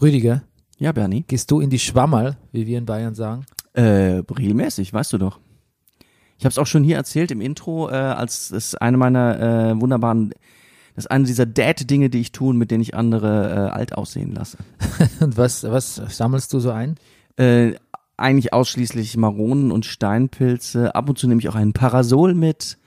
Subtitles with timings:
[0.00, 0.42] Rüdiger,
[0.78, 1.24] Ja, Bernie.
[1.26, 3.46] gehst du in die Schwammerl, wie wir in Bayern sagen?
[3.72, 5.38] Äh, regelmäßig, weißt du doch.
[6.38, 9.40] Ich habe es auch schon hier erzählt im Intro, äh, als es eine meiner
[9.70, 10.30] äh, wunderbaren,
[10.94, 14.32] das ist eine dieser Dad-Dinge, die ich tun, mit denen ich andere äh, alt aussehen
[14.34, 14.58] lasse.
[15.20, 16.96] Und was, was sammelst du so ein?
[17.36, 17.74] Äh,
[18.18, 20.94] eigentlich ausschließlich Maronen und Steinpilze.
[20.94, 22.78] Ab und zu nehme ich auch einen Parasol mit,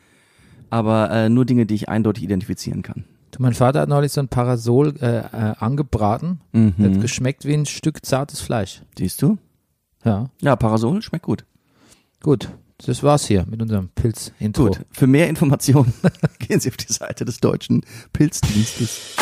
[0.71, 3.03] aber äh, nur Dinge, die ich eindeutig identifizieren kann.
[3.31, 5.23] Du, mein Vater hat neulich so ein Parasol äh, äh,
[5.59, 6.41] angebraten.
[6.51, 6.73] Mhm.
[6.81, 8.81] Hat geschmeckt wie ein Stück zartes Fleisch.
[8.97, 9.37] Siehst du?
[10.03, 11.45] Ja, Ja, Parasol schmeckt gut.
[12.21, 12.49] gut.
[12.85, 14.67] Das war's hier mit unserem Pilz-Intro.
[14.67, 14.79] Gut.
[14.91, 15.93] Für mehr Informationen
[16.39, 17.81] gehen Sie auf die Seite des Deutschen
[18.13, 19.15] Pilzdienstes.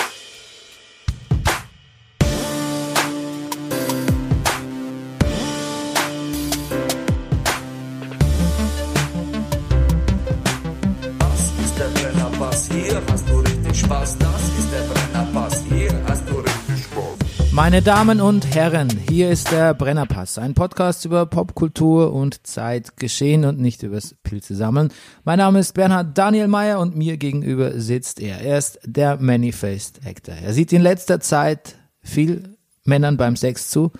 [17.58, 23.60] Meine Damen und Herren, hier ist der Brennerpass, ein Podcast über Popkultur und Zeitgeschehen und
[23.60, 24.94] nicht übers Pilze sammeln.
[25.24, 28.42] Mein Name ist Bernhard Daniel Mayer und mir gegenüber sitzt er.
[28.42, 30.36] Er ist der Many-Faced Actor.
[30.36, 33.92] Er sieht in letzter Zeit viel Männern beim Sex zu.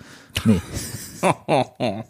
[0.44, 0.60] Nee.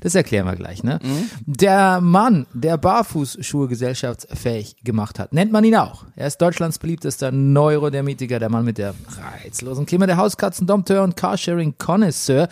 [0.00, 0.98] Das erklären wir gleich, ne?
[1.46, 6.06] Der Mann, der Barfußschuhe gesellschaftsfähig gemacht hat, nennt man ihn auch.
[6.16, 8.94] Er ist Deutschlands beliebtester Neurodermitiker, der Mann mit der
[9.44, 12.48] reizlosen Kimme, der Hauskatzen, Dompteur und Carsharing-Connoisseur,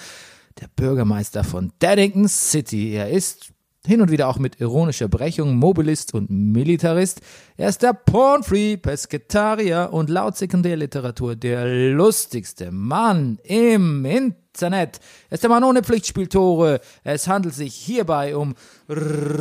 [0.60, 2.92] der Bürgermeister von Daddington City.
[2.92, 3.52] Er ist
[3.84, 7.20] hin und wieder auch mit ironischer Brechung Mobilist und Militarist.
[7.56, 14.36] Er ist der Pornfree, Pesketarier und laut Sekundärliteratur der lustigste Mann im Internet.
[14.58, 14.90] Er
[15.30, 16.80] ist der Mann ohne Pflichtspieltore.
[17.02, 18.54] Es handelt sich hierbei um
[18.88, 19.38] Rüdiger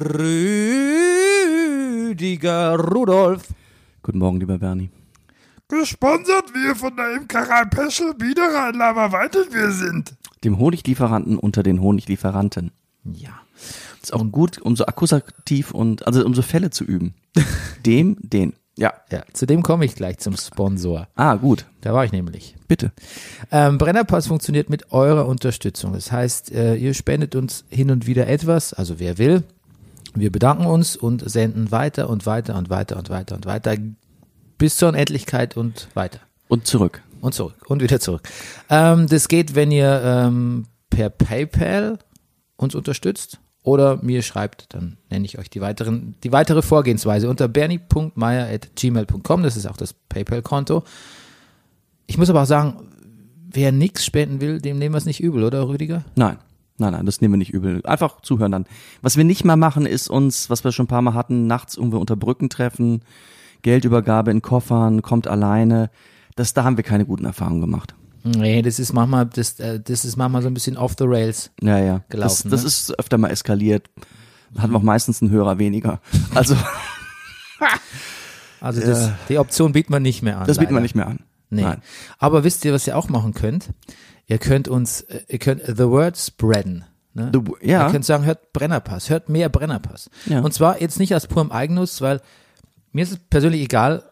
[2.78, 3.48] Rudolf.
[4.02, 4.90] Guten Morgen, lieber Bernie.
[5.68, 10.16] Gesponsert wir von der Imkerei Peschel Biederein, aber weiter wir sind.
[10.44, 12.72] Dem Honiglieferanten unter den Honiglieferanten.
[13.04, 13.42] Ja.
[14.02, 17.14] Ist auch gut, um so akkusativ und, also um so Fälle zu üben.
[17.86, 18.54] Dem, den.
[18.80, 18.94] Ja.
[19.12, 21.08] Ja, zu dem komme ich gleich zum Sponsor.
[21.16, 21.66] Ah, gut.
[21.82, 22.56] Da war ich nämlich.
[22.70, 22.94] Bitte.
[23.52, 25.92] Ähm, Brennerpass funktioniert mit eurer Unterstützung.
[25.92, 29.44] Das heißt, äh, ihr spendet uns hin und wieder etwas, also wer will.
[30.16, 33.76] Wir bedanken uns und senden weiter und weiter und weiter und weiter und weiter
[34.58, 36.20] bis zur Unendlichkeit und weiter.
[36.48, 37.04] Und zurück.
[37.20, 38.22] Und zurück und wieder zurück.
[38.70, 42.00] Ähm, das geht, wenn ihr ähm, per PayPal
[42.56, 47.48] uns unterstützt oder mir schreibt, dann nenne ich euch die weiteren, die weitere Vorgehensweise unter
[47.48, 49.44] bernie.meier.gmail.com.
[49.44, 50.84] Das ist auch das PayPal-Konto.
[52.08, 52.88] Ich muss aber auch sagen,
[53.52, 56.04] wer nichts spenden will, dem nehmen wir es nicht übel, oder Rüdiger?
[56.16, 56.40] Nein.
[56.80, 57.86] Nein, nein, das nehmen wir nicht übel.
[57.86, 58.66] Einfach zuhören dann.
[59.04, 61.78] Was wir nicht mal machen, ist uns, was wir schon ein paar Mal hatten, nachts
[61.78, 63.02] irgendwo unter Brücken treffen,
[63.62, 65.92] Geldübergabe in Koffern, kommt alleine.
[66.36, 67.94] Das, da haben wir keine guten Erfahrungen gemacht.
[68.24, 71.52] Nee, das ist manchmal, das, äh, das ist manchmal so ein bisschen off the rails.
[71.62, 72.02] Ja, ja.
[72.10, 72.68] Gelaufen, das, das ne?
[72.68, 73.90] ist öfter mal eskaliert.
[74.58, 76.02] Hatten wir auch meistens einen Hörer weniger.
[76.34, 76.56] Also,
[78.62, 80.48] Also das, die Option bietet man nicht mehr an.
[80.48, 81.20] das bietet man nicht mehr an.
[81.50, 81.64] Nee.
[81.64, 81.82] Nein.
[82.18, 83.70] Aber wisst ihr, was ihr auch machen könnt?
[84.28, 86.86] Ihr könnt uns, äh, ihr könnt the word spreaden.
[87.14, 87.32] Ne?
[87.34, 87.88] The- ja.
[87.88, 90.10] Ihr könnt sagen, hört Brennerpass, hört mehr Brennerpass.
[90.26, 90.42] Ja.
[90.42, 92.22] Und zwar jetzt nicht aus purem Eigennutz, weil
[92.92, 94.04] mir ist es persönlich egal,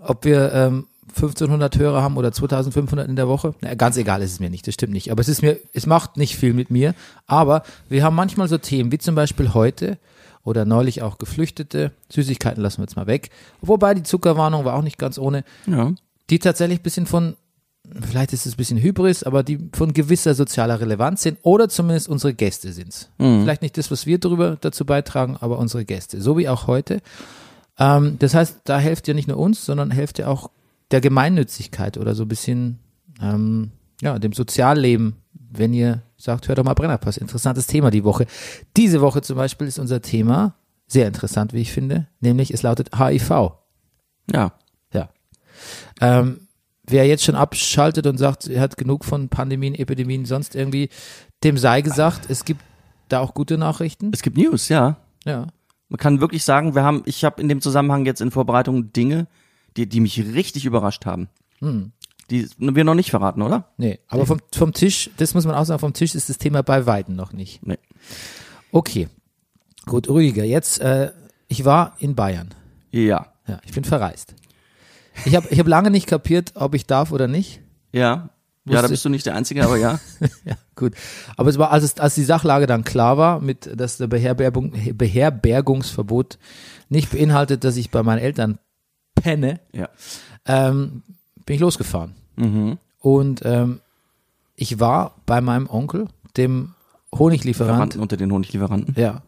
[0.00, 3.54] ob wir ähm, 1500 Hörer haben oder 2500 in der Woche.
[3.60, 5.10] Na, ganz egal ist es mir nicht, das stimmt nicht.
[5.10, 6.94] Aber es ist mir, es macht nicht viel mit mir.
[7.26, 9.98] Aber wir haben manchmal so Themen, wie zum Beispiel heute
[10.42, 11.92] oder neulich auch Geflüchtete.
[12.10, 13.30] Süßigkeiten lassen wir jetzt mal weg.
[13.60, 15.92] Wobei die Zuckerwarnung war auch nicht ganz ohne Ja.
[16.30, 17.34] die tatsächlich ein bisschen von,
[18.00, 22.08] vielleicht ist es ein bisschen Hybris, aber die von gewisser sozialer Relevanz sind oder zumindest
[22.08, 23.08] unsere Gäste sind's.
[23.18, 26.20] Vielleicht nicht das, was wir darüber dazu beitragen, aber unsere Gäste.
[26.20, 27.00] So wie auch heute.
[27.78, 30.50] Ähm, das heißt, da helft ihr nicht nur uns, sondern helft ihr auch
[30.90, 32.78] der Gemeinnützigkeit oder so ein bisschen,
[33.20, 37.16] ähm, ja, dem Sozialleben, wenn ihr sagt, hört doch mal Brennerpass.
[37.16, 38.26] Interessantes Thema die Woche.
[38.76, 40.56] Diese Woche zum Beispiel ist unser Thema
[40.86, 43.30] sehr interessant, wie ich finde, nämlich es lautet HIV.
[44.30, 44.52] Ja.
[44.92, 45.08] Ja.
[46.00, 46.40] Ähm,
[46.86, 50.90] wer jetzt schon abschaltet und sagt, er hat genug von Pandemien, Epidemien, sonst irgendwie,
[51.42, 52.60] dem sei gesagt, es gibt
[53.08, 54.10] da auch gute Nachrichten.
[54.12, 54.96] Es gibt News, ja.
[55.24, 55.46] Ja.
[55.88, 59.26] Man kann wirklich sagen, wir haben, ich habe in dem Zusammenhang jetzt in Vorbereitung Dinge,
[59.76, 61.28] die, die mich richtig überrascht haben.
[61.60, 61.92] Hm.
[62.30, 63.68] Die wir noch nicht verraten, oder?
[63.76, 66.62] Nee, aber vom, vom Tisch, das muss man auch sagen, vom Tisch ist das Thema
[66.62, 67.66] bei Weitem noch nicht.
[67.66, 67.78] Nee.
[68.72, 69.08] Okay.
[69.84, 71.12] Gut, Rüdiger, jetzt, äh,
[71.48, 72.54] ich war in Bayern.
[72.90, 73.32] Ja.
[73.46, 74.34] Ja, ich bin verreist.
[75.26, 77.60] Ich habe ich hab lange nicht kapiert, ob ich darf oder nicht.
[77.92, 78.30] Ja.
[78.66, 80.00] Ja, da bist du nicht der Einzige, aber ja.
[80.44, 80.94] Ja, gut.
[81.36, 84.72] Aber es war, als, es, als die Sachlage dann klar war, mit, dass der Beherbergung,
[84.94, 86.38] Beherbergungsverbot
[86.88, 88.58] nicht beinhaltet, dass ich bei meinen Eltern
[89.14, 89.88] penne, ja.
[90.46, 91.02] ähm,
[91.46, 92.14] bin ich losgefahren.
[92.36, 92.78] Mhm.
[93.00, 93.80] Und ähm,
[94.56, 96.74] ich war bei meinem Onkel, dem
[97.14, 98.94] Honiglieferant, Lieferanten unter den Honiglieferanten.
[98.98, 99.22] ja,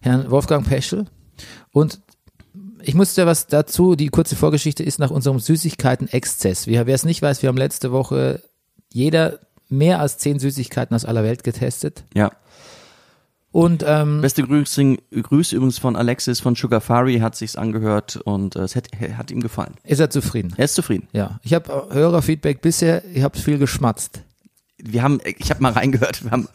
[0.00, 1.06] Herrn Wolfgang Peschel.
[1.72, 2.00] Und
[2.82, 6.66] ich musste was dazu, die kurze Vorgeschichte ist nach unserem Süßigkeiten-Exzess.
[6.66, 8.42] Wer wer es nicht weiß, wir haben letzte Woche
[8.92, 12.04] jeder mehr als zehn Süßigkeiten aus aller Welt getestet.
[12.14, 12.30] Ja.
[13.56, 18.58] Und ähm, Beste Grüße, Grüße übrigens von Alexis von Sugarfari, hat sich's angehört und äh,
[18.60, 19.76] es hat, hat ihm gefallen.
[19.82, 20.52] ist er zufrieden?
[20.58, 21.08] Er ist zufrieden.
[21.14, 21.40] Ja.
[21.42, 24.20] Ich habe Hörerfeedback bisher, ihr habt viel geschmatzt.
[24.76, 26.48] Wir haben, ich habe mal reingehört, wir haben,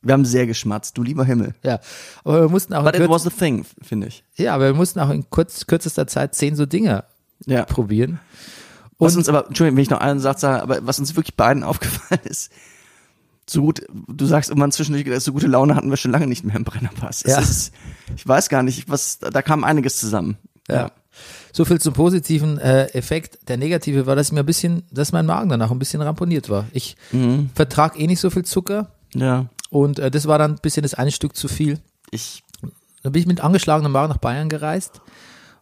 [0.00, 0.96] wir haben sehr geschmatzt.
[0.96, 1.56] Du lieber Himmel.
[1.64, 1.80] Ja.
[2.22, 4.22] Aber wir mussten auch But in it was a thing, finde ich.
[4.36, 7.02] ja, aber wir mussten auch in kurz, kürzester Zeit zehn so Dinge
[7.46, 7.64] Ja.
[7.64, 8.20] probieren.
[9.00, 11.62] Was uns aber, Entschuldigung, wenn ich noch einen Satz sage, aber was uns wirklich beiden
[11.64, 12.52] aufgefallen ist,
[13.48, 16.56] so gut, du sagst irgendwann zwischendurch, so gute Laune hatten wir schon lange nicht mehr
[16.56, 17.22] im Brennerpass.
[17.26, 17.38] Ja.
[17.40, 17.72] Ist,
[18.16, 20.36] ich weiß gar nicht, was, da kam einiges zusammen.
[20.68, 20.90] Ja.
[21.52, 23.38] So viel zum positiven äh, Effekt.
[23.48, 26.48] Der negative war, dass ich mir ein bisschen, dass mein Magen danach ein bisschen ramponiert
[26.50, 26.66] war.
[26.72, 27.50] Ich Mhm.
[27.54, 29.46] vertrag eh nicht so viel Zucker Ja.
[29.70, 31.80] und äh, das war dann ein bisschen das eine Stück zu viel.
[32.10, 32.42] Ich,
[33.02, 35.00] Dann bin ich mit angeschlagenem Magen nach Bayern gereist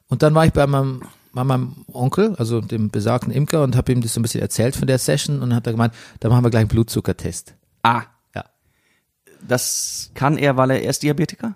[0.09, 1.03] und dann war ich bei meinem,
[1.33, 4.75] bei meinem Onkel, also dem besagten Imker und habe ihm das so ein bisschen erzählt
[4.77, 7.55] von der Session und hat er gemeint, da machen wir gleich einen Blutzuckertest.
[7.87, 8.03] Ah,
[8.35, 8.45] Ja.
[9.47, 11.55] das kann er, weil er erst Diabetiker?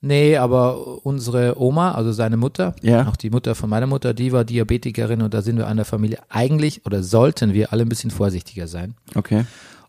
[0.00, 3.08] Nee, aber unsere Oma, also seine Mutter, Ja.
[3.08, 5.86] auch die Mutter von meiner Mutter, die war Diabetikerin und da sind wir an der
[5.86, 8.94] Familie eigentlich oder sollten wir alle ein bisschen vorsichtiger sein.
[9.16, 9.44] Okay.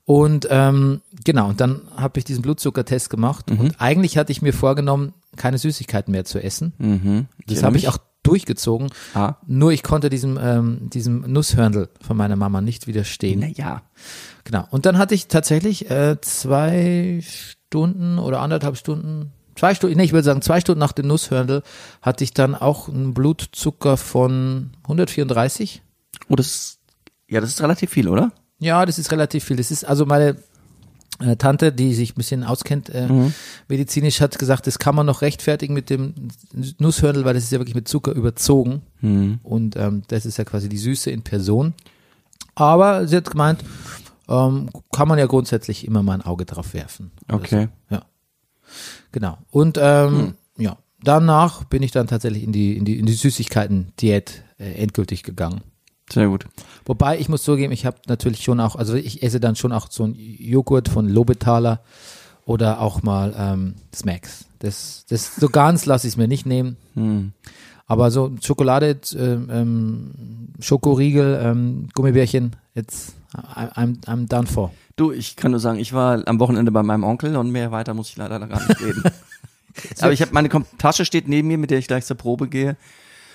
[0.05, 3.59] Und ähm, genau, und dann habe ich diesen Blutzuckertest gemacht Mhm.
[3.59, 6.73] und eigentlich hatte ich mir vorgenommen, keine Süßigkeiten mehr zu essen.
[6.79, 7.27] Mhm.
[7.45, 8.89] Das habe ich auch durchgezogen.
[9.13, 9.35] Ah.
[9.45, 13.39] Nur ich konnte diesem, ähm, diesem Nusshörndl von meiner Mama nicht widerstehen.
[13.41, 13.83] Naja.
[14.49, 14.65] Genau.
[14.71, 20.11] Und dann hatte ich tatsächlich äh, zwei Stunden oder anderthalb Stunden, zwei Stunden, nee, ich
[20.11, 21.61] würde sagen zwei Stunden nach dem Nusshörndl
[22.01, 25.83] hatte ich dann auch einen Blutzucker von 134.
[26.29, 26.79] Oh, das ist,
[27.27, 28.31] ja, das ist relativ viel, oder?
[28.57, 29.57] Ja, das ist relativ viel.
[29.57, 30.35] Das ist also meine
[31.19, 33.07] äh, Tante, die sich ein bisschen auskennt äh,
[33.67, 36.15] medizinisch, hat gesagt, das kann man noch rechtfertigen mit dem
[36.79, 38.81] Nusshörndl, weil das ist ja wirklich mit Zucker überzogen.
[39.43, 41.75] Und ähm, das ist ja quasi die Süße in Person.
[42.55, 43.63] Aber sie hat gemeint,
[44.29, 47.11] ähm, kann man ja grundsätzlich immer mal ein Auge drauf werfen.
[47.27, 47.67] oder Okay.
[47.89, 47.95] So.
[47.95, 48.01] Ja.
[49.11, 49.37] Genau.
[49.49, 54.43] Und ähm, ja, danach bin ich dann tatsächlich in die, in die, in die Süßigkeiten-Diät
[54.59, 55.61] äh, endgültig gegangen.
[56.11, 56.45] Sehr gut.
[56.85, 59.91] Wobei ich muss zugeben, ich habe natürlich schon auch, also ich esse dann schon auch
[59.91, 61.81] so ein Joghurt von Lobetaler
[62.45, 64.45] oder auch mal ähm, Smacks.
[64.59, 66.77] Das, das so ganz lasse ich es mir nicht nehmen.
[66.93, 67.31] Hm.
[67.87, 70.11] Aber so Schokolade, ähm, ähm,
[70.59, 74.71] Schokoriegel, ähm, Gummibärchen, jetzt I'm, I'm done for.
[74.95, 77.93] Du, ich kann nur sagen, ich war am Wochenende bei meinem Onkel und mehr weiter
[77.93, 79.03] muss ich leider gar nicht reden.
[80.01, 82.75] Aber ich habe meine Tasche steht neben mir, mit der ich gleich zur Probe gehe.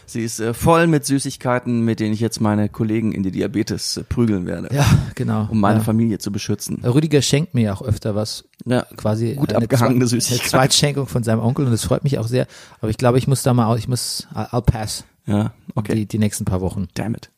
[0.06, 3.96] Sie ist äh, voll mit Süßigkeiten, mit denen ich jetzt meine Kollegen in die Diabetes
[3.96, 4.84] äh, prügeln werde, Ja,
[5.14, 5.48] genau.
[5.50, 5.84] um meine ja.
[5.84, 6.84] Familie zu beschützen.
[6.84, 10.40] Rüdiger schenkt mir ja auch öfter was, Ja, quasi Gut abgehangene Zwe- Süßigkeit.
[10.42, 12.46] Eine Zweitschenkung von seinem Onkel und das freut mich auch sehr.
[12.80, 15.94] Aber ich glaube, ich muss da mal, ich muss, I'll pass ja, okay.
[15.94, 16.88] die, die nächsten paar Wochen.
[16.94, 17.30] Damn it.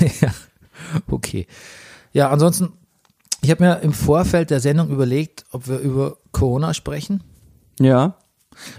[0.22, 0.30] ja,
[1.10, 1.46] okay.
[2.12, 2.72] Ja, ansonsten,
[3.42, 7.22] ich habe mir im Vorfeld der Sendung überlegt, ob wir über Corona sprechen.
[7.78, 8.16] Ja,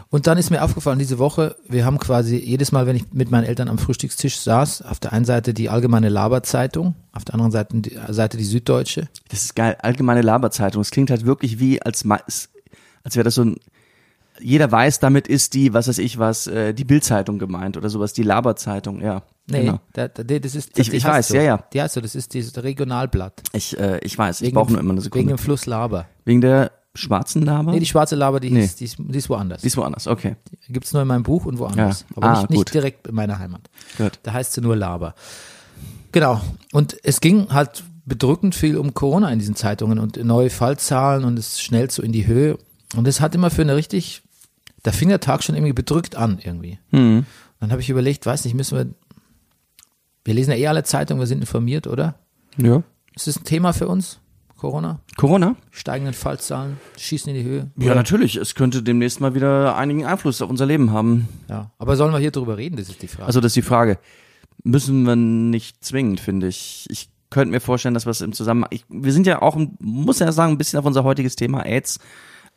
[0.10, 3.32] Und dann ist mir aufgefallen, diese Woche, wir haben quasi jedes Mal, wenn ich mit
[3.32, 7.52] meinen Eltern am Frühstückstisch saß, auf der einen Seite die allgemeine Laberzeitung, auf der anderen
[7.52, 9.08] Seite die, Seite die Süddeutsche.
[9.30, 9.78] das ist geil.
[9.82, 10.82] Allgemeine Laberzeitung.
[10.82, 12.50] Es klingt halt wirklich wie, als, als
[13.16, 13.58] wäre das so ein,
[14.40, 18.14] jeder weiß, damit ist die, was weiß ich was, äh, die Bildzeitung gemeint oder sowas,
[18.14, 19.24] die Laberzeitung, ja.
[19.50, 19.80] Nee, Genau.
[19.94, 21.36] da, da, das ist, Ich- die ich heißt weiß, so.
[21.38, 21.64] ja, ja.
[21.74, 23.42] Die heißt so, das ist dieses Regionalblatt.
[23.54, 25.34] Ich, äh, ich weiß, ich Wegen brauche dem- nur immer eine Wegen Sekunde.
[25.34, 26.06] dem Fluss Laber.
[26.26, 27.72] Wegen der schwarzen Laber?
[27.72, 28.66] Nee, die schwarze Laber, die, Nee.
[28.66, 29.62] ist, die, ist, die ist woanders.
[29.62, 30.36] die ist woanders, okay.
[30.70, 32.02] Gibt's nur in meinem Buch und woanders.
[32.10, 32.18] Ja.
[32.18, 33.70] Aber Ah, nicht, nicht direkt in meiner Heimat.
[33.98, 34.20] Gut.
[34.24, 35.16] Da heißt sie nur Laber.
[36.12, 36.42] Genau.
[36.74, 41.38] Und es ging halt bedrückend viel um Corona in diesen Zeitungen und neue Fallzahlen und
[41.38, 42.58] es schnell so in die Höhe.
[42.96, 44.24] Und es hat immer für eine richtig,
[44.84, 46.80] da fing der Tag schon irgendwie bedrückt an irgendwie.
[46.92, 47.26] Hm.
[47.60, 48.88] Dann habe ich überlegt, weiß nicht, müssen wir,
[50.24, 52.16] wir lesen ja eh alle Zeitungen, wir sind informiert, oder?
[52.58, 52.82] Ja.
[53.16, 54.20] Ist das ein Thema für uns,
[54.58, 55.00] Corona?
[55.18, 55.56] Corona?
[55.72, 57.72] Steigenden Fallzahlen, schießen in die Höhe?
[57.78, 58.36] Ja, Oder- natürlich.
[58.36, 61.28] Es könnte demnächst mal wieder einigen Einfluss auf unser Leben haben.
[61.50, 61.72] Ja.
[61.78, 62.76] Aber sollen wir hier drüber reden?
[62.78, 63.28] Das ist die Frage.
[63.28, 64.00] Also das ist die Frage.
[64.64, 66.88] Müssen wir nicht zwingend, finde ich.
[66.90, 68.70] Ich könnte mir vorstellen, dass wir es im Zusammenhang.
[68.74, 72.00] Ich, wir sind ja auch, muss ja sagen, ein bisschen auf unser heutiges Thema AIDS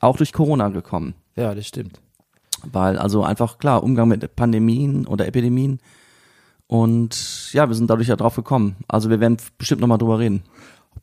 [0.00, 1.14] auch durch Corona gekommen.
[1.36, 2.00] ja, das stimmt.
[2.72, 5.80] Weil, also einfach klar, Umgang mit Pandemien oder Epidemien.
[6.66, 8.76] Und ja, wir sind dadurch ja drauf gekommen.
[8.86, 10.42] Also wir werden bestimmt nochmal drüber reden.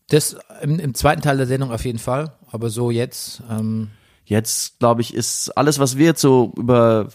[0.10, 2.34] Das im, im zweiten Teil der Sendung auf jeden Fall.
[2.52, 3.90] Aber so jetzt, ähm,
[4.28, 7.08] Jetzt, glaube ich, ist alles, was wir jetzt so über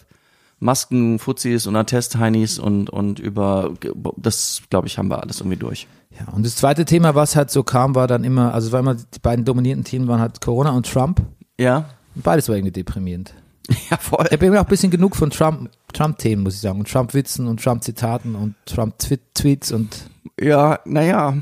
[0.61, 3.75] Masken, Fuzis und Attest-Heinis und, und über,
[4.17, 5.87] das glaube ich, haben wir alles irgendwie durch.
[6.19, 8.95] Ja, und das zweite Thema, was halt so kam, war dann immer, also weil immer
[8.95, 11.21] die beiden dominierenden Themen waren halt Corona und Trump.
[11.59, 11.91] Ja?
[12.15, 13.35] Und beides war irgendwie deprimierend.
[13.91, 14.27] Ja, voll.
[14.27, 16.81] Ich habe irgendwie auch ein bisschen genug von Trump, Trump-Themen, muss ich sagen.
[16.81, 21.39] Und Trump-Witzen und Trump-Zitaten und Trump-Tweets und Ja, naja,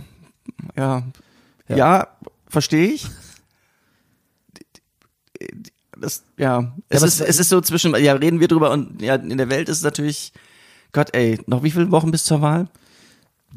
[0.76, 1.02] ja,
[1.70, 1.76] Ja.
[1.76, 2.08] ja,
[2.48, 3.06] verstehe ich.
[5.98, 9.16] Das, ja, es, was- ist, es ist so zwischen, ja, reden wir drüber und ja,
[9.16, 10.32] in der Welt ist es natürlich,
[10.92, 12.68] Gott, ey, noch wie viele Wochen bis zur Wahl?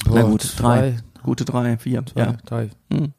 [0.05, 2.33] Na Boah, gut, drei, gute drei, vier, Zwei, ja.
[2.45, 2.69] drei.
[2.91, 3.13] Hm.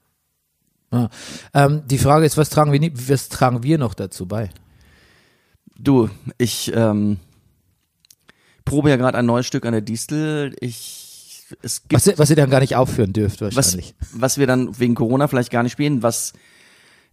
[0.92, 1.08] Ja.
[1.54, 4.50] Ähm, die Frage ist, was tragen wir, was tragen wir noch dazu bei?
[5.76, 6.08] Du,
[6.38, 7.18] ich ähm,
[8.64, 10.54] probe ja gerade ein neues Stück an der Distel.
[10.60, 11.03] Ich,
[11.62, 13.94] es gibt Was, ihr- was ihr dann gar nicht aufführen dürft was, wahrscheinlich.
[14.12, 16.32] was wir dann wegen Corona vielleicht gar nicht spielen, was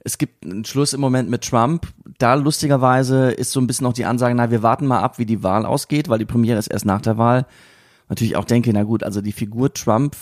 [0.04, 1.88] es gibt einen Schluss im Moment mit Trump.
[2.18, 5.26] Da lustigerweise ist so ein bisschen noch die Ansage, na, wir warten mal ab, wie
[5.28, 7.46] die Wahl ausgeht, weil die Premiere ist erst nach der Wahl.
[8.10, 10.16] Natürlich auch denke, na gut, also die Figur Trump,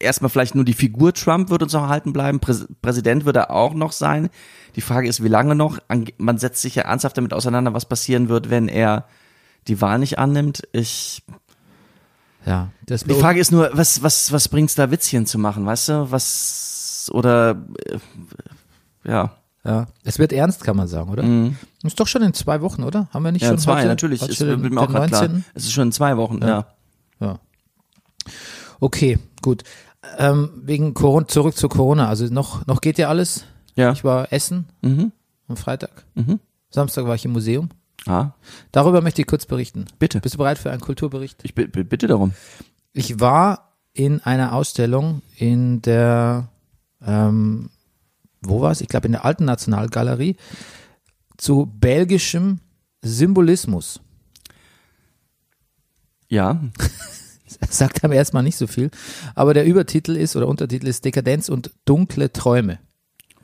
[0.00, 2.40] erstmal vielleicht nur die Figur Trump wird uns noch erhalten bleiben.
[2.40, 4.28] Präs Präsident wird er auch noch sein.
[4.76, 5.78] Die Frage ist, wie lange noch?
[5.88, 9.06] An- Man setzt sich ja ernsthaft damit auseinander, was passieren wird, wenn er
[9.68, 10.62] die Wahl nicht annimmt.
[10.72, 11.22] Ich
[12.46, 15.88] Ja, das die Frage ist nur, was, was, was bringt's da Witzchen zu machen, weißt
[15.88, 16.10] du?
[16.10, 17.98] Was, oder, äh,
[19.08, 19.32] ja.
[19.64, 21.22] ja, es wird ernst, kann man sagen, oder?
[21.82, 23.08] Ist doch schon in zwei Wochen, oder?
[23.12, 24.20] Haben wir nicht Ja, schon zwei, heute, natürlich.
[24.20, 25.22] heute Ist den, mir auch grad klar.
[25.22, 25.44] 19.?
[25.54, 26.66] Es ist schon in zwei Wochen, ja.
[27.20, 27.38] Ja.
[28.80, 29.62] Okay, gut.
[30.18, 32.08] Ähm, wegen Corona, zurück zu Corona.
[32.08, 33.44] Also noch, noch geht ja alles.
[33.74, 33.92] Ja.
[33.92, 35.12] Ich war essen Mhm.
[35.48, 36.04] am Freitag.
[36.14, 36.40] Mhm.
[36.70, 37.70] Samstag war ich im Museum.
[38.06, 38.32] Ah,
[38.72, 39.86] Darüber möchte ich kurz berichten.
[39.98, 40.20] bitte.
[40.20, 41.40] Bist du bereit für einen Kulturbericht?
[41.42, 42.32] Ich bi- bi- bitte darum.
[42.92, 46.48] Ich war in einer Ausstellung in der,
[47.04, 47.70] ähm,
[48.42, 48.80] wo war es?
[48.80, 50.36] Ich glaube in der Alten Nationalgalerie
[51.38, 52.60] zu belgischem
[53.02, 54.00] Symbolismus.
[56.28, 56.60] Ja.
[57.70, 58.90] Sagt einem erstmal nicht so viel,
[59.34, 62.78] aber der Übertitel ist oder Untertitel ist Dekadenz und dunkle Träume.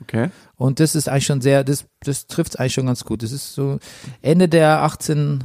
[0.01, 0.29] Okay.
[0.61, 3.23] Und das ist eigentlich schon sehr, das, das trifft es eigentlich schon ganz gut.
[3.23, 3.79] Das ist so
[4.21, 5.43] Ende der 18,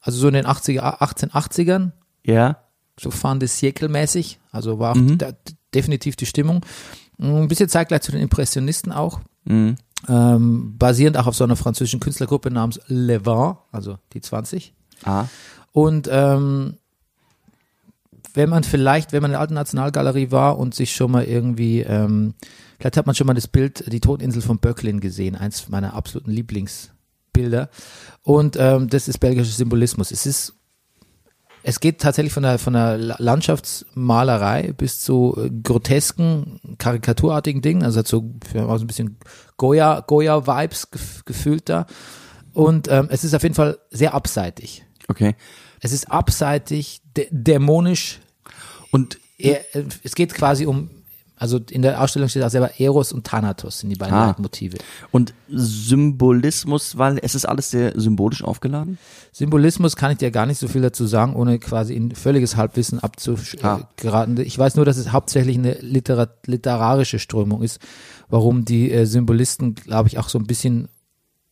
[0.00, 1.92] also so in den 80er, 1880ern,
[2.24, 2.56] Ja.
[2.98, 4.40] so fahren das mäßig.
[4.50, 5.18] Also war Mhm.
[5.18, 5.32] da,
[5.74, 6.64] definitiv die Stimmung.
[7.18, 9.20] Ein bisschen zeitgleich zu den Impressionisten auch.
[9.44, 9.76] Mhm.
[10.08, 14.72] Ähm, basierend auch auf so einer französischen Künstlergruppe namens Le Vent, also die 20.
[15.04, 15.26] Ah.
[15.72, 16.78] Und ähm,
[18.32, 21.80] wenn man vielleicht, wenn man in der alten Nationalgalerie war und sich schon mal irgendwie,
[21.80, 22.34] ähm,
[22.78, 26.30] vielleicht hat man schon mal das Bild, die Todeninsel von Böcklin gesehen, eins meiner absoluten
[26.30, 27.68] Lieblingsbilder.
[28.22, 30.10] Und ähm, das ist belgischer Symbolismus.
[30.10, 30.54] Es ist,
[31.62, 37.82] es geht tatsächlich von der, von der La- Landschaftsmalerei bis zu äh, grotesken, karikaturartigen Dingen,
[37.82, 39.18] also hat so, so ein bisschen
[39.56, 41.86] Goya, Goya-Vibes gef gefühlt da.
[42.52, 44.84] Und ähm, es ist auf jeden Fall sehr abseitig.
[45.08, 45.34] Okay.
[45.80, 48.20] Es ist abseitig, dä dämonisch.
[48.90, 50.90] Und Er, äh, es geht quasi um,
[51.38, 54.26] also in der Ausstellung steht auch selber Eros und Thanatos sind die beiden Ah.
[54.28, 54.78] Leitmotive.
[55.10, 58.98] Und Symbolismus, weil es ist alles sehr symbolisch aufgeladen.
[59.32, 62.98] Symbolismus kann ich dir gar nicht so viel dazu sagen, ohne quasi in völliges Halbwissen
[63.00, 63.04] Ah.
[63.04, 64.38] abzugeraten.
[64.40, 67.80] Ich weiß nur, dass es hauptsächlich eine Literat literarische Strömung ist,
[68.28, 70.88] warum die äh, Symbolisten, glaube ich, auch so ein bisschen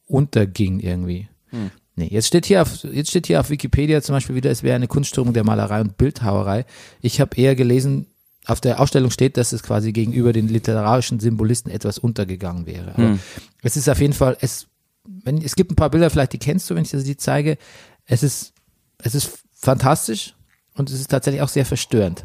[0.06, 1.28] unterging irgendwie.
[1.50, 1.70] Hm.
[1.96, 4.76] Nee, jetzt steht hier auf, jetzt steht hier auf Wikipedia zum Beispiel wieder, es wäre
[4.76, 6.66] eine Kunstströmung der Malerei und Bildhauerei.
[7.00, 8.06] Ich habe eher gelesen,
[8.46, 12.96] auf der Ausstellung steht, dass es quasi gegenüber den literarischen Symbolisten etwas untergegangen wäre.
[12.96, 13.20] Hm.
[13.62, 14.68] es ist auf jeden Fall, es,
[15.04, 17.58] wenn, es gibt ein paar Bilder, vielleicht die kennst du, wenn ich dir die zeige.
[18.04, 18.52] Es ist,
[18.98, 20.34] es ist fantastisch
[20.74, 22.24] und es ist tatsächlich auch sehr verstörend.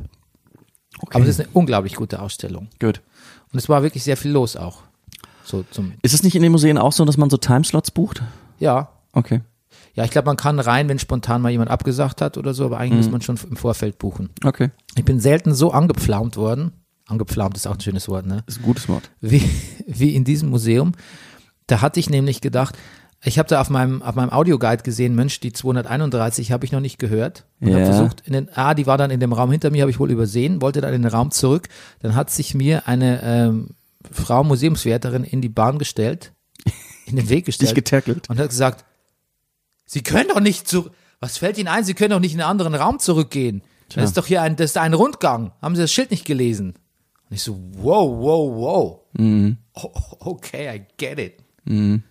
[1.09, 2.67] Aber es ist eine unglaublich gute Ausstellung.
[2.79, 3.01] Gut.
[3.51, 4.83] Und es war wirklich sehr viel los auch.
[5.43, 8.21] So zum, Ist es nicht in den Museen auch so, dass man so Timeslots bucht?
[8.59, 8.89] ja.
[9.13, 9.41] Okay.
[9.93, 12.77] Ja, ich glaube, man kann rein, wenn spontan mal jemand abgesagt hat oder so, aber
[12.77, 14.29] eigentlich muss man schon im Vorfeld buchen.
[14.43, 14.69] Okay.
[14.95, 16.71] Ich bin selten so angepflaumt worden.
[17.07, 18.43] Angepflaumt ist auch ein schönes Wort, ne?
[18.45, 19.09] Das ist ein gutes Wort.
[19.19, 19.43] Wie,
[19.85, 20.93] wie in diesem Museum.
[21.67, 22.77] Da hatte ich nämlich gedacht,
[23.23, 26.79] ich habe da auf meinem, auf meinem Audioguide gesehen, Mensch, die 231 habe ich noch
[26.79, 27.45] nicht gehört.
[27.59, 27.85] Und habe Ja.
[27.85, 30.09] versucht, in den, ah, die war dann in dem Raum hinter mir, habe ich wohl
[30.09, 31.67] übersehen, wollte dann in den Raum zurück.
[31.99, 33.69] Dann hat sich mir eine ähm,
[34.09, 36.31] Frau Museumswärterin in die Bahn gestellt,
[37.05, 38.29] in den Weg Dich gestellt getackelt.
[38.29, 38.85] und hat gesagt,
[39.91, 41.83] Sie können doch nicht zu, was fällt Ihnen ein?
[41.83, 43.61] Sie können doch nicht in einen anderen Raum zurückgehen.
[43.93, 45.51] Das ist doch hier ein, das ist ein Rundgang.
[45.61, 46.75] Haben Sie das Schild nicht gelesen?
[47.29, 48.99] Und ich so, wow, wow, wow.
[49.19, 49.57] Mhm.
[49.73, 51.33] Oh, okay, I get it.
[51.65, 52.03] Und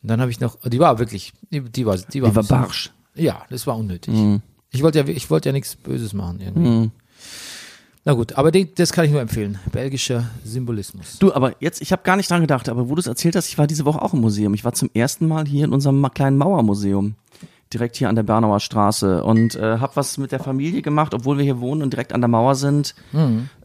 [0.00, 2.94] dann habe ich noch, die war wirklich, die, die war, die war, Die war barsch.
[3.14, 4.14] Ja, das war unnötig.
[4.14, 4.40] Mhm.
[4.70, 6.90] Ich wollte ja, ich wollte ja nichts Böses machen irgendwie.
[8.08, 9.58] Na gut, aber den, das kann ich nur empfehlen.
[9.72, 11.18] Belgischer Symbolismus.
[11.18, 13.48] Du, aber jetzt, ich habe gar nicht dran gedacht, aber wo du es erzählt hast,
[13.48, 14.54] ich war diese Woche auch im Museum.
[14.54, 17.16] Ich war zum ersten Mal hier in unserem kleinen Mauermuseum.
[17.72, 21.36] direkt hier an der Bernauer Straße und äh, habe was mit der Familie gemacht, obwohl
[21.36, 22.94] wir hier wohnen und direkt an der Mauer sind.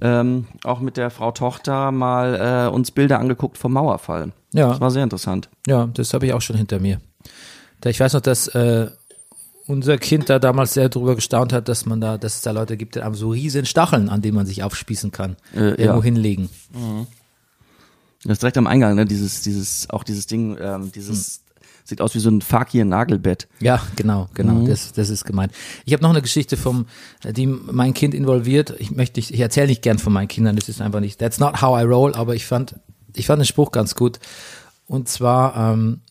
[0.01, 4.31] Ähm, auch mit der Frau Tochter mal äh, uns Bilder angeguckt vom Mauerfall.
[4.53, 4.69] Ja.
[4.69, 5.49] Das war sehr interessant.
[5.67, 6.99] Ja, das habe ich auch schon hinter mir.
[7.85, 8.89] Ich weiß noch, dass äh,
[9.71, 12.77] unser Kind da damals sehr drüber gestaunt hat, dass man da, dass es da Leute
[12.77, 16.03] gibt, die haben so riesen Stacheln, an denen man sich aufspießen kann, Äh, irgendwo ja.
[16.03, 16.49] hinlegen.
[18.23, 19.05] Das ist direkt am Eingang, ne?
[19.05, 21.41] Dieses, dieses, auch dieses Ding, ähm, dieses
[21.83, 23.47] sieht aus wie so ein Fakir-Nagelbett.
[23.59, 25.51] Ja, genau, genau, das, das ist gemeint.
[25.83, 26.85] Ich habe noch eine Geschichte vom,
[27.25, 28.75] die mein Kind involviert.
[28.77, 31.39] Ich möchte, nicht- ich erzähle nicht gern von meinen Kindern, das ist einfach nicht, that's
[31.39, 32.75] not how I roll, aber ich fand,
[33.15, 34.19] ich fand den Spruch ganz gut.
[34.85, 36.01] Und zwar, ähm,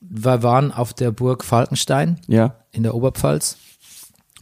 [0.00, 2.54] wir waren auf der Burg Falkenstein Ja.
[2.72, 3.56] in der Oberpfalz.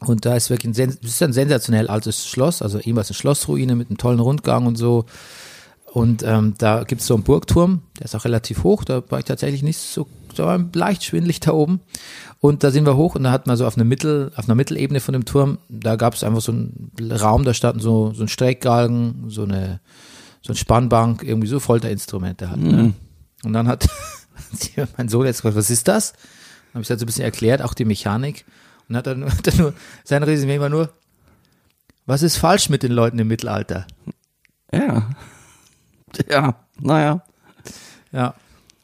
[0.00, 3.88] Und da ist wirklich ein, ist ein sensationell altes Schloss, also ehemals eine Schlossruine mit
[3.88, 5.06] einem tollen Rundgang und so.
[5.92, 9.24] Und ähm, da gibt's so einen Burgturm, der ist auch relativ hoch, da war ich
[9.24, 11.80] tatsächlich nicht so, da war leicht schwindelig da oben.
[12.40, 14.54] Und da sind wir hoch und da hat man so auf einer Mittel, auf einer
[14.54, 18.28] Mittelebene von dem Turm, da gab's einfach so einen Raum, da standen so, so ein
[18.28, 19.80] Streckgalgen, so eine,
[20.42, 22.60] so ein Spannbank, irgendwie so Folterinstrumente halt.
[22.60, 22.92] Ne?
[23.44, 23.88] Und dann hat
[24.96, 26.12] mein Sohn jetzt gefragt, was ist das?
[26.12, 28.44] Dann habe ich das so ein bisschen erklärt, auch die Mechanik.
[28.88, 30.90] Und hat dann, hat dann nur, sein Resümee war nur,
[32.06, 33.86] was ist falsch mit den Leuten im Mittelalter?
[34.72, 35.10] Ja.
[36.30, 37.22] Ja, naja.
[38.12, 38.34] Ja.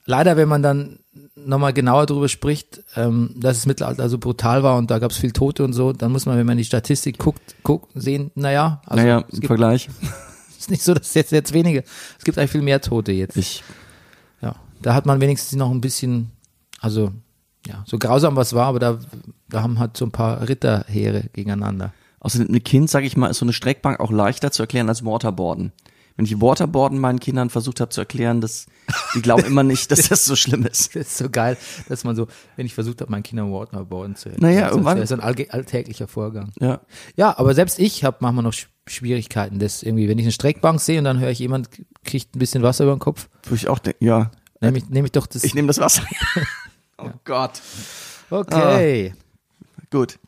[0.04, 0.98] Leider, wenn man dann
[1.34, 5.16] nochmal genauer drüber spricht, ähm, dass das Mittelalter so brutal war und da gab es
[5.16, 8.82] viel Tote und so, dann muss man, wenn man die Statistik guckt, guckt sehen, naja,
[8.86, 9.88] also naja, es im Vergleich.
[10.58, 11.84] ist nicht so, dass es jetzt, jetzt wenige,
[12.18, 13.36] es gibt eigentlich viel mehr Tote jetzt.
[13.36, 13.62] Ich,
[14.82, 16.30] da hat man wenigstens noch ein bisschen,
[16.80, 17.12] also
[17.66, 18.98] ja, so grausam was war, aber da,
[19.48, 21.92] da haben halt so ein paar Ritterheere gegeneinander.
[22.20, 25.04] außerdem ein Kind, sag ich mal, ist so eine Streckbank auch leichter zu erklären als
[25.04, 25.72] Waterboarden.
[26.16, 28.66] Wenn ich Waterboarden meinen Kindern versucht habe zu erklären, dass
[29.14, 30.94] die glauben immer nicht, dass das so schlimm ist.
[30.94, 31.56] Das ist so geil,
[31.88, 35.08] dass man so, wenn ich versucht habe, meinen Kindern Waterboarden zu Naja, das irgendwann- ist
[35.08, 36.50] so ein alltäglicher Vorgang.
[36.60, 36.80] Ja.
[37.16, 40.80] Ja, aber selbst ich habe manchmal noch Sch- Schwierigkeiten, das irgendwie, wenn ich eine Streckbank
[40.80, 41.70] sehe und dann höre ich jemand
[42.04, 44.30] kriegt ein bisschen Wasser über den Kopf, Wo ich auch denke, ja,
[44.62, 45.44] nehme ich, nehm ich doch das.
[45.44, 46.02] ich nehme das Wasser.
[46.98, 47.60] oh Gott.
[48.30, 49.14] okay.
[49.90, 50.18] Gut.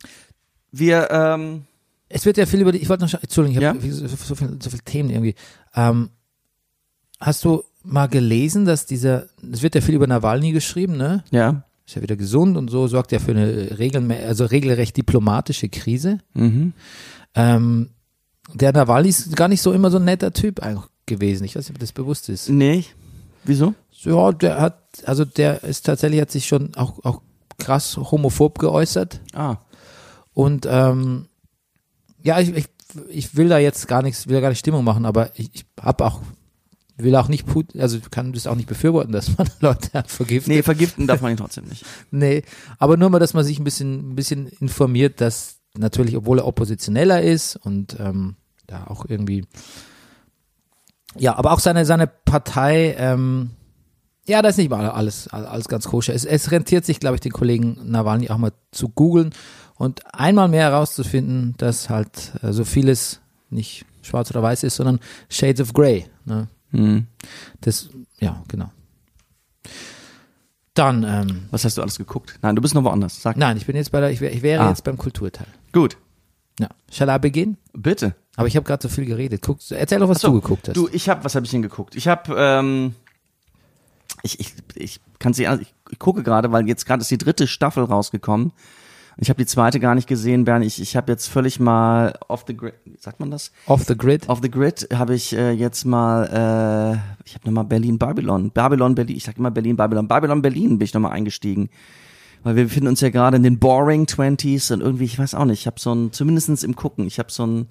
[0.73, 1.65] Wir, ähm,
[2.09, 3.69] Es wird ja viel über die, ich wollte noch, Entschuldigung, ich Ja?
[3.71, 5.35] habe so, so, viel, so viele Themen irgendwie.
[5.75, 6.11] Ähm,
[7.21, 11.25] hast du mal gelesen, dass dieser, es wird ja viel über Nawalny geschrieben, ne?
[11.31, 11.65] ja.
[11.87, 16.17] Ist ja wieder gesund und so, sorgt ja für eine regelmä also regelrecht diplomatische Krise.
[16.33, 16.73] Mhm.
[17.35, 17.91] Ähm,
[18.55, 20.63] der Nawalny ist gar nicht so immer so ein netter Typ
[21.05, 21.45] gewesen.
[21.45, 22.49] Ich weiß nicht, ob das bewusst ist.
[22.49, 22.87] Nee.
[23.45, 23.75] Wieso?
[24.05, 27.23] Ja, der hat, also der ist tatsächlich, hat sich schon auch, auch
[27.59, 29.21] krass homophob geäußert.
[29.33, 29.57] Ah.
[30.33, 31.29] Und ähm,
[32.23, 32.69] ja, ich, ich,
[33.09, 35.67] ich will da jetzt gar nichts, will da gar nicht Stimmung machen, aber ich, ich
[35.81, 36.21] habe auch,
[36.97, 40.49] will auch nicht Putin, also kann das auch nicht befürworten, dass man Leute vergiftet.
[40.49, 41.85] Nee, vergiften darf man ihn trotzdem nicht.
[42.11, 42.43] Nee,
[42.79, 46.47] aber nur mal, dass man sich ein bisschen, ein bisschen informiert, dass natürlich, obwohl er
[46.47, 48.37] Oppositioneller ist und ähm,
[48.67, 49.45] da auch irgendwie,
[51.17, 53.51] ja, aber auch seine, seine Partei, ähm,
[54.27, 56.15] ja, da ist nicht mal alles, alles ganz koscher.
[56.15, 59.35] Es, es rentiert sich, glaube ich, den Kollegen Nawalny auch mal zu googeln
[59.77, 65.01] und einmal mehr herauszufinden, dass halt äh, so vieles nicht schwarz oder weiß ist, sondern
[65.29, 66.07] Shades of Grey.
[66.25, 66.49] Ne?
[66.71, 67.07] Hm.
[67.61, 67.89] Das,
[68.21, 68.71] ja, genau.
[70.75, 72.37] Dann, ähm, Was hast du alles geguckt?
[72.43, 73.23] Nein, du bist noch woanders.
[73.23, 73.37] Sag.
[73.37, 74.71] Nein, ich bin jetzt bei der, ich, wär, ich wäre Ah.
[74.71, 75.47] jetzt beim Kulturteil.
[75.73, 75.97] Gut.
[76.59, 76.69] Ja.
[76.91, 77.57] Shall I begin?
[77.73, 78.15] Bitte.
[78.37, 79.43] Aber ich habe gerade so viel geredet.
[79.43, 80.77] Guck, erzähl doch, was so, du geguckt hast.
[80.77, 81.95] Du, ich habe, was habe ich denn geguckt?
[81.95, 82.95] Ich habe, ähm,
[84.25, 87.47] ich, ich, ich kann sie, ich, ich gucke gerade, weil jetzt gerade ist die dritte
[87.47, 88.53] Staffel rausgekommen.
[89.17, 90.65] Ich habe die zweite gar nicht gesehen, Bernd.
[90.65, 93.53] Ich, ich habe jetzt völlig mal off the grid, sagt man das?
[93.67, 94.29] Off the Grid.
[94.29, 98.97] Off the grid habe ich äh, jetzt mal, äh, ich habe nochmal Berlin Babylon, Babylon
[98.97, 101.71] Berlin, ich sag immer Berlin Babylon, Babylon Berlin bin ich nochmal eingestiegen.
[102.43, 105.45] Weil wir befinden uns ja gerade in den Boring Twenties und irgendwie, ich weiß auch
[105.45, 107.69] nicht, ich habe so ein, zumindestens im Gucken, ich habe so ein,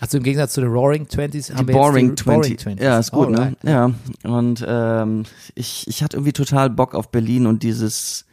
[0.00, 2.64] Also im Gegensatz zu den Roaring Twenties haben die wir Boring jetzt die 20.
[2.64, 2.82] Boring 20s.
[2.82, 3.62] Ja, ist gut, Alright.
[3.64, 3.70] ne?
[3.70, 3.90] Ja.
[4.30, 8.26] Und ähm, ich, ich hatte irgendwie total Bock auf Berlin und dieses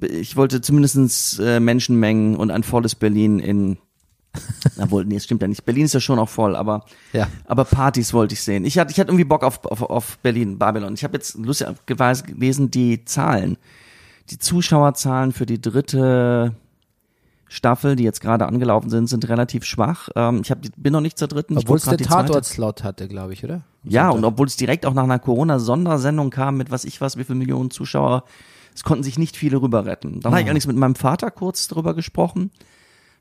[0.00, 3.78] ich wollte zumindestens äh, Menschenmengen und ein volles Berlin in
[4.80, 5.64] Obwohl, nee, das stimmt ja nicht.
[5.64, 7.28] Berlin ist ja schon auch voll, aber Ja.
[7.44, 8.64] aber Partys wollte ich sehen.
[8.64, 10.94] Ich hatte, ich hatte irgendwie Bock auf, auf, auf Berlin, Babylon.
[10.94, 13.58] Ich habe jetzt lustigerweise gelesen, die Zahlen,
[14.30, 16.52] die Zuschauerzahlen für die dritte
[17.54, 20.08] Staffel, die jetzt gerade angelaufen sind, sind relativ schwach.
[20.16, 21.56] Ähm, ich hab, bin noch nicht zur dritten.
[21.56, 22.02] Obwohl es zweite.
[22.02, 23.62] Tatort-Slot hatte, glaube ich, oder?
[23.84, 27.22] Ja, und obwohl es direkt auch nach einer Corona-Sondersendung kam mit was ich was, wie
[27.22, 28.24] viele Millionen Zuschauer,
[28.74, 30.20] es konnten sich nicht viele rüber retten.
[30.20, 32.50] Dann habe ich allerdings mit meinem Vater kurz darüber gesprochen,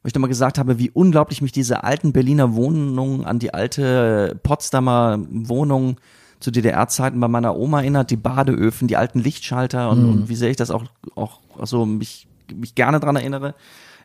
[0.01, 4.39] wo ich nochmal gesagt habe, wie unglaublich mich diese alten Berliner Wohnungen an die alte
[4.41, 5.97] Potsdamer Wohnung
[6.39, 10.49] zu DDR-Zeiten bei meiner Oma erinnert, die Badeöfen, die alten Lichtschalter und, und wie sehr
[10.49, 13.53] ich das auch, auch so mich, mich gerne dran erinnere.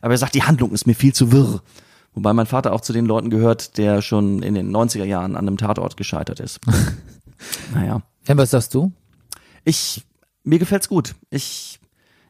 [0.01, 1.61] Aber er sagt, die Handlung ist mir viel zu wirr.
[2.13, 5.47] Wobei mein Vater auch zu den Leuten gehört, der schon in den 90er Jahren an
[5.47, 6.59] einem Tatort gescheitert ist.
[7.73, 8.01] naja.
[8.27, 8.91] Ja, was sagst du?
[9.63, 10.05] Ich,
[10.43, 11.15] mir gefällt's gut.
[11.29, 11.79] Ich,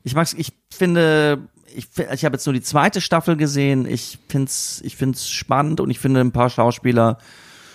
[0.04, 3.86] ich mag's, ich finde, ich, ich habe jetzt nur die zweite Staffel gesehen.
[3.86, 7.18] Ich find's, ich find's spannend und ich finde, ein paar Schauspieler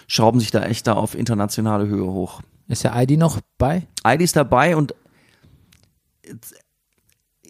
[0.06, 2.42] schrauben sich da echt da auf internationale Höhe hoch.
[2.68, 3.86] Ist der ID noch bei?
[4.04, 4.94] Heidi ist dabei und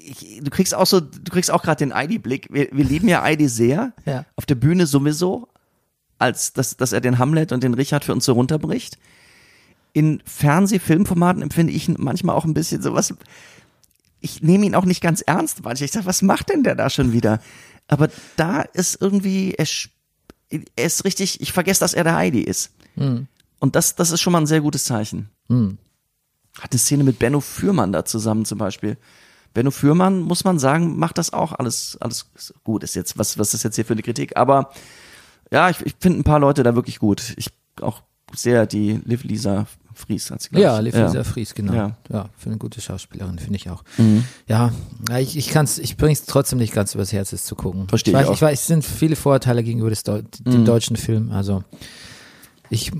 [0.04, 2.48] ich, du kriegst auch so, du kriegst auch gerade den Heidi-Blick.
[2.50, 3.92] Wir, wir lieben ja Heidi sehr.
[4.04, 4.26] Ja.
[4.36, 5.48] Auf der Bühne sowieso,
[6.18, 8.98] als dass, dass er den Hamlet und den Richard für uns so runterbricht.
[9.92, 13.14] In Fernseh-Filmformaten empfinde ich ihn manchmal auch ein bisschen sowas.
[14.20, 15.86] Ich nehme ihn auch nicht ganz ernst manchmal.
[15.86, 17.40] Ich sage, was macht denn der da schon wieder?
[17.88, 19.66] Aber da ist irgendwie, er,
[20.50, 22.72] er ist richtig, ich vergesse, dass er der Heidi ist.
[23.60, 25.28] Und das, das ist schon mal ein sehr gutes Zeichen
[26.60, 28.96] hat eine Szene mit Benno Fürmann da zusammen zum Beispiel.
[29.54, 32.26] Benno Fürmann, muss man sagen, macht das auch alles, alles
[32.64, 32.82] gut.
[32.84, 34.36] Ist jetzt, was, was ist jetzt hier für eine Kritik?
[34.36, 34.70] Aber
[35.50, 37.32] ja, ich, ich finde ein paar Leute da wirklich gut.
[37.36, 37.48] Ich
[37.80, 38.02] auch
[38.34, 40.78] sehr die Liv Lisa Fries hat sie, glaub Ja.
[40.80, 41.72] Liv Lisa Fries, genau.
[41.72, 41.96] Ja.
[42.10, 42.28] Ja.
[42.36, 43.84] für eine gute Schauspielerin, finde ich auch.
[43.96, 44.24] Mhm.
[44.48, 44.72] Ja,
[45.08, 47.86] ja, ich, ich kann's, ich bring's trotzdem nicht ganz übers Herz, es zu gucken.
[47.86, 48.16] Versteh ich.
[48.16, 48.34] ich Weiß, auch.
[48.34, 50.64] ich weiß, es sind viele Vorurteile gegenüber des Deu dem Mhm.
[50.64, 51.62] deutschen Film, also
[52.70, 52.90] ich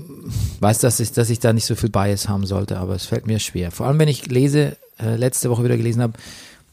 [0.61, 3.27] weiß, dass ich, dass ich da nicht so viel Bias haben sollte, aber es fällt
[3.27, 3.71] mir schwer.
[3.71, 6.13] Vor allem, wenn ich lese, äh, letzte Woche wieder gelesen habe,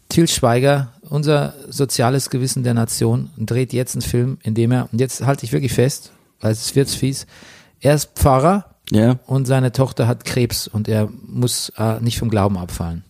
[0.09, 5.01] Til Schweiger, unser soziales Gewissen der Nation, dreht jetzt einen Film, in dem er, und
[5.01, 7.27] jetzt halte ich wirklich fest, weil es wird fies,
[7.81, 9.19] er ist Pfarrer Ja.
[9.27, 13.05] und seine Tochter hat Krebs und er muss äh, nicht vom Glauben abfallen.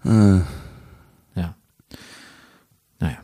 [1.34, 1.54] Ja.
[3.00, 3.16] Naja,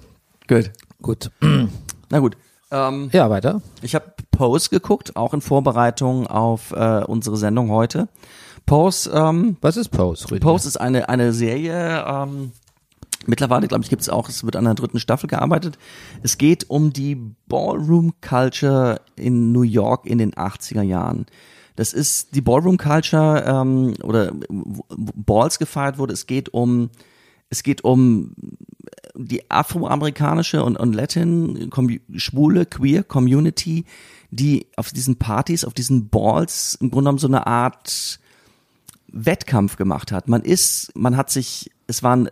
[0.48, 0.70] Gut.
[1.00, 1.30] gut.
[2.10, 2.36] Na gut.
[2.70, 3.62] Ähm, Ja, weiter.
[3.82, 8.08] ich habe Pose geguckt, auch in Vorbereitung auf äh, unsere Sendung heute.
[8.68, 10.40] Pose, ähm, Was ist Pose, Rüdiger?
[10.40, 12.52] Post ist eine, eine Serie, ähm,
[13.26, 15.78] mittlerweile, glaube ich, gibt es auch, es wird an der dritten Staffel gearbeitet.
[16.22, 21.26] Es geht um die Ballroom Culture in New York in den 80er Jahren.
[21.76, 24.32] Das ist die Ballroom Culture ähm, oder
[24.90, 26.12] Balls gefeiert wurde.
[26.12, 26.90] Es geht um
[27.50, 28.34] es geht um
[29.14, 31.70] die afroamerikanische und, und Latin
[32.16, 33.86] schwule queer Community,
[34.30, 38.20] die auf diesen Partys, auf diesen Balls im Grunde genommen so eine Art
[39.12, 40.28] Wettkampf gemacht hat.
[40.28, 42.28] Man ist, man hat sich, es war ein,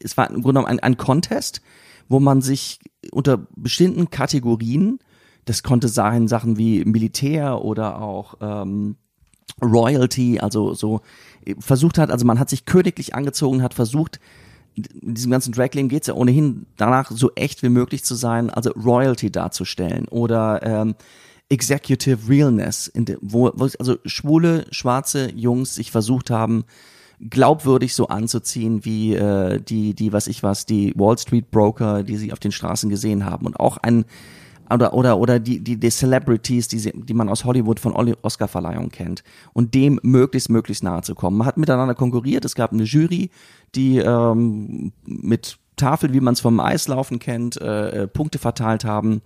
[0.00, 1.60] es war im Grunde genommen ein, ein Contest,
[2.08, 2.80] wo man sich
[3.12, 4.98] unter bestimmten Kategorien,
[5.44, 8.96] das konnte sein Sachen wie Militär oder auch ähm,
[9.62, 11.00] Royalty, also so
[11.58, 14.20] versucht hat, also man hat sich königlich angezogen, hat versucht,
[14.76, 18.50] in diesem ganzen Drag-Leben geht es ja ohnehin danach, so echt wie möglich zu sein,
[18.50, 20.94] also Royalty darzustellen oder ähm,
[21.50, 26.64] Executive Realness, wo, wo also schwule, schwarze Jungs sich versucht haben,
[27.20, 32.16] glaubwürdig so anzuziehen wie äh, die, die, was ich was, die Wall Street Broker, die
[32.16, 34.04] sie auf den Straßen gesehen haben und auch ein
[34.70, 38.16] oder oder oder die die, die Celebrities, die sie, die man aus Hollywood von Oli-
[38.20, 41.38] Oscarverleihungen kennt und dem möglichst möglichst nahe zu kommen.
[41.38, 42.44] Man hat miteinander konkurriert.
[42.44, 43.30] Es gab eine Jury,
[43.74, 49.22] die ähm, mit Tafel, wie man es vom Eislaufen kennt, äh, äh, Punkte verteilt haben.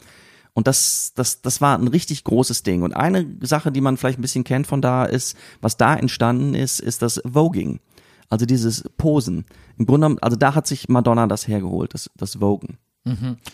[0.55, 2.83] Und das, das, das war ein richtig großes Ding.
[2.83, 6.55] Und eine Sache, die man vielleicht ein bisschen kennt von da, ist, was da entstanden
[6.55, 7.81] ist, ist das Voging.
[8.29, 9.47] Also dieses Posen.
[9.79, 12.79] Im Grunde genommen, also da hat sich Madonna das hergeholt, das, das Vogen.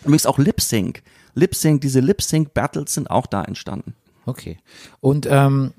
[0.02, 1.02] Übrigens auch Lip Sync.
[1.34, 3.94] Lip Sync, diese Lip Sync Battles sind auch da entstanden.
[4.26, 4.58] Okay.
[5.00, 5.72] Und ähm,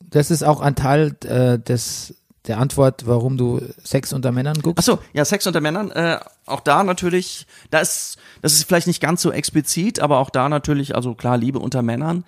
[0.00, 2.16] das ist auch ein Teil äh, des
[2.46, 4.78] der Antwort, warum du Sex unter Männern guckst.
[4.78, 8.86] Ach so, ja, Sex unter Männern, äh, auch da natürlich, da ist, das ist vielleicht
[8.86, 12.24] nicht ganz so explizit, aber auch da natürlich, also klar, Liebe unter Männern.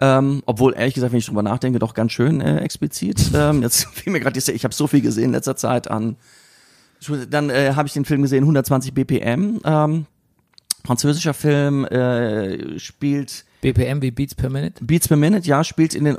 [0.00, 3.30] Ähm, obwohl, ehrlich gesagt, wenn ich drüber nachdenke, doch ganz schön äh, explizit.
[3.34, 6.16] Ähm, jetzt fiel mir gerade, ich habe so viel gesehen in letzter Zeit an.
[7.30, 9.60] Dann äh, habe ich den Film gesehen, 120 BPM.
[9.64, 10.06] Ähm,
[10.84, 14.84] französischer Film, äh, spielt BPM wie Beats per Minute.
[14.84, 16.18] Beats per Minute, ja, spielt in den.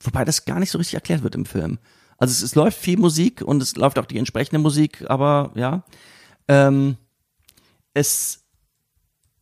[0.00, 1.78] Wobei das gar nicht so richtig erklärt wird im Film.
[2.18, 5.84] Also es, es läuft viel Musik und es läuft auch die entsprechende Musik, aber ja.
[6.48, 6.96] Ähm,
[7.94, 8.44] es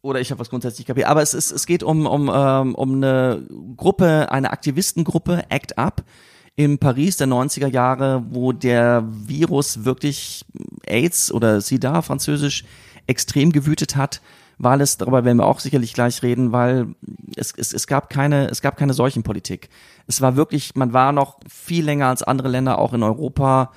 [0.02, 2.94] oder ich habe was grundsätzlich kapiert, aber es ist, es geht um, um, ähm, um
[2.94, 3.44] eine
[3.76, 6.04] Gruppe, eine Aktivistengruppe, Act Up,
[6.54, 10.44] in Paris der 90er Jahre, wo der Virus wirklich
[10.86, 12.64] AIDS oder SIDA, französisch,
[13.06, 14.22] extrem gewütet hat,
[14.58, 16.94] weil es, darüber werden wir auch sicherlich gleich reden, weil
[17.36, 19.68] es, es, es gab keine, es gab keine Seuchenpolitik.
[20.06, 23.70] Es war wirklich, man war noch viel länger als andere Länder, auch in Europa,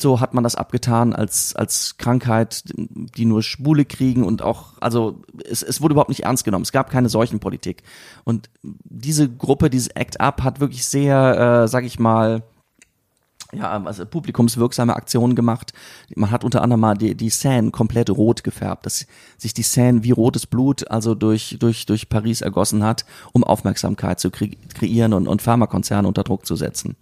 [0.00, 5.22] so hat man das abgetan als, als Krankheit, die nur Schwule kriegen und auch, also
[5.44, 6.62] es, es wurde überhaupt nicht ernst genommen.
[6.62, 7.82] Es gab keine Seuchenpolitik.
[8.24, 12.42] Und diese Gruppe, dieses Act Up, hat wirklich sehr, äh, sag ich mal,
[13.52, 15.72] ja, also publikumswirksame Aktionen gemacht.
[16.14, 19.06] Man hat unter anderem mal die, die Seine komplett rot gefärbt, dass
[19.38, 24.20] sich die Seine wie rotes Blut also durch, durch, durch Paris ergossen hat, um Aufmerksamkeit
[24.20, 26.96] zu kre kreieren und, und Pharmakonzerne unter Druck zu setzen.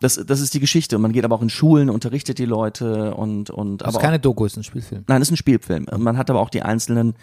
[0.00, 0.98] Das, das ist die Geschichte.
[0.98, 4.18] Man geht aber auch in Schulen, unterrichtet die Leute und, und Das aber ist keine
[4.18, 5.04] Doku, ist ein Spielfilm.
[5.06, 5.86] Nein, das ist ein Spielfilm.
[5.96, 7.14] Man hat aber auch die einzelnen,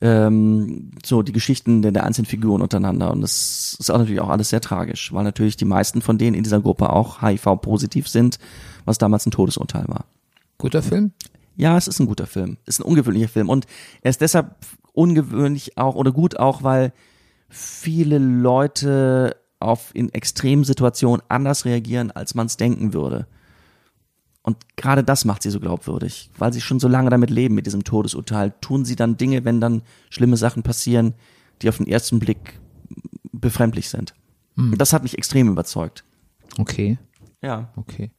[0.00, 3.10] ähm, so die Geschichten der, der einzelnen Figuren untereinander.
[3.10, 6.34] Und das ist auch natürlich auch alles sehr tragisch, weil natürlich die meisten von denen
[6.34, 8.38] in dieser Gruppe auch HIV-positiv sind,
[8.84, 10.06] was damals ein Todesurteil war.
[10.58, 11.12] Guter Film?
[11.56, 12.56] Ja, es ist ein guter Film.
[12.64, 13.48] Es ist ein ungewöhnlicher Film.
[13.48, 13.66] Und
[14.02, 14.56] er ist deshalb
[14.92, 16.92] ungewöhnlich auch oder gut auch, weil
[17.48, 23.26] viele Leute auf in extremen Situationen anders reagieren, als man es denken würde.
[24.42, 27.66] Und gerade das macht sie so glaubwürdig, weil sie schon so lange damit leben, mit
[27.66, 28.54] diesem Todesurteil.
[28.60, 31.14] Tun sie dann Dinge, wenn dann schlimme Sachen passieren,
[31.60, 32.58] die auf den ersten Blick
[33.32, 34.14] befremdlich sind.
[34.56, 36.04] Und das hat mich extrem überzeugt.
[36.58, 36.98] Okay,
[37.42, 37.68] Ja.
[37.76, 38.10] okay.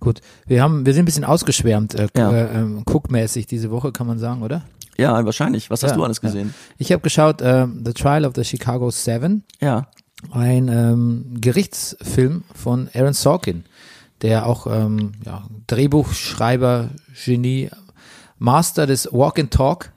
[0.00, 2.30] Gut, wir haben, wir sind ein bisschen ausgeschwärmt, äh, Ja.
[2.32, 4.64] äh, ähm, guckmäßig diese Woche, kann man sagen, oder?
[4.98, 5.70] Ja, wahrscheinlich.
[5.70, 6.28] Was hast Ja, du alles ja.
[6.28, 6.52] gesehen?
[6.78, 9.86] Ich habe geschaut, äh, The Trial of the Chicago Seven, Ja.
[10.32, 13.64] ein ähm, Gerichtsfilm von Aaron Sorkin,
[14.22, 16.90] der auch ähm, ja, Drehbuchschreiber,
[17.24, 17.70] Genie,
[18.38, 19.92] Master des Walk and Talk,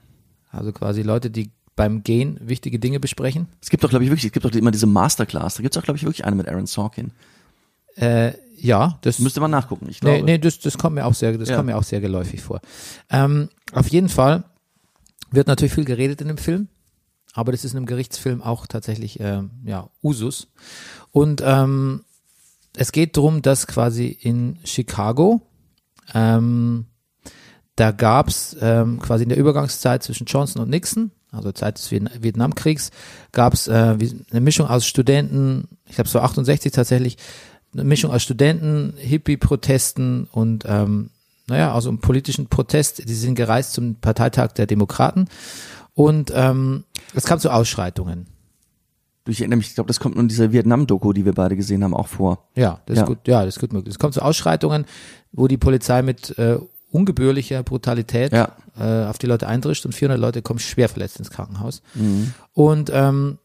[0.50, 3.48] also quasi Leute, die beim Gehen wichtige Dinge besprechen.
[3.60, 5.56] Es gibt doch, glaube ich, wirklich, es gibt doch immer diese Masterclass.
[5.56, 7.12] Da gibt es auch, glaube ich, wirklich eine mit Aaron Sorkin.
[7.96, 9.86] Äh, ja, das Müsste man nachgucken.
[9.90, 10.16] Ich glaube.
[10.18, 11.56] Nee, nee, das, das kommt mir auch sehr, das Ja.
[11.56, 12.60] kommt mir auch sehr geläufig vor.
[13.10, 14.44] Ähm, auf jeden Fall
[15.30, 16.68] wird natürlich viel geredet in dem Film,
[17.34, 20.48] aber das ist in einem Gerichtsfilm auch tatsächlich ähm, ja Usus.
[21.10, 22.04] Und ähm,
[22.76, 25.42] es geht darum, dass quasi in Chicago
[26.14, 26.86] ähm,
[27.76, 32.22] da gab's ähm, quasi in der Übergangszeit zwischen Johnson und Nixon, also Zeit des Vietna-
[32.22, 32.90] Vietnamkriegs,
[33.32, 37.18] gab's äh, wie- eine Mischung aus Studenten, ich glaube so 68 tatsächlich,
[37.74, 41.10] eine Mischung aus Studenten, Hippie-Protesten und ähm,
[41.48, 43.08] naja, also einem politischen Protest.
[43.08, 45.26] Die sind gereist zum Parteitag der Demokraten
[45.94, 46.84] und ähm,
[47.14, 48.26] es kam zu Ausschreitungen.
[49.28, 51.82] Ich erinnere mich, ich glaube, das kommt nur in dieser Vietnam-Doku, die wir beide gesehen
[51.84, 52.44] haben, auch vor.
[52.54, 53.02] Ja, das Ja.
[53.02, 53.18] ist gut.
[53.26, 53.94] Ja, das ist gut möglich.
[53.94, 54.84] Es kommt zu Ausschreitungen,
[55.32, 56.58] wo die Polizei mit äh,
[56.90, 58.52] ungebührlicher Brutalität Ja.
[58.78, 61.82] äh, auf die Leute eindrischt und 400 Leute kommen schwer verletzt ins Krankenhaus.
[62.54, 63.38] Und ähm,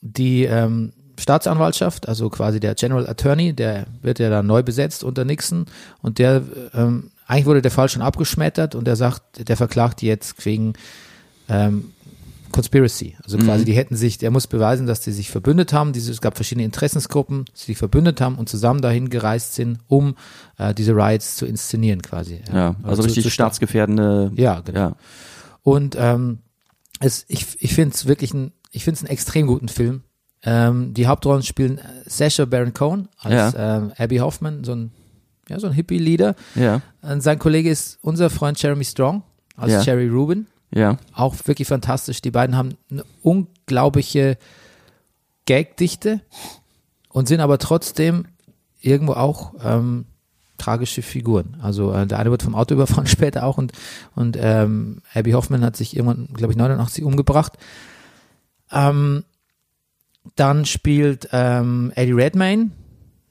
[0.00, 5.24] die ähm, Staatsanwaltschaft, also quasi der General Attorney, der wird ja dann neu besetzt unter
[5.24, 5.66] Nixon
[6.02, 6.42] und der
[6.74, 10.74] ähm, eigentlich wurde der Fall schon abgeschmettert und der sagt, der verklagt die jetzt wegen
[11.48, 11.92] ähm,
[12.54, 13.16] Conspiracy.
[13.22, 15.92] Also quasi, die hätten sich, der muss beweisen, dass die sich verbündet haben.
[15.92, 20.14] Diese, es gab verschiedene Interessensgruppen, die sich verbündet haben und zusammen dahin gereist sind, um
[20.56, 22.40] äh, diese Riots zu inszenieren quasi.
[22.52, 24.30] Ja, also zu- richtig zu staatsgefährdende.
[24.36, 24.78] Ja, genau.
[24.78, 24.96] Ja.
[25.62, 26.38] Und ähm,
[27.00, 30.02] es, ich, ich finde es wirklich ein, ich finde es einen extrem guten Film.
[30.44, 34.92] Ähm, die Hauptrollen spielen äh, Sacha Baron Cohen als ähm, Abby Hoffman, so ein,
[35.48, 36.36] ja, so ein Hippie-Leader.
[36.54, 36.82] Ja.
[37.02, 39.22] Und sein Kollege ist unser Freund Jeremy Strong
[39.56, 39.82] als Ja.
[39.82, 40.46] Jerry Rubin.
[40.74, 40.98] Ja.
[41.12, 42.20] Auch wirklich fantastisch.
[42.20, 44.36] Die beiden haben eine unglaubliche
[45.46, 46.20] Gagdichte
[47.08, 48.26] und sind aber trotzdem
[48.80, 50.06] irgendwo auch ähm,
[50.58, 51.56] tragische Figuren.
[51.62, 53.72] Also äh, der eine wird vom Auto überfahren später auch und,
[54.14, 57.52] und ähm, Abby Hoffman hat sich irgendwann, glaube ich, 89 umgebracht.
[58.72, 59.24] Ähm,
[60.36, 62.70] dann spielt ähm, Eddie Redmayne,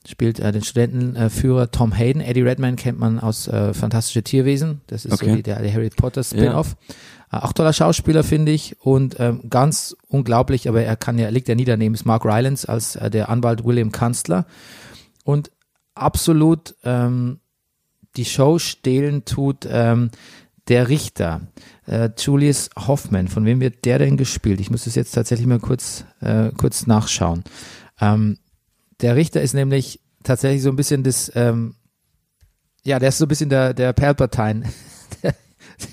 [0.07, 2.21] spielt äh, den Studentenführer Tom Hayden.
[2.21, 4.81] Eddie Redmayne kennt man aus äh, Fantastische Tierwesen.
[4.87, 5.37] Das ist so Okay.
[5.37, 6.73] die, der, der Harry Potter Spin-off.
[6.73, 6.93] Äh,
[7.41, 8.79] auch toller Schauspieler, finde ich.
[8.81, 12.67] Und ähm, ganz unglaublich, aber er kann ja, liegt ja nieder neben ist Mark Rylance
[12.67, 14.45] als äh, der Anwalt William Kanzler.
[15.23, 15.51] Und
[15.95, 17.39] absolut ähm,
[18.15, 20.11] die Show stehlen tut ähm,
[20.67, 21.41] der Richter,
[21.87, 23.27] äh, Julius Hoffman.
[23.27, 24.59] Von wem wird der denn gespielt?
[24.61, 27.43] Ich muss das jetzt tatsächlich mal kurz, äh, kurz nachschauen.
[27.99, 28.37] Ähm,
[29.01, 31.75] der Richter ist nämlich tatsächlich so ein bisschen das, ähm,
[32.83, 34.63] ja, der ist so ein bisschen der, der Palpatine,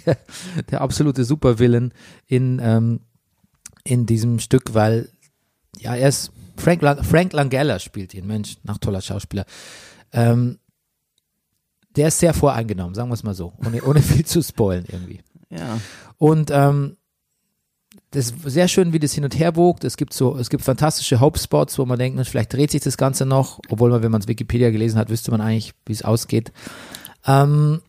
[0.06, 0.18] der,
[0.70, 1.92] der, absolute Supervillain
[2.26, 3.00] in, ähm,
[3.84, 5.08] in diesem Stück, weil,
[5.78, 9.46] ja, er ist, Frank, Lang Frank Langella spielt ihn, Mensch, nach toller Schauspieler.
[10.12, 10.58] Ähm,
[11.96, 15.20] der ist sehr voreingenommen, sagen wir es mal so, ohne, ohne viel zu spoilen irgendwie.
[15.50, 15.80] Ja.
[16.18, 16.96] Und ähm,
[18.12, 19.84] das ist sehr schön, wie das hin und her wogt.
[19.84, 23.24] Es gibt so, es gibt fantastische Hope-Spots, wo man denkt, vielleicht dreht sich das Ganze
[23.26, 26.52] noch, obwohl man, wenn man es Wikipedia gelesen hat, wüsste man eigentlich, wie es ausgeht.
[27.26, 27.82] Ähm,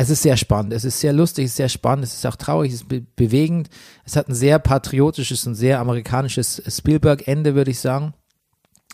[0.00, 2.36] es ist sehr spannend, es ist sehr lustig, es ist sehr spannend, es ist auch
[2.36, 3.68] traurig, es ist be bewegend.
[4.04, 8.14] Es hat ein sehr patriotisches und sehr amerikanisches Spielberg-Ende, würde ich sagen.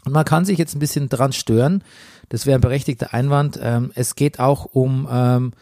[0.07, 1.85] Und man kann sich jetzt ein bisschen dran stören.
[2.31, 3.61] Das wäre ein berechtigter Einwand.
[3.63, 5.53] Ähm, es geht auch um ähm,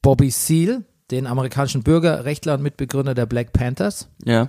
[0.00, 4.08] Bobby Seale, den amerikanischen Bürgerrechtler und Mitbegründer der Black Panthers.
[4.24, 4.48] Ja.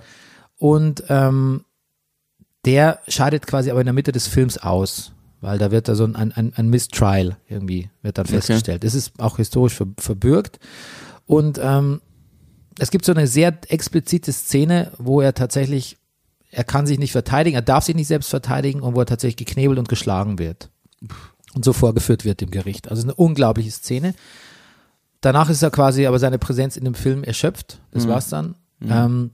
[0.56, 1.66] Und ähm,
[2.64, 6.04] der scheidet quasi aber in der Mitte des Films aus, weil da wird da so
[6.04, 8.84] ein, ein, ein Mistrial irgendwie, wird dann festgestellt.
[8.84, 10.58] Das ist auch historisch ver, verbürgt.
[11.26, 12.00] Und ähm,
[12.78, 15.96] es gibt so eine sehr explizite Szene, wo er tatsächlich,
[16.50, 19.46] er kann sich nicht verteidigen, er darf sich nicht selbst verteidigen und wo er tatsächlich
[19.46, 20.70] geknebelt und geschlagen wird.
[21.54, 22.90] Und so vorgeführt wird dem Gericht.
[22.90, 24.14] Also eine unglaubliche Szene.
[25.20, 27.80] Danach ist er quasi aber seine Präsenz in dem Film erschöpft.
[27.90, 28.54] Das war's dann.
[28.80, 29.30] Ähm,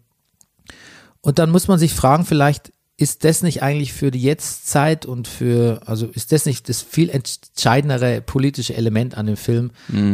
[1.21, 5.27] und dann muss man sich fragen, vielleicht ist das nicht eigentlich für die Jetztzeit und
[5.27, 9.71] für, also ist das nicht das viel entscheidendere politische Element an dem Film,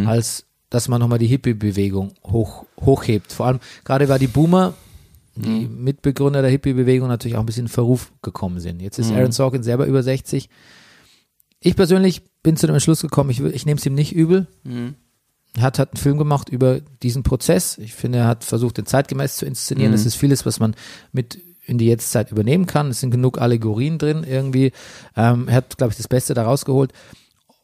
[0.07, 3.33] als dass man nochmal die Hippie-Bewegung hoch, hochhebt.
[3.33, 4.75] Vor allem, gerade weil die Boomer,
[5.35, 8.81] die Mitbegründer der Hippie-Bewegung natürlich auch ein bisschen in Verruf gekommen sind.
[8.81, 10.49] Jetzt ist Aaron Sorkin selber über 60.
[11.61, 14.47] Ich persönlich bin zu dem Entschluss gekommen, ich, ich nehme es ihm nicht übel.
[15.57, 17.77] Er hat, hat einen Film gemacht über diesen Prozess.
[17.79, 19.93] Ich finde, er hat versucht, den zeitgemäß zu inszenieren.
[19.93, 20.75] Es ist vieles, was man
[21.13, 21.39] mit
[21.71, 22.89] in die Jetztzeit übernehmen kann.
[22.89, 24.73] Es sind genug Allegorien drin irgendwie.
[25.17, 26.93] Ähm, er hat, glaube ich, das Beste daraus geholt.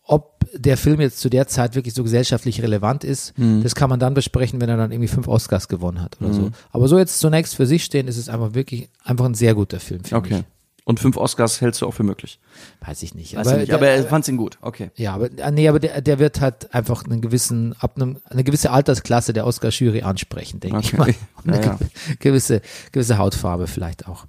[0.05, 3.99] Ob der Film jetzt zu der Zeit wirklich so gesellschaftlich relevant ist, das kann man
[3.99, 6.51] dann besprechen, wenn er dann irgendwie fünf Oscars gewonnen hat oder so.
[6.71, 9.81] Aber so jetzt zunächst für sich stehen, ist es einfach wirklich einfach ein sehr guter
[9.81, 10.03] Film.
[10.13, 10.45] Okay.
[10.89, 12.39] Und fünf Oscars hältst du auch für möglich.
[12.81, 12.87] Ich.
[12.89, 13.35] Weiß ich nicht.
[13.35, 14.57] Weiß ich nicht, aber er fand's ihn gut.
[14.61, 14.93] Okay.
[14.95, 18.45] Ja, aber äh, nee, aber der, der wird halt einfach einen gewissen, ab einem, eine
[18.45, 20.97] gewisse Altersklasse der Oscar-Jury ansprechen, denke ich Okay.
[20.97, 21.15] mal.
[21.43, 21.75] Und eine Ja, ja.
[21.75, 24.27] gew- gewisse, gewisse Hautfarbe vielleicht auch.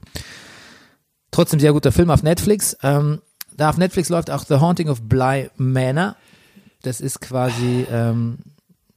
[1.30, 2.76] Trotzdem sehr guter Film auf Netflix.
[2.82, 3.22] Ähm,
[3.56, 6.16] da auf Netflix läuft auch The Haunting of Bly Manor.
[6.82, 8.40] Das ist quasi, ähm,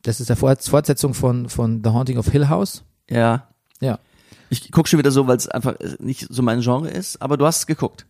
[0.02, 2.84] das ist der Fort- Fortsetzung von, von The Haunting of Hill House.
[3.10, 3.48] Ja.
[3.80, 3.98] Ja.
[4.50, 7.36] Ich guck schon wieder so, weil es einfach äh, nicht so mein Genre ist, aber
[7.36, 8.06] du hast es geguckt.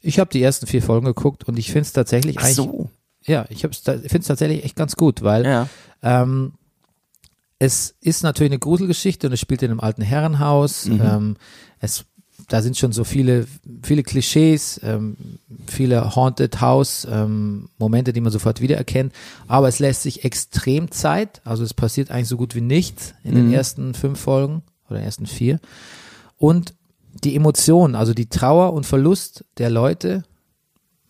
[0.00, 2.56] Ich habe die ersten vier Folgen geguckt und ich finde es tatsächlich eigentlich,
[3.24, 5.68] ja, ich finde es tatsächlich echt ganz gut, weil Ja.
[6.02, 6.52] Ähm,
[7.58, 10.86] es ist natürlich eine Gruselgeschichte und es spielt in einem alten Herrenhaus.
[10.86, 11.36] Ähm,
[11.80, 12.04] es,
[12.48, 13.46] da sind schon so viele,
[13.82, 15.16] viele Klischees, ähm,
[15.66, 19.12] viele Haunted House ähm, Momente, die man sofort wiedererkennt.
[19.48, 21.40] Aber es lässt sich extrem Zeit.
[21.44, 25.26] Also es passiert eigentlich so gut wie nichts in den ersten fünf Folgen oder ersten
[25.26, 25.60] vier.
[26.36, 26.74] Und
[27.24, 30.24] die Emotionen, also die Trauer und Verlust der Leute,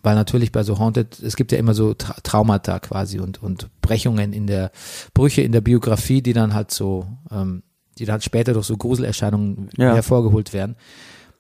[0.03, 3.69] weil natürlich bei so Haunted, es gibt ja immer so Tra Traumata quasi und, und
[3.83, 4.71] Brechungen in der,
[5.13, 7.63] Brüche in der Biografie, die dann halt so, ähm,
[7.99, 9.95] die dann später durch so Gruselerscheinungen Ja.
[9.95, 10.77] hervorgeholt werden.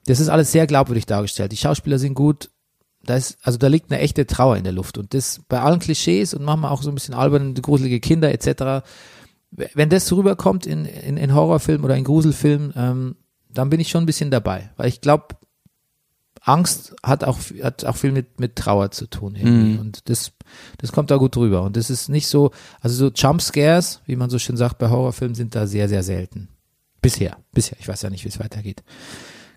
[0.06, 1.52] Das ist alles sehr glaubwürdig dargestellt.
[1.52, 2.50] Die Schauspieler sind gut.
[3.04, 4.98] Da ist, also da liegt eine echte Trauer in der Luft.
[4.98, 8.84] Und das bei allen Klischees und manchmal auch so ein bisschen alberne, gruselige Kinder etc.
[9.50, 13.16] Wenn das rüberkommt in, in, in Horrorfilmen oder in Gruselfilmen, ähm,
[13.50, 14.70] dann bin ich schon ein bisschen dabei.
[14.76, 15.36] Weil ich glaube,
[16.42, 19.78] Angst hat auch, hat auch viel mit, mit Trauer zu tun irgendwie.
[19.78, 20.32] Und das,
[20.78, 21.62] das kommt da gut rüber.
[21.62, 25.34] Und das ist nicht so, also so Jumpscares, wie man so schön sagt, bei Horrorfilmen
[25.34, 26.48] sind da sehr, sehr selten.
[27.02, 27.76] Bisher, bisher.
[27.80, 28.82] Ich weiß ja nicht, wie es weitergeht.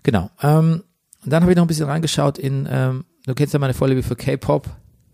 [0.02, 0.30] Genau.
[0.42, 0.82] Ähm,
[1.24, 4.02] und dann habe ich noch ein bisschen reingeschaut in, ähm, du kennst ja meine Vorliebe
[4.02, 4.68] für K-Pop,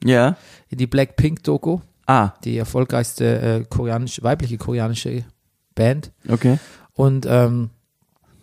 [0.04, 0.36] Ja.
[0.68, 5.24] in die Blackpink-Doku, Ah, die erfolgreichste äh, koreanische, weibliche koreanische
[5.74, 6.10] Band.
[6.28, 6.58] okay.
[6.94, 7.70] Und ähm,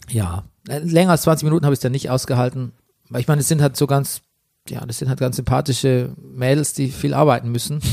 [0.07, 2.71] ja, äh, länger als 20 Minuten habe ich es dann nicht ausgehalten.
[3.09, 4.21] Weil ich meine, es sind halt so ganz,
[4.69, 7.81] ja, das sind halt ganz sympathische Mädels, die viel arbeiten müssen.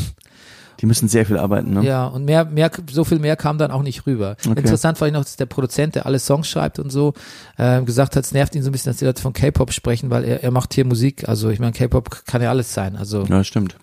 [0.80, 1.85] Die müssen sehr viel arbeiten, ne?
[1.85, 4.37] Ja, und mehr, mehr, so viel mehr kam dann auch nicht rüber.
[4.40, 4.58] Okay.
[4.58, 7.14] Interessant war ich noch, dass der Produzent, der alle Songs schreibt und so,
[7.56, 10.11] äh, gesagt hat, es nervt ihn so ein bisschen, dass die Leute von K-Pop sprechen,
[10.11, 11.28] weil er, er macht hier Musik.
[11.28, 12.96] Also ich meine, K-Pop kann ja alles sein.
[12.96, 13.76] Also Ja, stimmt.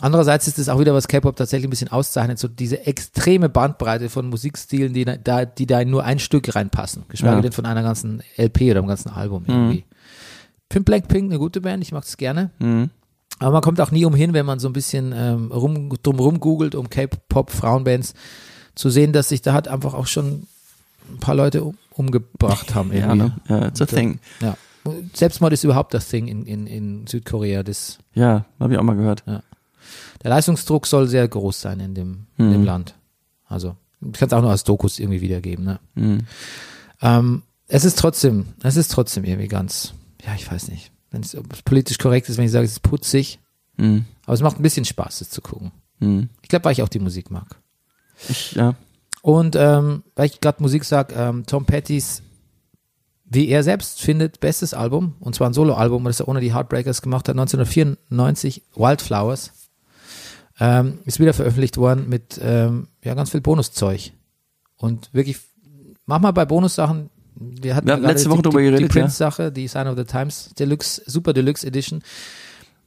[0.00, 4.08] Andererseits ist es auch wieder, was K-Pop tatsächlich ein bisschen auszeichnet, so diese extreme Bandbreite
[4.08, 7.04] von Musikstilen, die da, die da in nur ein Stück reinpassen.
[7.08, 7.42] Geschweige Ja.
[7.42, 9.84] denn von einer ganzen LP oder einem ganzen Album irgendwie.
[10.70, 12.50] Ich finde Blackpink eine gute Band, ich mag es gerne.
[12.58, 12.90] Mhm.
[13.40, 16.74] Aber man kommt auch nie umhin, wenn man so ein bisschen ähm, rum, drumherum googelt,
[16.74, 18.14] um K-Pop, Frauenbands,
[18.74, 20.46] zu sehen, dass sich da hat einfach auch schon
[21.10, 23.36] ein paar Leute um, umgebracht haben Ja, ne?
[23.48, 24.20] Ja, it's a äh, thing.
[24.40, 24.56] Ja.
[25.12, 27.62] Selbstmord ist überhaupt das Ding in, in, in Südkorea.
[27.62, 29.22] Das, Ja, habe ich auch mal gehört.
[30.22, 32.66] Der Leistungsdruck soll sehr groß sein in dem, in dem Mhm.
[32.66, 32.94] Land.
[33.46, 35.64] Also, ich kann es auch nur als Dokus irgendwie wiedergeben.
[35.64, 35.80] Ne?
[35.94, 36.18] Mhm.
[37.02, 39.92] Ähm, es ist trotzdem, es ist trotzdem irgendwie ganz,
[40.24, 43.38] ja, ich weiß nicht, wenn es politisch korrekt ist, wenn ich sage, es ist putzig,
[43.76, 44.04] Mhm.
[44.24, 45.70] aber es macht ein bisschen Spaß, es zu gucken.
[46.00, 46.28] Mhm.
[46.42, 47.56] Ich glaube, weil ich auch die Musik mag.
[48.28, 48.74] Ich, ja.
[49.22, 52.22] Und ähm, weil ich gerade Musik sage, ähm, Tom Pettys,
[53.24, 57.02] wie er selbst findet, bestes Album, und zwar ein Soloalbum, das er ohne die Heartbreakers
[57.02, 59.52] gemacht hat, 1994, Wildflowers,
[60.60, 64.12] ähm, ist wieder veröffentlicht worden mit ähm, ja ganz viel Bonuszeug.
[64.76, 65.38] Und wirklich,
[66.06, 68.88] manchmal bei Bonussachen, wir hatten Wir gerade letzte Woche die, drüber geredet, die ja.
[68.88, 72.02] Prince-Sache, die Sign of the Times Deluxe, Super Deluxe Edition,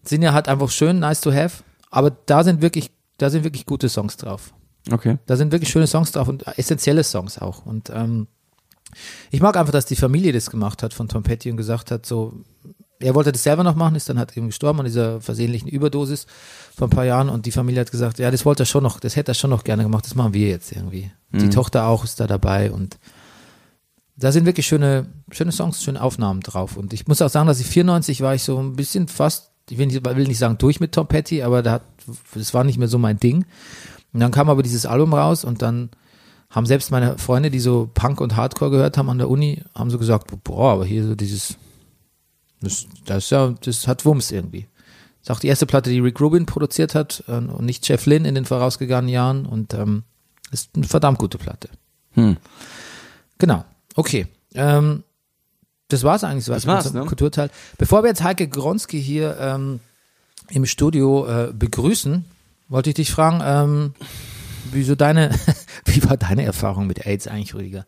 [0.03, 3.65] sind ja halt einfach schön, nice to have, aber da sind wirklich, da sind wirklich
[3.65, 4.53] gute Songs drauf.
[4.89, 5.17] Okay.
[5.27, 7.65] Da sind wirklich schöne Songs drauf und essentielle Songs auch.
[7.65, 8.27] Und ähm,
[9.29, 12.05] ich mag einfach, dass die Familie das gemacht hat von Tom Petty und gesagt hat,
[12.05, 12.33] so,
[13.03, 16.27] er wollte das selber noch machen, ist dann halt eben gestorben an dieser versehentlichen Überdosis
[16.75, 18.99] vor ein paar Jahren und die Familie hat gesagt, ja, das wollte er schon noch,
[18.99, 21.11] das hätte er schon noch gerne gemacht, das machen wir jetzt irgendwie.
[21.33, 22.97] Die Tochter auch ist da dabei und
[24.17, 26.77] da sind wirklich schöne, schöne Songs, schöne Aufnahmen drauf.
[26.77, 29.77] Und ich muss auch sagen, dass ich 94 war ich so ein bisschen fast, ich
[29.77, 31.83] will nicht, will nicht sagen durch mit Tom Petty, aber da hat,
[32.33, 33.45] das war nicht mehr so mein Ding.
[34.13, 35.89] Und dann kam aber dieses Album raus und dann
[36.49, 39.89] haben selbst meine Freunde, die so Punk und Hardcore gehört haben an der Uni, haben
[39.89, 41.55] so gesagt, boah, aber hier so dieses,
[42.61, 44.67] das, das ist ja, das hat Wumms irgendwie.
[45.19, 48.05] Das ist auch die erste Platte, die Rick Rubin produziert hat äh, und nicht Jeff
[48.05, 50.03] Lynne in den vorausgegangenen Jahren und ähm,
[50.51, 51.69] ist eine verdammt gute Platte.
[52.11, 52.37] Hm.
[53.37, 53.65] Genau.
[53.95, 54.27] Okay.
[54.53, 55.03] Ähm,
[55.87, 57.05] das war's eigentlich so Das war's, ne?
[57.05, 57.49] Kulturteil.
[57.77, 59.79] Bevor wir jetzt Heike Gronski hier ähm,
[60.49, 62.25] im Studio äh, begrüßen,
[62.69, 63.93] wollte ich dich fragen, ähm,
[64.71, 65.37] wie so deine,
[65.85, 67.85] wie war deine Erfahrung mit AIDS eigentlich, Rüdiger?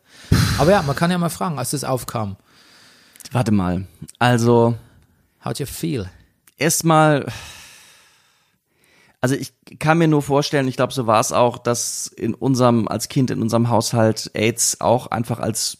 [0.58, 2.36] Aber ja, man kann ja mal fragen, als das aufkam.
[3.32, 3.86] Warte mal.
[4.18, 4.76] Also,
[5.44, 6.08] How'd you feel?
[6.58, 7.26] erstmal,
[9.20, 12.88] also ich kann mir nur vorstellen, ich glaube, so war es auch, dass in unserem,
[12.88, 15.78] als Kind in unserem Haushalt AIDS auch einfach als,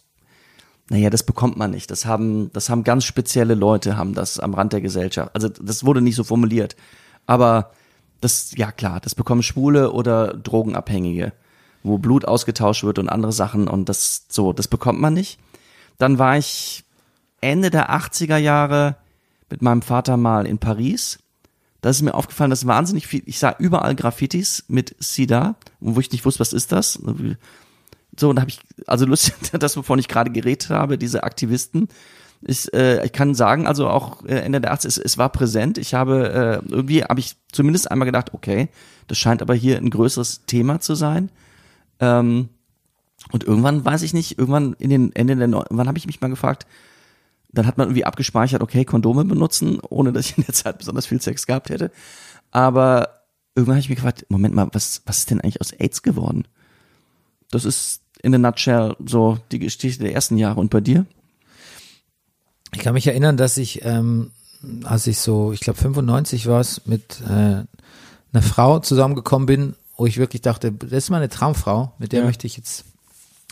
[0.89, 1.91] naja, das bekommt man nicht.
[1.91, 5.31] Das haben, das haben ganz spezielle Leute, haben das am Rand der Gesellschaft.
[5.35, 6.77] Also das wurde nicht so formuliert.
[7.27, 7.73] Aber
[8.21, 11.33] das, ja klar, das bekommen Schwule oder Drogenabhängige,
[11.83, 15.39] wo Blut ausgetauscht wird und andere Sachen und das, so, das bekommt man nicht.
[15.99, 16.84] Dann war ich
[17.45, 18.97] Ende der 80er Jahre
[19.51, 21.19] mit meinem Vater mal in Paris.
[21.81, 26.11] Da ist mir aufgefallen, dass wahnsinnig viel, ich sah überall Graffitis mit SIDA, wo ich
[26.11, 26.99] nicht wusste, was ist das?
[28.19, 31.89] So, und da habe ich, also lustig, das, wovon ich gerade geredet habe, diese Aktivisten,
[32.41, 35.79] ich, äh, ich kann sagen, also auch äh, Ende der 80 es, es war präsent.
[35.79, 38.69] Ich habe, äh, irgendwie habe ich zumindest einmal gedacht, okay,
[39.07, 41.31] das scheint aber hier ein größeres Thema zu sein.
[42.01, 42.49] Ähm,
[43.33, 46.29] und irgendwann weiß ich nicht, irgendwann in den Ende der, wann habe ich mich mal
[46.29, 46.67] gefragt,
[47.55, 51.07] dann hat man irgendwie abgespeichert, okay, Kondome benutzen, ohne dass ich in der Zeit besonders
[51.07, 51.91] viel Sex gehabt hätte.
[52.51, 53.21] Aber
[53.55, 56.45] irgendwann habe ich mich gefragt, Moment mal, was, was ist denn eigentlich aus AIDS geworden?
[57.51, 60.61] Das ist in a nutshell so die Geschichte der ersten Jahre.
[60.61, 61.07] Und bei dir?
[62.73, 64.31] Ich kann mich erinnern, dass ich, ähm,
[64.85, 70.07] als ich so, ich glaube 95 war es, mit äh, einer Frau zusammengekommen bin, wo
[70.07, 72.27] ich wirklich dachte, das ist meine Traumfrau, mit der Ja.
[72.27, 72.85] möchte ich jetzt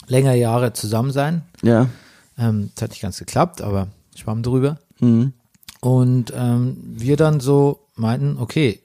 [0.09, 1.43] länger Jahre zusammen sein.
[1.63, 1.89] Ja.
[2.43, 4.79] Ähm, das hat nicht ganz geklappt, aber schwamm drüber.
[5.01, 5.33] Mhm.
[5.81, 8.81] Und ähm, wir dann so meinten, okay,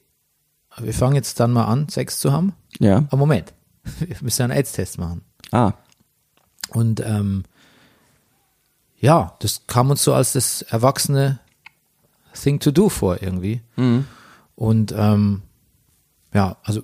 [0.78, 2.54] wir fangen jetzt dann mal an, Sex zu haben.
[2.80, 2.98] Ja.
[3.10, 3.54] Aber Moment,
[4.00, 5.22] wir müssen einen AIDS-Test machen.
[5.52, 5.74] Ah.
[6.70, 7.44] Und ähm,
[9.00, 11.40] ja, das kam uns so als das erwachsene
[12.34, 13.62] Thing to do vor irgendwie.
[14.56, 15.44] Und ähm,
[16.34, 16.82] ja, also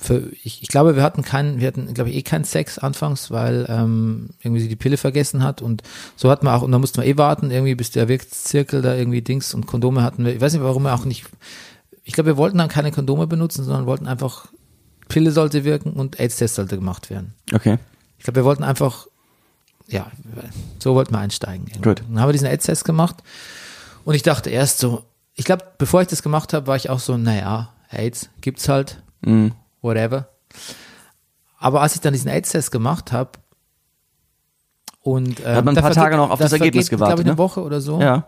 [0.00, 3.30] für, ich, ich glaube, wir hatten keinen, wir hatten, glaube ich, eh keinen Sex anfangs,
[3.30, 5.82] weil ähm, irgendwie sie die Pille vergessen hat und
[6.16, 8.94] so hatten wir auch, und da mussten wir eh warten, irgendwie, bis der Wirkzirkel da
[8.94, 10.34] irgendwie Dings und Kondome hatten wir.
[10.34, 11.26] Ich weiß nicht, warum wir auch nicht.
[12.04, 14.46] Ich glaube, wir wollten dann keine Kondome benutzen, sondern wollten einfach,
[15.08, 17.34] Pille sollte wirken und AIDS-Test sollte gemacht werden.
[17.52, 17.78] Okay.
[18.18, 19.06] Ich glaube, wir wollten einfach,
[19.88, 20.10] ja,
[20.78, 21.66] so wollten wir einsteigen.
[21.66, 21.88] irgendwie.
[21.88, 22.02] Gut.
[22.08, 23.16] Dann haben wir diesen AIDS-Test gemacht
[24.04, 27.00] und ich dachte erst so, ich glaube, bevor ich das gemacht habe, war ich auch
[27.00, 29.52] so, naja, AIDS gibt's halt, Mhm.
[29.82, 30.28] Whatever.
[31.58, 33.32] Aber als ich dann diesen AIDS-Test gemacht habe
[35.02, 36.98] und äh, Hat man ein da paar vergeht- Tage noch auf da das Ergebnis vergeht,
[36.98, 37.38] gewartet, glaube ich, eine ne?
[37.38, 38.00] Woche oder so.
[38.00, 38.26] Ja.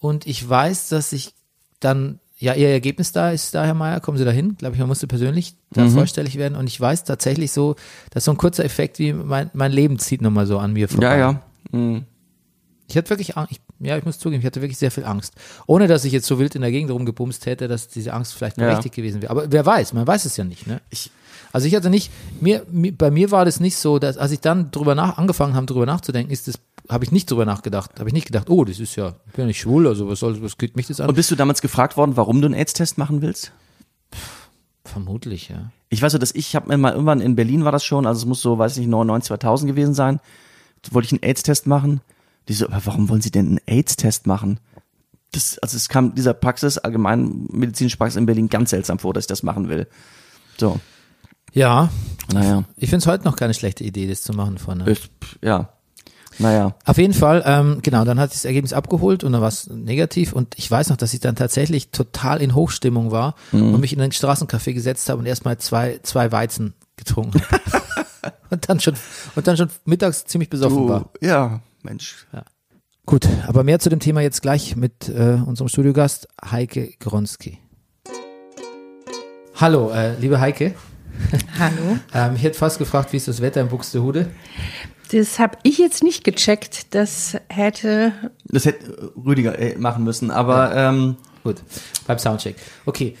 [0.00, 1.34] Und ich weiß, dass ich
[1.80, 4.56] dann, ja, ihr Ergebnis da ist da, Herr Meier, kommen Sie da hin?
[4.58, 5.90] Glaube ich, man musste persönlich da Mhm.
[5.90, 6.56] vorstellig werden.
[6.56, 7.76] Und ich weiß tatsächlich so,
[8.10, 11.16] dass so ein kurzer Effekt wie mein, mein Leben zieht nochmal so an mir vorbei.
[11.18, 11.42] Ja, ja.
[11.72, 12.04] Mhm.
[12.86, 15.34] Ich hatte wirklich Angst, ich, ja, ich muss zugeben, ich hatte wirklich sehr viel Angst.
[15.66, 18.58] Ohne, dass ich jetzt so wild in der Gegend rumgebumst hätte, dass diese Angst vielleicht
[18.58, 18.66] Ja.
[18.66, 19.30] berechtigt gewesen wäre.
[19.30, 20.80] Aber wer weiß, man weiß es ja nicht, ne?
[20.90, 21.10] Ich,
[21.52, 22.10] Also ich hatte nicht,
[22.40, 25.54] mir, mir bei mir war das nicht so, dass als ich dann drüber nach, angefangen
[25.54, 26.56] habe, drüber nachzudenken, ist das,
[26.88, 27.98] habe ich nicht drüber nachgedacht.
[28.00, 30.18] Habe ich nicht gedacht, oh, das ist ja, ich bin ja nicht schwul, also was
[30.18, 31.08] soll, was geht mich das an?
[31.08, 33.52] und bist du damals gefragt worden, warum du einen AIDS-Test machen willst?
[34.84, 35.70] Vermutlich, ja.
[35.88, 38.18] Ich weiß so, dass ich habe mir mal irgendwann in Berlin war das schon, also
[38.18, 40.20] es muss so, weiß nicht, 99, 2000 gewesen sein.
[40.90, 42.00] Wollte ich einen AIDS-Test machen.
[42.48, 44.60] Die so, aber warum wollen Sie denn einen AIDS-Test machen?
[45.32, 49.24] Das, also es kam dieser Praxis, allgemein medizinische Praxis in Berlin ganz seltsam vor, dass
[49.24, 49.88] ich das machen will.
[50.58, 50.78] So,
[51.52, 51.90] Ja,
[52.32, 54.88] naja, ich finde es heute noch keine schlechte Idee, das zu machen vorne.
[54.90, 55.10] ich,
[55.42, 55.70] ja,
[56.38, 59.48] naja, Auf jeden Fall, ähm, genau, dann hat ich das Ergebnis abgeholt und dann war
[59.48, 63.80] es negativ und ich weiß noch, dass ich dann tatsächlich total in Hochstimmung war und
[63.80, 67.62] mich in ein Straßencafé gesetzt habe und erstmal zwei, zwei Weizen getrunken habe.
[68.50, 68.94] und dann schon,
[69.36, 71.10] und dann schon mittags ziemlich besoffen war.
[71.20, 72.26] ja, Mensch.
[73.06, 77.58] Gut, aber mehr zu dem Thema jetzt gleich mit äh, unserem Studiogast Heike Gronski.
[79.56, 80.74] Hallo, äh, liebe Heike.
[81.58, 81.98] Hallo.
[82.14, 84.30] Ähm, ich hätte fast gefragt, wie ist das Wetter in Buxtehude?
[85.12, 86.94] Das habe ich jetzt nicht gecheckt.
[86.94, 88.12] Das hätte.
[88.46, 91.56] Das hätte Rüdiger äh, machen müssen, aber ähm, Gut,
[92.06, 92.56] beim Soundcheck.
[92.86, 93.16] Okay,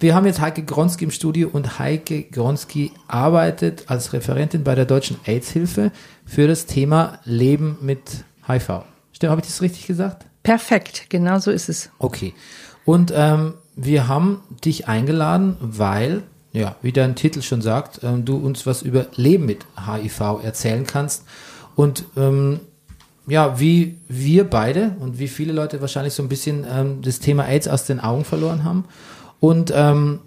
[0.00, 4.84] wir haben jetzt Heike Gronski im Studio und Heike Gronski arbeitet als Referentin bei der
[4.84, 5.92] Deutschen AIDS-Hilfe
[6.24, 8.82] für das Thema Leben mit HIV.
[9.12, 10.26] Stimmt, habe ich das richtig gesagt?
[10.42, 11.90] Perfekt, genau so ist es.
[11.98, 12.34] Okay.
[12.84, 16.22] Und ähm, wir haben dich eingeladen, weil,
[16.52, 20.86] ja, wie dein Titel schon sagt, ähm, du uns was über Leben mit HIV erzählen
[20.86, 21.24] kannst.
[21.76, 22.60] Und ähm,
[23.26, 27.44] ja, wie wir beide und wie viele Leute wahrscheinlich so ein bisschen ähm, das Thema
[27.44, 28.84] AIDS aus den Augen verloren haben.
[29.42, 30.20] Und ähm,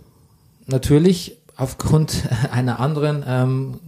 [0.68, 3.80] natürlich aufgrund einer anderen ähm,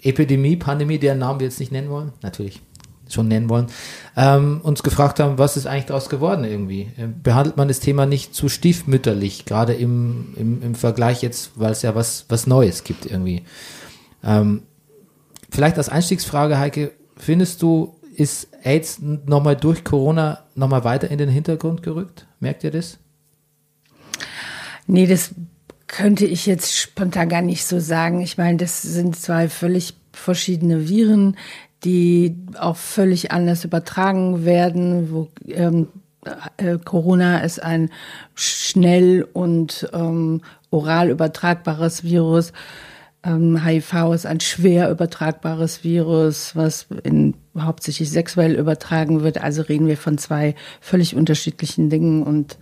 [0.00, 2.62] Epidemie, Pandemie, deren Namen wir jetzt nicht nennen wollen, natürlich
[3.06, 3.66] schon nennen wollen,
[4.16, 6.92] ähm, uns gefragt haben, was ist eigentlich daraus geworden irgendwie?
[6.96, 11.72] Äh, Behandelt man das Thema nicht zu stiefmütterlich, gerade im, im, im Vergleich jetzt, weil
[11.72, 13.42] es ja was, was Neues gibt irgendwie.
[14.24, 14.62] Ähm,
[15.50, 21.28] vielleicht als Einstiegsfrage, Heike, findest du, ist AIDS nochmal durch Corona nochmal weiter in den
[21.28, 22.26] Hintergrund gerückt?
[22.38, 22.98] Merkt ihr das?
[24.90, 25.30] Nee, das
[25.86, 28.20] könnte ich jetzt spontan gar nicht so sagen.
[28.22, 31.36] Ich meine, das sind zwei völlig verschiedene Viren,
[31.84, 35.86] die auch völlig anders übertragen werden, wo ähm,
[36.56, 37.90] äh, Corona ist ein
[38.34, 42.52] schnell und ähm, oral übertragbares Virus.
[43.22, 49.40] Ähm, HIV ist ein schwer übertragbares Virus, was in, hauptsächlich sexuell übertragen wird.
[49.40, 52.58] Also reden wir von zwei völlig unterschiedlichen Dingen und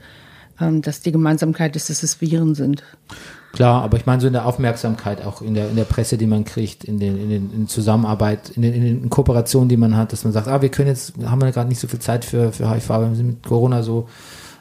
[0.58, 2.82] dass die Gemeinsamkeit ist, dass es Viren sind.
[3.52, 6.26] Klar, aber ich meine so in der Aufmerksamkeit, auch in der, in der Presse, die
[6.26, 9.96] man kriegt, in den, in den in Zusammenarbeit, in den, in den Kooperationen, die man
[9.96, 12.24] hat, dass man sagt, ah, wir können jetzt, haben wir gerade nicht so viel Zeit
[12.24, 14.08] für, für HIV, wir sind mit Corona so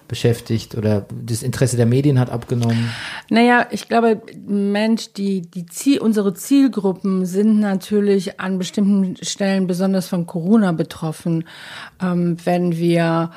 [0.08, 2.90] beschäftigt oder das Interesse der Medien hat abgenommen.
[3.30, 10.08] Naja, ich glaube, Mensch, die, die Ziel, unsere Zielgruppen sind natürlich an bestimmten Stellen besonders
[10.08, 11.44] von Corona betroffen.
[12.02, 13.32] Ähm, wenn wir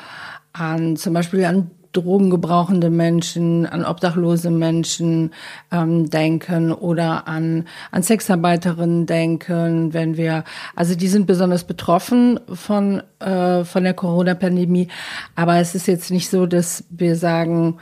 [0.52, 5.32] an zum Beispiel an drogengebrauchende Menschen, an obdachlose Menschen
[5.72, 10.44] ähm, denken oder an, an Sexarbeiterinnen denken, wenn wir,
[10.76, 14.88] also die sind besonders betroffen von, äh, von der Corona-Pandemie.
[15.34, 17.78] Aber es ist jetzt nicht so, dass wir sagen,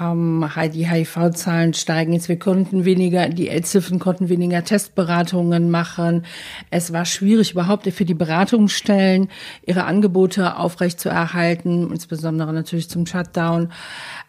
[0.00, 2.28] ähm, die HIV-Zahlen steigen jetzt.
[2.28, 6.24] Wir konnten weniger, die Ärztinnen konnten weniger Testberatungen machen.
[6.70, 9.28] Es war schwierig, überhaupt für die Beratungsstellen
[9.66, 13.70] ihre Angebote aufrechtzuerhalten, insbesondere natürlich zum Shutdown.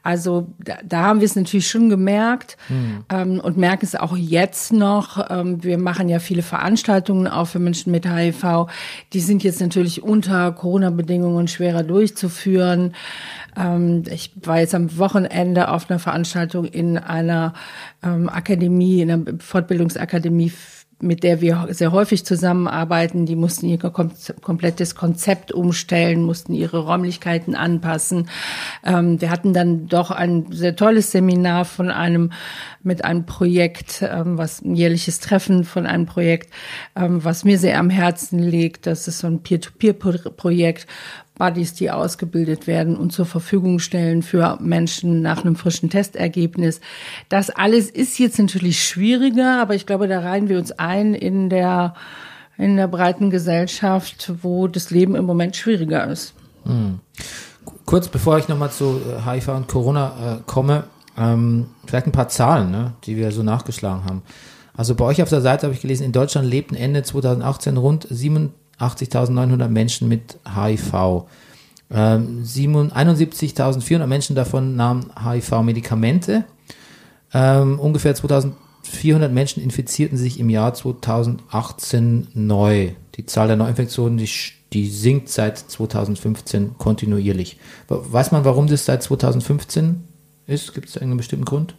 [0.02, 3.06] Also da, da haben wir es natürlich schon gemerkt mhm.
[3.10, 5.30] ähm, und merken es auch jetzt noch.
[5.30, 8.68] Ähm, wir machen ja viele Veranstaltungen auch für Menschen mit HIV.
[9.14, 12.94] Die sind jetzt natürlich unter Corona-Bedingungen schwerer durchzuführen.
[13.58, 17.54] Ähm, ich war jetzt am Wochenende auf einer Veranstaltung in einer
[18.04, 20.52] ähm, Akademie, in einer Fortbildungsakademie
[21.02, 27.56] mit der wir sehr häufig zusammenarbeiten, die mussten ihr komplettes Konzept umstellen, mussten ihre Räumlichkeiten
[27.56, 28.30] anpassen.
[28.86, 32.32] Ähm, wir hatten dann doch ein sehr tolles Seminar von einem,
[32.84, 36.52] mit einem Projekt, ähm, was ein jährliches Treffen von einem Projekt,
[36.95, 38.86] ähm, was mir sehr am Herzen liegt.
[38.86, 40.86] Das ist so ein Peer-to-Peer-Projekt,
[41.40, 46.82] Buddies, die ausgebildet werden und zur Verfügung stellen für Menschen nach einem frischen Testergebnis.
[47.30, 51.50] Das alles ist jetzt natürlich schwieriger, aber ich glaube, da reihen wir uns ein in
[51.50, 51.96] der,
[52.58, 56.36] in der breiten Gesellschaft, wo das Leben im Moment schwieriger ist.
[56.66, 57.00] Hm.
[57.86, 60.84] Kurz bevor ich nochmal zu HIV und Corona äh, komme,
[61.18, 64.22] ähm, vielleicht ein paar Zahlen, ne, die wir so nachgeschlagen haben.
[64.76, 68.08] Also bei euch auf der Seite habe ich gelesen, in Deutschland lebten Ende 2018 rund
[68.10, 71.26] 7 80.900 Menschen mit HIV.
[71.92, 76.46] Ähm, 71.400 Menschen davon nahmen HIV-Medikamente.
[77.34, 82.92] Ähm, ungefähr 2.400 Menschen infizierten sich im Jahr 2018 neu.
[83.16, 84.30] Die Zahl der Neuinfektionen, die,
[84.72, 87.58] die sinkt seit 2015 kontinuierlich.
[87.88, 90.04] Weiß man, warum das seit 2015
[90.48, 90.74] ist?
[90.74, 91.76] Gibt es einen bestimmten Grund?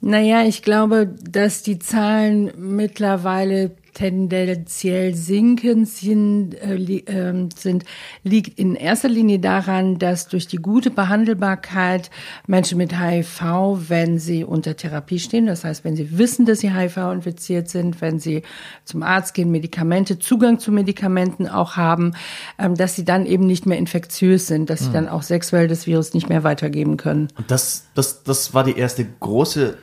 [0.00, 7.84] Naja, ich glaube, dass die Zahlen mittlerweile tendenziell sinkend sind, äh, äh, sind,
[8.22, 12.10] liegt in erster Linie daran, dass durch die gute Behandelbarkeit
[12.46, 13.42] Menschen mit HIV,
[13.88, 18.00] wenn sie unter Therapie stehen, das heißt, wenn sie wissen, dass sie HIV infiziert sind,
[18.00, 18.42] wenn sie
[18.84, 22.14] zum Arzt gehen, Medikamente, Zugang zu Medikamenten auch haben,
[22.58, 24.94] ähm, dass sie dann eben nicht mehr infektiös sind, dass sie mhm.
[24.94, 27.28] dann auch sexuell das Virus nicht mehr weitergeben können.
[27.36, 29.76] Und das, das, das war die erste große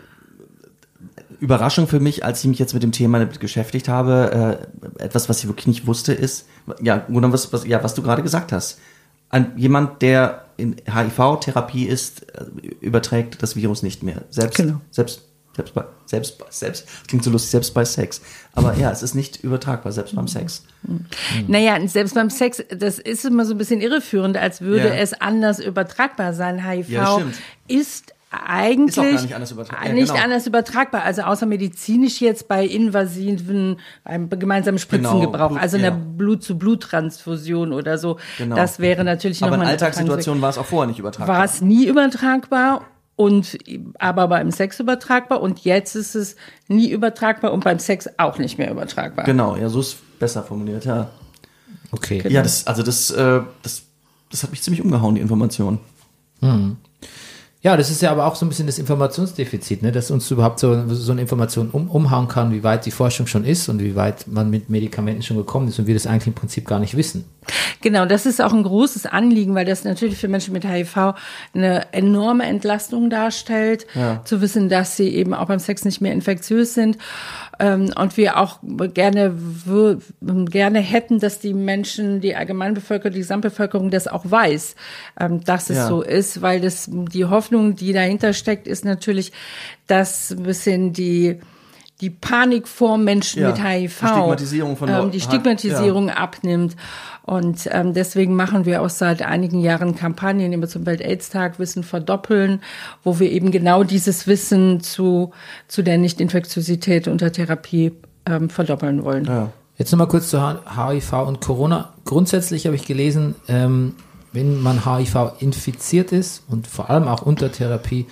[1.40, 4.68] Überraschung für mich, als ich mich jetzt mit dem Thema beschäftigt habe.
[4.98, 6.48] Äh, etwas, was ich wirklich nicht wusste, ist,
[6.82, 8.80] ja, was, was, ja, was du gerade gesagt hast.
[9.30, 12.46] Ein, jemand, der in HIV-Therapie ist, äh,
[12.82, 14.24] überträgt das Virus nicht mehr.
[14.30, 14.82] Selbst, Genau.
[14.92, 15.22] selbst,
[15.56, 18.22] selbst bei, selbst, selbst, klingt so lustig, selbst bei Sex.
[18.54, 20.64] Aber ja, es ist nicht übertragbar, selbst beim Sex.
[21.48, 24.94] Naja, und selbst beim Sex, das ist immer so ein bisschen irreführend, als würde Ja.
[24.96, 26.68] es anders übertragbar sein.
[26.68, 27.22] HIV Ja,
[27.68, 29.88] ist eigentlich Ist auch gar nicht anders übertragbar.
[29.88, 30.24] Ja, nicht genau.
[30.24, 36.00] anders übertragbar, also außer medizinisch jetzt bei invasiven, beim gemeinsamen Spritzengebrauch, Blut- also einer ja.
[36.18, 38.18] Blut-zu-Blut-Transfusion oder so.
[38.38, 38.56] Genau.
[38.56, 41.38] Das wäre natürlich Aber in nochmal Alltagssituationen war es auch vorher nicht übertragbar.
[41.38, 43.58] war es nie übertragbar und
[43.98, 46.36] aber beim Sex übertragbar und jetzt ist es
[46.68, 49.26] nie übertragbar und beim Sex auch nicht mehr übertragbar.
[49.26, 51.10] Genau, ja, so ist besser formuliert, ja.
[51.92, 52.24] Okay.
[52.30, 53.84] Ja, das, also das, äh, das,
[54.30, 55.80] das hat mich ziemlich umgehauen, die Information.
[57.62, 59.92] Ja, das ist ja aber auch so ein bisschen das Informationsdefizit, ne?
[59.92, 63.44] dass uns überhaupt so, so eine Information um, umhauen kann, wie weit die Forschung schon
[63.44, 66.36] ist und wie weit man mit Medikamenten schon gekommen ist und wir das eigentlich im
[66.36, 67.26] Prinzip gar nicht wissen.
[67.82, 71.16] Genau, das ist auch ein großes Anliegen, weil das natürlich für Menschen mit HIV
[71.54, 73.88] eine enorme Entlastung darstellt,
[74.24, 76.98] zu wissen, dass sie eben auch beim Sex nicht mehr infektiös sind.
[77.60, 78.60] Ähm, Und wir auch
[78.94, 79.36] gerne,
[80.50, 84.76] gerne hätten, dass die Menschen, die Allgemeinbevölkerung, die Gesamtbevölkerung das auch weiß,
[85.20, 85.88] ähm, dass es Ja.
[85.88, 89.32] so ist, weil das, die Hoffnung, die dahinter steckt, ist natürlich,
[89.88, 91.40] dass ein bisschen die,
[92.02, 96.76] die Panik vor Menschen Ja, mit HIV, die Stigmatisierung von ähm, die Stigmatisierung abnimmt.
[97.24, 102.62] Und ähm, deswegen machen wir auch seit einigen Jahren Kampagnen, immer zum Welt-Aids-Tag Wissen verdoppeln,
[103.04, 105.32] wo wir eben genau dieses Wissen zu,
[105.68, 107.92] zu der Nicht-Infektiosität unter Therapie
[108.26, 109.26] ähm, verdoppeln wollen.
[109.26, 109.52] Ja.
[109.78, 111.94] Jetzt nochmal kurz zu HIV und Corona.
[112.04, 113.96] Grundsätzlich habe ich gelesen, ähm,
[114.34, 118.08] wenn man HIV infiziert ist und vor allem auch unter Therapie,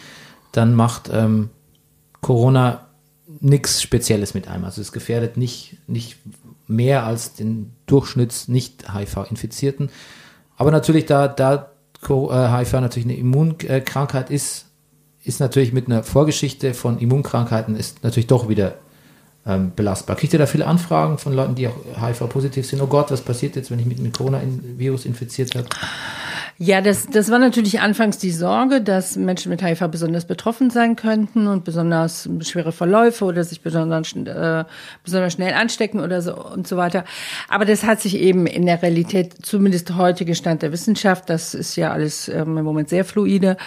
[0.52, 1.50] dann macht ähm,
[2.22, 2.87] Corona
[3.40, 4.66] nichts Spezielles mit einem.
[4.66, 6.18] Also es gefährdet nicht, nicht
[6.68, 9.90] mehr als den Durchschnitts nicht HIV-Infizierten.
[10.58, 11.72] Aber natürlich, da, da
[12.02, 14.66] Co- äh, HIV natürlich eine Immunkrankheit ist,
[15.24, 18.76] ist natürlich mit einer Vorgeschichte von Immunkrankheiten ist natürlich doch wieder
[19.46, 20.16] ähm, belastbar.
[20.16, 22.82] Kriegt ihr da viele Anfragen von Leuten, die auch HIV-positiv sind?
[22.82, 25.68] Oh Gott, was passiert jetzt, wenn ich mit einem Corona-Virus infiziert habe?
[26.60, 30.96] Ja, das, das war natürlich anfangs die Sorge, dass Menschen mit HIV besonders betroffen sein
[30.96, 34.64] könnten und besonders schwere Verläufe oder sich besonders, äh,
[35.04, 37.06] besonders schnell anstecken oder so und so weiter.
[37.48, 41.76] Aber das hat sich eben in der Realität, zumindest heutige Stand der Wissenschaft, das ist
[41.76, 43.58] ja alles ähm, im Moment sehr fluide,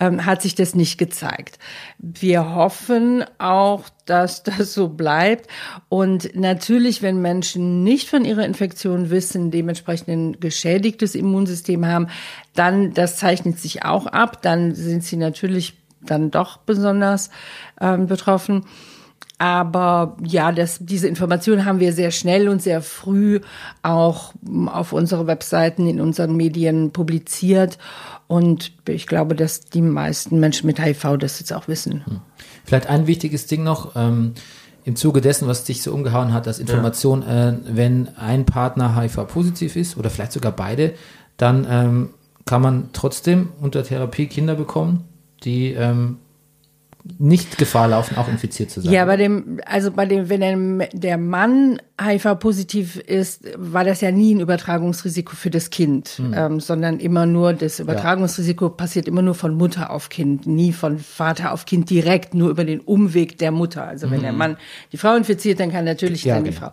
[0.00, 1.58] ähm, hat sich das nicht gezeigt.
[1.98, 5.48] Wir hoffen auch, dass das so bleibt.
[5.88, 12.08] Und natürlich, wenn Menschen nicht von ihrer Infektion wissen, dementsprechend ein geschädigtes Immunsystem haben,
[12.54, 17.30] dann, das zeichnet sich auch ab, dann sind sie natürlich dann doch besonders
[17.80, 18.64] ähm, betroffen.
[19.38, 23.40] Aber ja, das, diese Information haben wir sehr schnell und sehr früh
[23.82, 27.78] auch mm, auf unsere Webseiten, in unseren Medien publiziert.
[28.26, 32.20] Und ich glaube, dass die meisten Menschen mit HIV das jetzt auch wissen.
[32.68, 34.34] Vielleicht ein wichtiges Ding noch, ähm,
[34.84, 39.74] im Zuge dessen, was dich so umgehauen hat, als Information, äh, wenn ein Partner HIV-positiv
[39.74, 40.92] ist oder vielleicht sogar beide,
[41.38, 42.10] dann ähm,
[42.44, 45.04] kann man trotzdem unter Therapie Kinder bekommen,
[45.44, 46.18] die ähm,
[47.18, 48.92] nicht Gefahr laufen, auch infiziert zu sein.
[48.92, 54.34] Ja, bei dem, also bei dem, wenn der, Mann HIV-positiv ist, war das ja nie
[54.34, 59.54] ein Übertragungsrisiko für das Kind, ähm, sondern immer nur, das Übertragungsrisiko passiert immer nur von
[59.54, 63.84] Mutter auf Kind, nie von Vater auf Kind direkt, nur über den Umweg der Mutter.
[63.84, 64.56] Also wenn der Mann
[64.92, 66.66] die Frau infiziert, dann kann natürlich Ja, dann die genau.
[66.66, 66.72] Frau.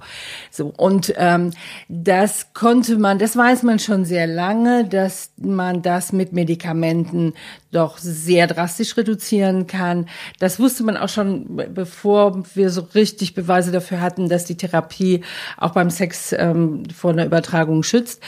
[0.52, 1.52] So, und ähm,
[1.88, 7.34] das konnte man, das weiß man schon sehr lange, dass man das mit Medikamenten
[7.76, 10.08] doch sehr drastisch reduzieren kann.
[10.40, 14.56] Das wusste man auch schon, be- bevor wir so richtig Beweise dafür hatten, dass die
[14.58, 15.22] Therapie
[15.58, 18.22] auch beim Sex ähm, vor einer Übertragung schützt,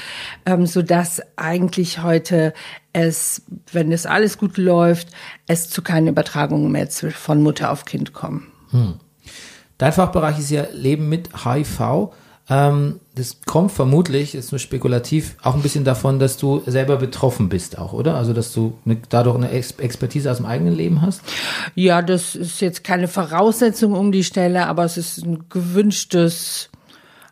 [0.45, 2.54] ähm, so dass eigentlich heute
[2.93, 5.10] es, wenn es alles gut läuft,
[5.48, 8.48] es zu keinen Übertragungen mehr von Mutter auf Kind kommen.
[9.78, 12.10] Dein Fachbereich ist ja Leben mit HIV.
[12.50, 17.50] Ähm, das kommt vermutlich, ist nur spekulativ, auch ein bisschen davon, dass du selber betroffen
[17.50, 18.16] bist auch, oder?
[18.16, 21.22] Also, dass du eine, dadurch eine Ex Expertise aus dem eigenen Leben hast?
[21.76, 26.70] Ja, das ist jetzt keine Voraussetzung um die Stelle, aber es ist ein gewünschtes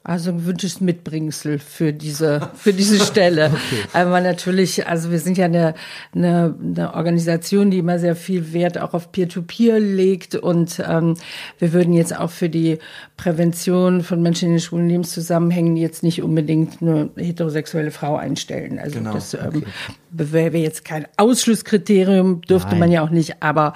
[0.07, 3.49] Also ein gewünschtes Mitbringsel für diese, für diese Stelle.
[3.93, 5.73] Aber natürlich, also wir sind ja eine,
[6.13, 11.15] eine, eine Organisation, die immer sehr viel Wert auch auf Peer-to-Peer legt und ähm,
[11.57, 12.77] wir würden jetzt auch für die
[13.17, 18.77] Prävention von Menschen in den schwulen Lebenszusammenhängen jetzt nicht unbedingt eine heterosexuelle Frau einstellen.
[18.77, 19.63] Also Genau, das ähm,
[20.11, 22.79] wäre jetzt kein Ausschlusskriterium, dürfte Nein.
[22.79, 23.73] man ja auch nicht, aber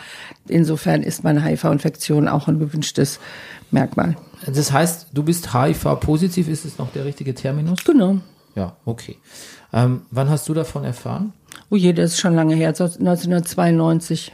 [0.47, 3.19] insofern ist meine HIV-Infektion auch ein gewünschtes
[3.71, 4.15] Merkmal.
[4.45, 7.83] Das heißt, du bist HIV-positiv, ist es noch der richtige Terminus?
[7.83, 8.17] Genau.
[8.55, 9.17] Ja, okay.
[9.73, 11.33] Ähm, wann hast du davon erfahren?
[11.69, 14.31] Oh je, das ist schon lange her, so 1992.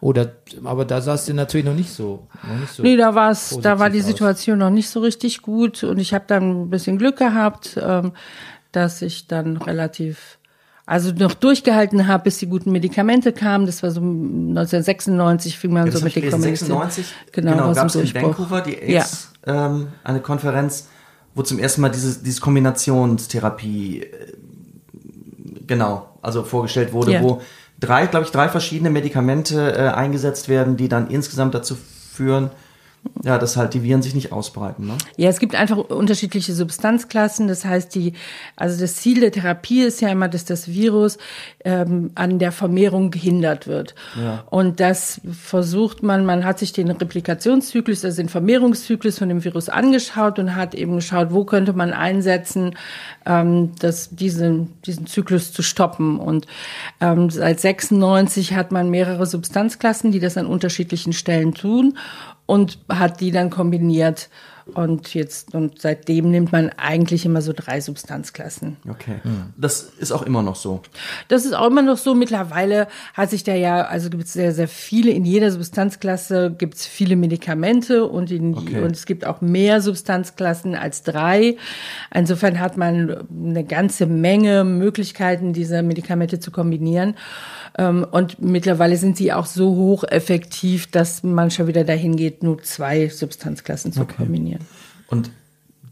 [0.00, 0.32] Oder,
[0.64, 2.26] aber da sahst du natürlich noch nicht so.
[2.46, 4.06] Noch nicht so Nee, da war's, da war die aus.
[4.06, 8.12] Situation noch nicht so richtig gut und ich habe dann ein bisschen Glück gehabt, ähm,
[8.72, 10.38] dass ich dann relativ
[10.84, 13.66] also noch durchgehalten habe, bis die guten Medikamente kamen.
[13.66, 16.30] Das war so 1996 fing man Ja, so mit den.
[16.30, 16.68] Kommunisten.
[16.68, 18.22] 96 Genau, genau war gab es in Durchbruch.
[18.22, 19.00] Vancouver die Ja.
[19.00, 20.88] AIDS, ähm, eine Konferenz,
[21.34, 24.32] wo zum ersten Mal dieses, dieses Kombinationstherapie äh,
[25.66, 27.22] genau, also vorgestellt wurde, Ja.
[27.22, 27.40] wo
[27.78, 31.76] drei, glaube ich, drei verschiedene Medikamente äh, eingesetzt werden, die dann insgesamt dazu
[32.12, 32.50] führen,
[33.22, 34.86] ja, dass halt die Viren sich nicht ausbreiten.
[34.86, 34.94] Ne?
[35.16, 37.48] Ja, es gibt einfach unterschiedliche Substanzklassen.
[37.48, 38.12] Das heißt, die,
[38.56, 41.18] also das Ziel der Therapie ist ja immer, dass das Virus
[41.64, 43.94] ähm, an der Vermehrung gehindert wird.
[44.50, 49.68] Und das versucht man, man hat sich den Replikationszyklus, also den Vermehrungszyklus von dem Virus
[49.68, 52.76] angeschaut und hat eben geschaut, wo könnte man einsetzen,
[53.24, 56.18] ähm, das, diesen, diesen Zyklus zu stoppen.
[56.18, 56.46] Und
[57.00, 61.94] ähm, seit 96 hat man mehrere Substanzklassen, die das an unterschiedlichen Stellen tun
[62.46, 64.30] und hat die dann kombiniert.
[64.74, 68.76] Und jetzt, und seitdem nimmt man eigentlich immer so drei Substanzklassen.
[68.88, 69.20] Okay.
[69.56, 70.80] Das ist auch immer noch so.
[71.28, 72.16] Das ist auch immer noch so.
[72.16, 76.74] Mittlerweile hat sich da ja, also gibt es sehr, sehr viele, in jeder Substanzklasse gibt
[76.74, 78.82] es viele Medikamente und, in, Okay.
[78.82, 81.56] und es gibt auch mehr Substanzklassen als drei.
[82.12, 87.14] Insofern hat man eine ganze Menge Möglichkeiten, diese Medikamente zu kombinieren.
[87.78, 92.62] Ähm, Und mittlerweile sind sie auch so hocheffektiv, dass man schon wieder dahin geht, nur
[92.62, 94.55] zwei Substanzklassen zu kombinieren.
[95.08, 95.30] Und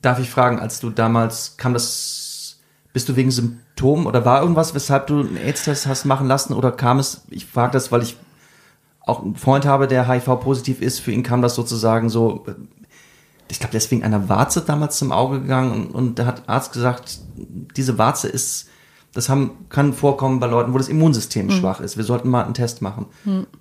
[0.03, 2.59] darf ich fragen, als du damals kam das,
[2.93, 6.73] bist du wegen Symptomen oder war irgendwas, weshalb du einen AIDS-Test hast machen lassen oder
[6.73, 8.17] kam es, ich frage das, weil ich
[9.01, 12.47] auch einen Freund habe, der HIV-positiv ist, für ihn kam das sozusagen so,
[13.51, 17.19] ich glaube, wegen einer Warze damals zum Auge gegangen und, und da hat Arzt gesagt,
[17.37, 18.69] diese Warze ist,
[19.15, 21.97] das haben, kann vorkommen bei Leuten, wo das Immunsystem schwach ist.
[21.97, 23.07] Wir sollten mal einen Test machen.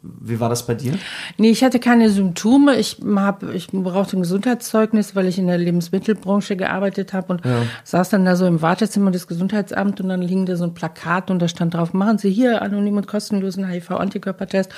[0.02, 0.98] Wie war das bei dir?
[1.38, 2.76] Nee, ich hatte keine Symptome.
[2.76, 7.42] Ich hab, ich brauchte ein Gesundheitszeugnis, weil ich in der Lebensmittelbranche gearbeitet habe und
[7.84, 11.30] saß dann da so im Wartezimmer des Gesundheitsamts und dann hing da so ein Plakat
[11.30, 14.72] und da stand drauf, machen Sie hier anonym und kostenlosen HIV-Antikörpertest.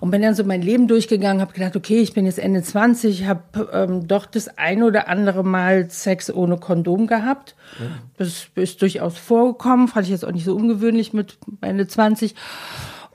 [0.00, 3.26] Und bin dann so mein Leben durchgegangen, habe gedacht, okay, ich bin jetzt Ende 20,
[3.26, 7.54] habe ähm, doch das ein oder andere Mal Sex ohne Kondom gehabt.
[8.16, 12.34] Das ist durchaus vorgekommen, fand ich jetzt auch nicht so ungewöhnlich mit Ende 20.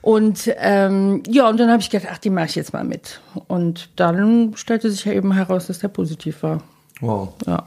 [0.01, 3.21] Und ähm, ja, und dann habe ich gedacht, ach, die mache ich jetzt mal mit.
[3.47, 6.61] Und dann stellte sich ja eben heraus, dass der positiv war.
[7.01, 7.33] Wow.
[7.47, 7.63] Ja.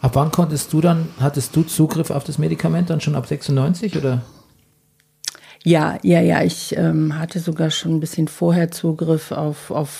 [0.00, 3.96] Ab wann konntest du dann, hattest du Zugriff auf das Medikament dann schon ab 96
[3.96, 4.22] oder?
[5.64, 9.90] Ja, ja, ja, ich ähm, hatte sogar schon ein bisschen vorher Zugriff auf, auf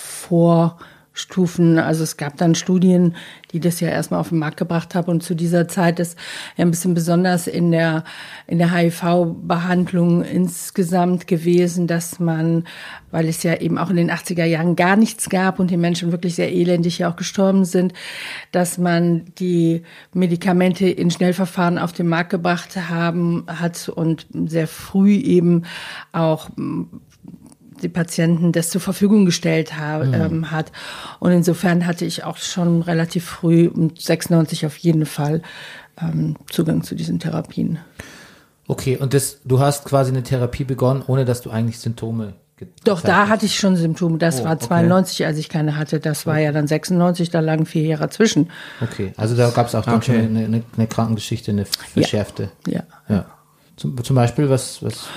[1.13, 1.79] Vorstufen.
[1.79, 3.17] Also es gab dann Studien,
[3.53, 5.11] die das ja erstmal auf den Markt gebracht haben.
[5.11, 6.17] Und zu dieser Zeit ist
[6.57, 8.05] ja ein bisschen besonders in der,
[8.47, 12.65] in der HIV-Behandlung insgesamt gewesen, dass man,
[13.11, 16.13] weil es ja eben auch in den 80er Jahren gar nichts gab und die Menschen
[16.13, 17.93] wirklich sehr elendig ja auch gestorben sind,
[18.53, 19.83] dass man die
[20.15, 25.65] Medikamente in Schnellverfahren auf den Markt gebracht haben hat und sehr früh eben
[26.13, 26.51] auch
[27.83, 30.73] die Patienten das zur Verfügung gestellt ha ähm, hat.
[31.19, 35.43] Und insofern hatte ich auch schon relativ früh, um 96 auf jeden Fall,
[36.01, 37.79] ähm, Zugang zu diesen Therapien.
[38.69, 42.35] Okay, und das, du hast quasi eine Therapie begonnen, ohne dass du eigentlich Symptome
[42.85, 44.19] Doch, da hatte ich schon Symptome.
[44.19, 44.67] Das Oh, war okay.
[44.67, 45.99] 92, als ich keine hatte.
[45.99, 48.51] Das war ja dann 96, da lagen vier Jahre zwischen.
[48.83, 50.13] Okay, also da gab es auch dann Okay.
[50.13, 52.51] schon eine, eine, eine Krankengeschichte, eine verschärfte.
[52.67, 52.83] Ja.
[53.09, 53.25] Ja.
[53.77, 55.09] Zum, zum Beispiel, was, was,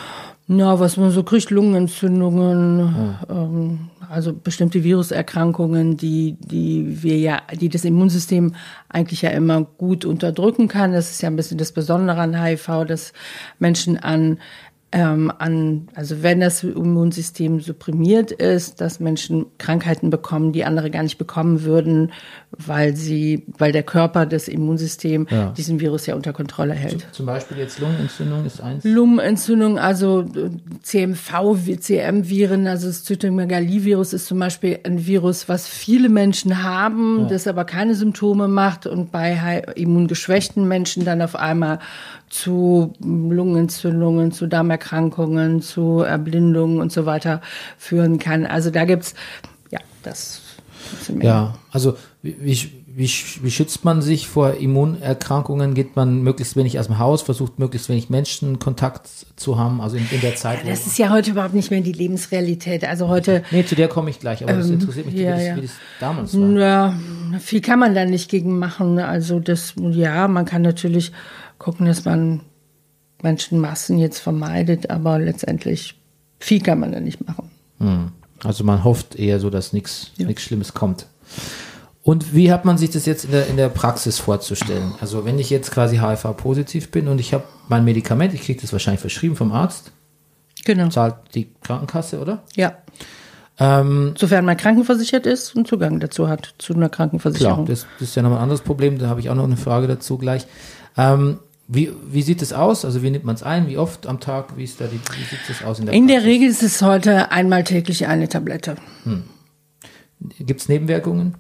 [0.47, 7.69] Na, was man so kriegt, Lungenentzündungen, ähm, also bestimmte Viruserkrankungen, die, die wir ja, die
[7.69, 8.53] das Immunsystem
[8.89, 10.91] eigentlich ja immer gut unterdrücken kann.
[10.91, 13.13] Das ist ja ein bisschen das Besondere an HIV, dass
[13.57, 14.37] Menschen an
[14.95, 21.01] ähm, an, also wenn das Immunsystem supprimiert ist, dass Menschen Krankheiten bekommen, die andere gar
[21.01, 22.11] nicht bekommen würden,
[22.51, 25.51] weil sie, weil der Körper das Immunsystem Ja.
[25.57, 27.07] diesen Virus ja unter Kontrolle hält.
[27.11, 28.83] Zum Beispiel jetzt Lungenentzündung ist eins.
[28.83, 30.25] Lungenentzündung, also
[30.83, 37.47] CMV, CM-Viren, also das Zytomegalivirus ist zum Beispiel ein Virus, was viele Menschen haben, das
[37.47, 41.79] aber keine Symptome macht und bei immungeschwächten Menschen dann auf einmal
[42.33, 47.41] zu Lungenentzündungen, zu Darmerkrankungen, zu Erblindungen und so weiter
[47.77, 48.45] führen kann.
[48.45, 49.13] Also da gibt's,
[49.69, 50.41] ja, das.
[51.21, 53.09] Ja, also wie, wie,
[53.41, 55.73] wie, schützt man sich vor Immunerkrankungen?
[55.73, 60.07] Geht man möglichst wenig aus dem Haus, versucht möglichst wenig Menschenkontakt zu haben, also in,
[60.11, 60.69] in der Zeit, wo...
[60.69, 62.85] Das ist ja heute überhaupt nicht mehr die Lebensrealität.
[62.85, 65.37] Also heute Nee, zu der komme ich gleich, aber das Ähm, interessiert mich, ja, wie,
[65.37, 65.55] das, ja.
[65.57, 66.49] wie das damals war.
[66.49, 66.93] Ja,
[67.39, 68.99] viel kann man da nicht gegen machen.
[68.99, 71.11] Also das, ja, man kann natürlich
[71.59, 72.41] gucken, dass man
[73.21, 75.99] Menschenmassen jetzt vermeidet, aber letztendlich
[76.39, 77.49] viel kann man da nicht machen.
[78.43, 81.07] Also man hofft eher so, dass nichts nichts Schlimmes kommt.
[82.01, 84.91] Und wie hat man sich das jetzt in der, in der Praxis vorzustellen?
[84.99, 88.73] Also wenn ich jetzt quasi HIV-positiv bin und ich habe mein Medikament, ich kriege das
[88.73, 89.91] wahrscheinlich verschrieben vom Arzt,
[90.65, 90.89] Genau.
[90.89, 92.43] zahlt die Krankenkasse, oder?
[92.55, 92.73] Ja.
[93.59, 97.65] Ähm, Sofern man krankenversichert ist und Zugang dazu hat, zu einer klar, Krankenversicherung.
[97.65, 99.87] das, das ist ja nochmal ein anderes Problem, da habe ich auch noch eine Frage
[99.87, 100.45] dazu gleich.
[100.97, 102.85] Ähm, wie, wie sieht es aus?
[102.85, 103.67] Also wie nimmt man es ein?
[103.67, 104.57] Wie oft am Tag?
[104.57, 106.31] Wie, ist da die, wie sieht das aus in der In der Praxis?
[106.31, 108.75] Regel ist es heute einmal täglich eine Tablette.
[110.39, 111.35] Gibt es Nebenwirkungen?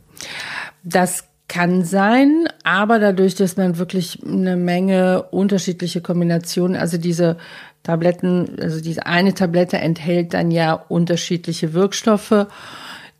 [0.83, 7.37] Das kann sein, aber dadurch, dass man wirklich eine Menge unterschiedliche Kombinationen, also diese
[7.83, 12.47] Tabletten, also diese eine Tablette enthält dann ja unterschiedliche Wirkstoffe,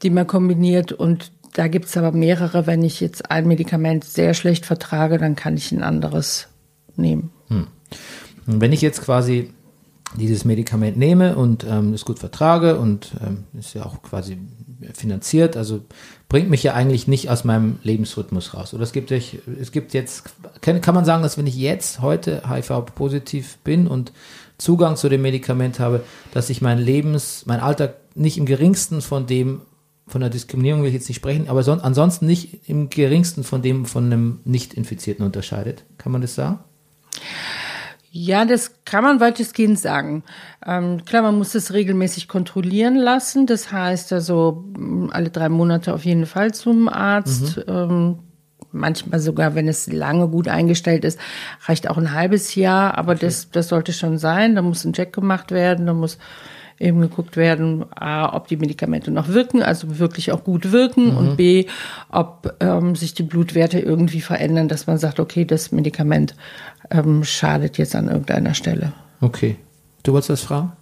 [0.01, 2.67] die man kombiniert und da gibt's aber mehrere.
[2.67, 6.47] Wenn ich jetzt ein Medikament sehr schlecht vertrage, dann kann ich ein anderes
[6.95, 7.31] nehmen.
[8.45, 9.51] Und wenn ich jetzt quasi
[10.17, 14.37] dieses Medikament nehme und ähm, es gut vertrage und ähm, ist ja auch quasi
[14.93, 15.81] finanziert, also
[16.29, 18.73] bringt mich ja eigentlich nicht aus meinem Lebensrhythmus raus.
[18.73, 20.23] Oder es gibt, es gibt jetzt,
[20.61, 24.11] kann, kann man sagen, dass wenn ich jetzt heute HIV-positiv bin und
[24.57, 29.25] Zugang zu dem Medikament habe, dass ich mein Lebens, mein Alltag nicht im geringsten von
[29.25, 29.61] dem,
[30.07, 33.61] von der Diskriminierung will ich jetzt nicht sprechen, aber son, ansonsten nicht im geringsten von
[33.61, 35.83] dem von einem Nicht-Infizierten unterscheidet.
[35.97, 36.59] Kann man das sagen?
[38.15, 40.23] Ja, das kann man weitestgehend sagen.
[40.63, 43.47] Ähm, klar, man muss es regelmäßig kontrollieren lassen.
[43.47, 44.65] Das heißt also
[45.09, 47.65] alle drei Monate auf jeden Fall zum Arzt.
[47.67, 48.19] Ähm,
[48.71, 51.19] manchmal sogar, wenn es lange gut eingestellt ist,
[51.65, 52.99] reicht auch ein halbes Jahr.
[52.99, 54.53] Aber das, das sollte schon sein.
[54.53, 55.87] Da muss ein Check gemacht werden.
[55.87, 56.19] Da muss
[56.79, 61.37] eben geguckt werden, A, ob die Medikamente noch wirken, also wirklich auch gut wirken und
[61.37, 61.65] B,
[62.09, 66.35] ob ähm, sich die Blutwerte irgendwie verändern, dass man sagt, okay, das Medikament
[66.91, 68.93] ähm, schadet jetzt an irgendeiner Stelle.
[69.21, 69.55] Okay.
[70.03, 70.73] Du wolltest das fragen?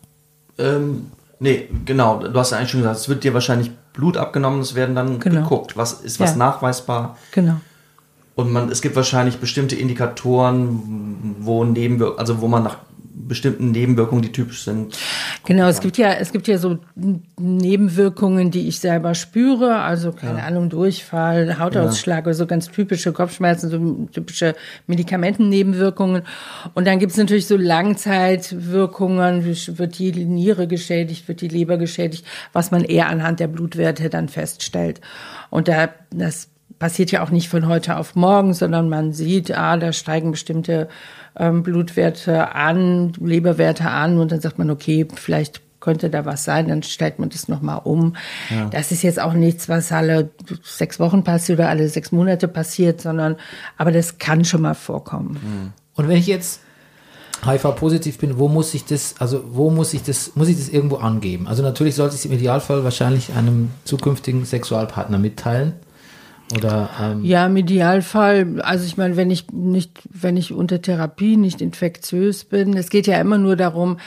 [0.57, 1.07] Ähm,
[1.39, 2.19] nee, genau.
[2.19, 5.19] Du hast ja eigentlich schon gesagt, es wird dir wahrscheinlich Blut abgenommen, es werden dann
[5.19, 5.41] Genau.
[5.43, 6.37] geguckt, was ist was Ja.
[6.37, 7.17] nachweisbar.
[7.31, 7.57] Genau.
[8.35, 12.77] Und man, es gibt wahrscheinlich bestimmte Indikatoren, wo Nebenwirkungen, also wo man nach
[13.31, 14.97] bestimmten Nebenwirkungen, die typisch sind.
[15.45, 16.79] Genau, es gibt ja, es gibt ja so
[17.39, 23.69] Nebenwirkungen, die ich selber spüre, also keine Ahnung, Durchfall, Hautausschlag oder so ganz typische Kopfschmerzen,
[23.69, 24.53] so typische
[24.87, 26.23] Medikamentennebenwirkungen.
[26.73, 32.25] Und dann gibt es natürlich so Langzeitwirkungen, wird die Niere geschädigt, wird die Leber geschädigt,
[32.51, 34.99] was man eher anhand der Blutwerte dann feststellt.
[35.49, 39.77] Und da, das passiert ja auch nicht von heute auf morgen, sondern man sieht, ah,
[39.77, 40.89] da steigen bestimmte
[41.37, 46.67] ähm, Blutwerte an, Leberwerte an und dann sagt man, okay, vielleicht könnte da was sein,
[46.67, 48.15] dann stellt man das nochmal um.
[48.69, 50.29] Das ist jetzt auch nichts, was alle
[50.63, 53.35] sechs Wochen passiert oder alle sechs Monate passiert, sondern,
[53.77, 55.73] aber das kann schon mal vorkommen.
[55.95, 56.61] Und wenn ich jetzt
[57.43, 60.97] HIV-positiv bin, wo muss ich das, also wo muss ich das, muss ich das irgendwo
[60.97, 61.47] angeben?
[61.47, 65.73] Also natürlich sollte ich es im Idealfall wahrscheinlich einem zukünftigen Sexualpartner mitteilen.
[66.53, 71.37] Oder ähm, Ja, im Idealfall, also ich meine, wenn ich nicht, wenn ich unter Therapie
[71.37, 73.97] nicht infektiös bin, es geht ja immer nur darum,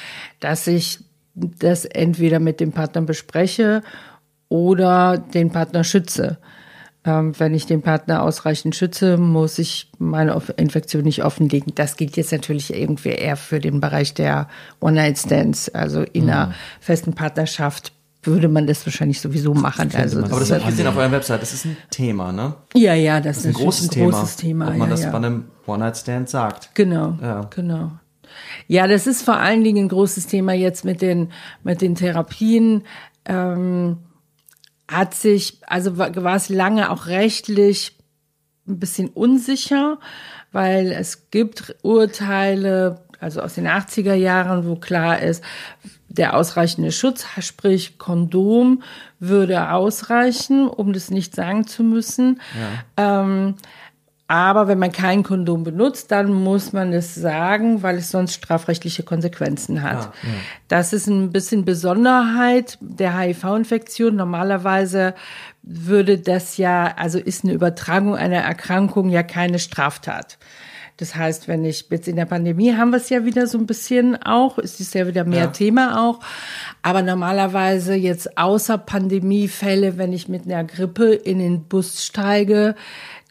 [0.40, 1.01] dass ich
[1.34, 3.82] das entweder mit dem Partner bespreche
[4.49, 6.38] oder den Partner schütze.
[7.07, 11.74] Ähm, wenn ich den Partner ausreichend schütze, muss ich meine Infektion nicht offenlegen.
[11.74, 14.49] Das gilt jetzt natürlich irgendwie eher für den Bereich der
[14.80, 17.92] One-Night-Stands, also in einer festen Partnerschaft
[18.27, 19.91] würde man das wahrscheinlich sowieso machen.
[19.95, 22.33] Also man Aber das das habe ich gesehen auf eurer Website, das ist ein Thema,
[22.33, 22.55] ne?
[22.75, 24.68] ja, ja, das, Das ist ein großes, ein großes Thema.
[24.68, 25.11] Ob man ja, das ja.
[25.11, 26.75] bei einem One-Night-Stand sagt.
[26.75, 27.49] Genau, Ja.
[27.55, 27.93] genau.
[28.66, 31.31] Ja, das ist vor allen Dingen ein großes Thema jetzt mit den,
[31.62, 32.83] mit den Therapien.
[33.25, 33.99] Ähm,
[34.89, 37.97] hat sich, also war, war es lange auch rechtlich
[38.66, 39.99] ein bisschen unsicher,
[40.53, 45.43] weil es gibt Urteile, also aus den 80er Jahren, wo klar ist,
[46.16, 48.82] der ausreichende Schutz, sprich Kondom,
[49.18, 52.40] würde ausreichen, um das nicht sagen zu müssen.
[52.96, 53.22] Ja.
[53.22, 53.56] Ähm,
[54.26, 59.02] aber wenn man kein Kondom benutzt, dann muss man es sagen, weil es sonst strafrechtliche
[59.02, 59.98] Konsequenzen hat.
[59.98, 60.34] Ja, ja.
[60.68, 64.16] Das ist ein bisschen Besonderheit der HIV-Infektion.
[64.16, 65.14] Normalerweise
[65.62, 70.38] würde das ja, also ist eine Übertragung einer Erkrankung ja keine Straftat.
[70.97, 73.66] Das heißt, wenn ich jetzt in der Pandemie haben wir es ja wieder so ein
[73.66, 75.47] bisschen auch, ist es ja wieder mehr ja.
[75.49, 76.20] Thema auch.
[76.82, 82.76] Aber normalerweise jetzt außer Pandemiefälle, wenn ich mit einer Grippe in den Bus steige,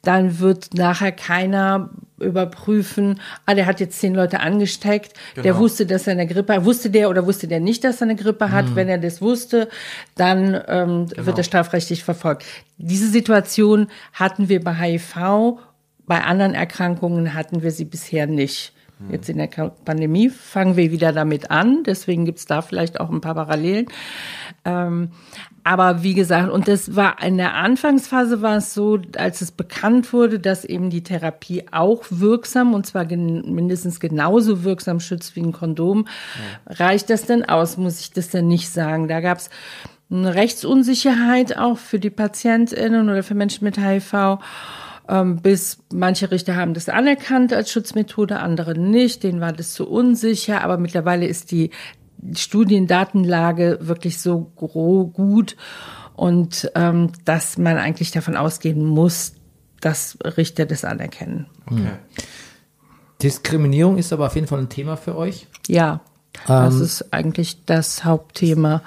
[0.01, 1.89] dann wird nachher keiner
[2.19, 5.43] überprüfen, ah, der hat jetzt zehn Leute angesteckt, genau.
[5.43, 6.65] der wusste, dass er eine Grippe hat.
[6.65, 8.65] Wusste der oder wusste der nicht, dass er eine Grippe hat?
[8.65, 8.75] Mhm.
[8.75, 9.69] Wenn er das wusste,
[10.15, 11.25] dann ähm, genau.
[11.25, 12.43] wird er strafrechtlich verfolgt.
[12.77, 15.57] Diese Situation hatten wir bei HIV
[16.05, 18.73] bei anderen Erkrankungen hatten wir sie bisher nicht.
[19.11, 23.21] Jetzt in der Pandemie fangen wir wieder damit an, deswegen gibt's da vielleicht auch ein
[23.21, 23.87] paar Parallelen.
[24.65, 25.09] Ähm,
[25.63, 30.13] aber wie gesagt, und das war in der Anfangsphase war es so, als es bekannt
[30.13, 35.41] wurde, dass eben die Therapie auch wirksam und zwar gen mindestens genauso wirksam schützt wie
[35.41, 36.05] ein Kondom.
[36.69, 36.85] Ja.
[36.85, 37.77] Reicht das denn aus?
[37.77, 39.07] Muss ich das denn nicht sagen?
[39.07, 39.49] Da gab's
[40.09, 44.39] eine Rechtsunsicherheit auch für die PatientInnen oder für Menschen mit HIV
[45.41, 50.63] bis manche Richter haben das anerkannt als Schutzmethode, andere nicht, denen war das zu unsicher,
[50.63, 51.71] aber mittlerweile ist die
[52.35, 55.57] Studiendatenlage wirklich so gut
[56.15, 59.33] und ähm, dass man eigentlich davon ausgehen muss,
[59.81, 61.47] dass Richter das anerkennen.
[61.65, 61.97] Okay.
[63.21, 65.47] Diskriminierung ist aber auf jeden Fall ein Thema für euch.
[65.67, 66.01] Ja,
[66.47, 68.81] das ähm, ist eigentlich das Hauptthema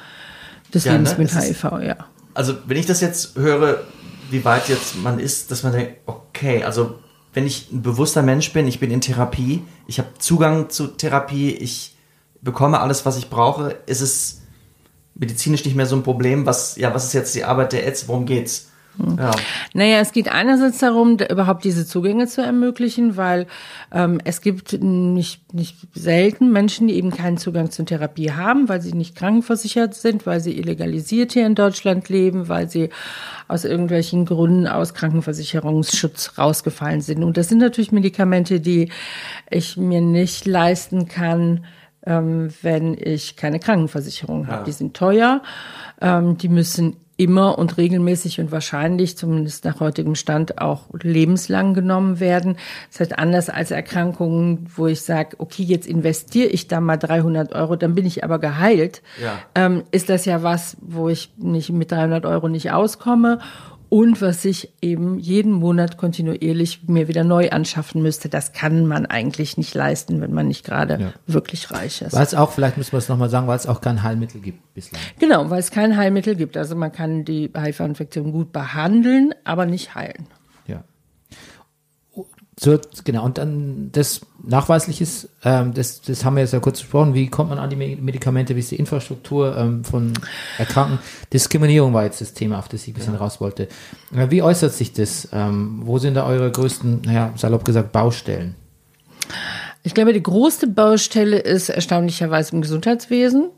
[0.72, 1.18] des ja, Lebens ne?
[1.18, 1.96] mit HIV, ja.
[2.34, 3.82] Also wenn ich das jetzt höre,
[4.30, 6.98] wie weit jetzt man ist, dass man denkt, okay, also
[7.32, 11.50] wenn ich ein bewusster Mensch bin, ich bin in Therapie, ich habe Zugang zu Therapie,
[11.50, 11.96] ich
[12.40, 14.42] bekomme alles, was ich brauche, ist es
[15.14, 16.46] medizinisch nicht mehr so ein Problem.
[16.46, 18.08] Was, ja, was ist jetzt die Arbeit der Ärzte?
[18.08, 18.70] Worum geht's?
[19.18, 19.32] Ja.
[19.74, 23.46] Naja, es geht einerseits darum, überhaupt diese Zugänge zu ermöglichen, weil
[23.92, 28.80] ähm, es gibt nicht, nicht selten Menschen, die eben keinen Zugang zur Therapie haben, weil
[28.80, 32.90] sie nicht krankenversichert sind, weil sie illegalisiert hier in Deutschland leben, weil sie
[33.48, 37.22] aus irgendwelchen Gründen aus Krankenversicherungsschutz rausgefallen sind.
[37.22, 38.90] Und das sind natürlich Medikamente, die
[39.50, 41.64] ich mir nicht leisten kann,
[42.06, 44.58] ähm, wenn ich keine Krankenversicherung habe.
[44.58, 44.64] Ja.
[44.64, 45.42] Die sind teuer,
[46.00, 52.20] ähm, die müssen immer und regelmäßig und wahrscheinlich, zumindest nach heutigem Stand, auch lebenslang genommen
[52.20, 52.56] werden.
[52.90, 57.54] Das heißt, anders als Erkrankungen, wo ich sage, okay, jetzt investiere ich da mal 300
[57.54, 59.38] Euro, dann bin ich aber geheilt, ja.
[59.54, 63.38] ähm, ist das ja was, wo ich nicht mit 300 Euro nicht auskomme
[63.88, 68.28] und was ich eben jeden Monat kontinuierlich mir wieder neu anschaffen müsste.
[68.28, 71.12] Das kann man eigentlich nicht leisten, wenn man nicht gerade ja.
[71.26, 72.12] wirklich reich ist.
[72.12, 74.74] Weil es auch, vielleicht müssen wir es nochmal sagen, weil es auch kein Heilmittel gibt
[74.74, 75.00] bislang.
[75.18, 76.56] Genau, weil es kein Heilmittel gibt.
[76.56, 80.26] Also man kann die HIV-Infektion gut behandeln, aber nicht heilen.
[82.58, 87.12] So, genau, und dann das Nachweisliches, ähm, das, das haben wir jetzt ja kurz besprochen,
[87.12, 90.14] wie kommt man an die Medikamente, wie ist die Infrastruktur ähm, von
[90.56, 90.98] Erkrankten.
[91.34, 93.18] Diskriminierung war jetzt das Thema, auf das ich ein bisschen ja.
[93.18, 93.68] raus wollte.
[94.10, 95.28] Wie äußert sich das?
[95.32, 98.54] Ähm, wo sind da eure größten, naja, salopp gesagt, Baustellen?
[99.82, 103.50] Ich glaube, die größte Baustelle ist erstaunlicherweise im Gesundheitswesen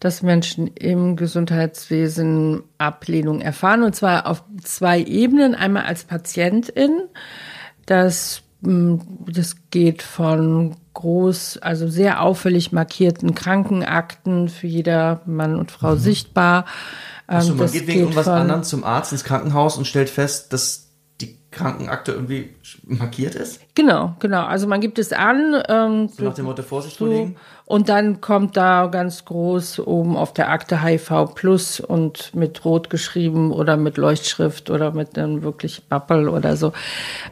[0.00, 5.54] dass Menschen im Gesundheitswesen Ablehnung erfahren, und zwar auf zwei Ebenen.
[5.54, 7.00] Einmal als Patientin,
[7.86, 15.70] das, mm, das geht von groß, also sehr auffällig markierten Krankenakten für jeder Mann und
[15.70, 15.98] Frau mhm.
[15.98, 16.64] sichtbar.
[17.26, 21.38] Also man geht wegen irgendwas anderem zum Arzt ins Krankenhaus und stellt fest, dass die
[21.50, 22.54] Krankenakte irgendwie
[22.84, 23.60] markiert ist?
[23.74, 24.44] Genau, genau.
[24.44, 25.62] Also man gibt es an.
[25.68, 27.34] Ähm, so nach dem Motto Vorsicht so,
[27.66, 32.90] Und dann kommt da ganz groß oben auf der Akte HIV Plus und mit Rot
[32.90, 36.72] geschrieben oder mit Leuchtschrift oder mit einem wirklich Bappel oder so.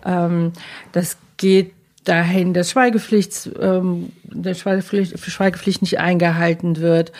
[0.06, 0.52] Ähm,
[0.92, 1.72] das geht
[2.04, 7.12] dahin, dass Schweigepflicht, ähm, der Schweigepflicht, Schweigepflicht nicht eingehalten wird.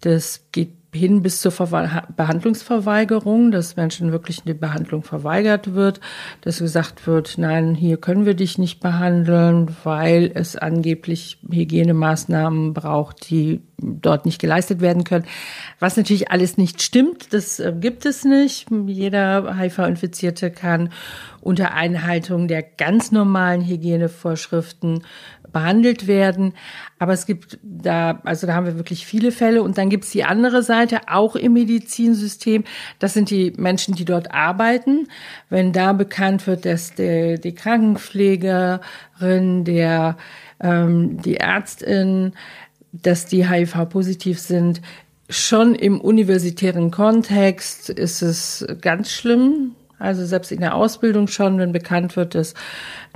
[0.00, 6.00] Das geht hin bis zur Ver Behandlungsverweigerung, dass Menschen wirklich eine Behandlung verweigert wird,
[6.40, 13.30] dass gesagt wird, nein, hier können wir dich nicht behandeln, weil es angeblich Hygienemaßnahmen braucht,
[13.30, 15.24] die dort nicht geleistet werden können.
[15.78, 18.68] Was natürlich alles nicht stimmt, das äh, gibt es nicht.
[18.86, 20.90] Jeder HIV-Infizierte kann
[21.40, 25.04] unter Einhaltung der ganz normalen Hygienevorschriften
[25.52, 26.54] behandelt werden.
[26.98, 29.62] Aber es gibt da, also da haben wir wirklich viele Fälle.
[29.62, 32.64] Und dann gibt es die andere Seite, auch im Medizinsystem.
[32.98, 35.08] Das sind die Menschen, die dort arbeiten.
[35.48, 40.16] Wenn da bekannt wird, dass der, die Krankenpflegerin, der,
[40.60, 42.32] ähm, die Ärztin,
[42.92, 44.82] dass die HIV-positiv sind,
[45.28, 49.76] schon im universitären Kontext ist es ganz schlimm.
[50.00, 52.54] Also selbst in der Ausbildung schon, wenn bekannt wird, dass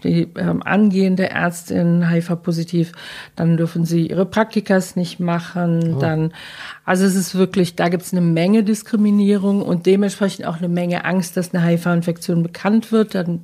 [0.03, 2.93] die ähm, angehende Ärztin HIV-positiv,
[3.37, 5.95] dann dürfen sie ihre Praktikas nicht machen.
[5.97, 5.99] Oh.
[5.99, 6.33] Dann,
[6.85, 11.07] also es ist wirklich, da gibt es eine Menge Diskriminierung und dementsprechend auch eine Menge
[11.07, 13.15] Angst, dass eine HIV-Infektion bekannt wird.
[13.15, 13.41] Dann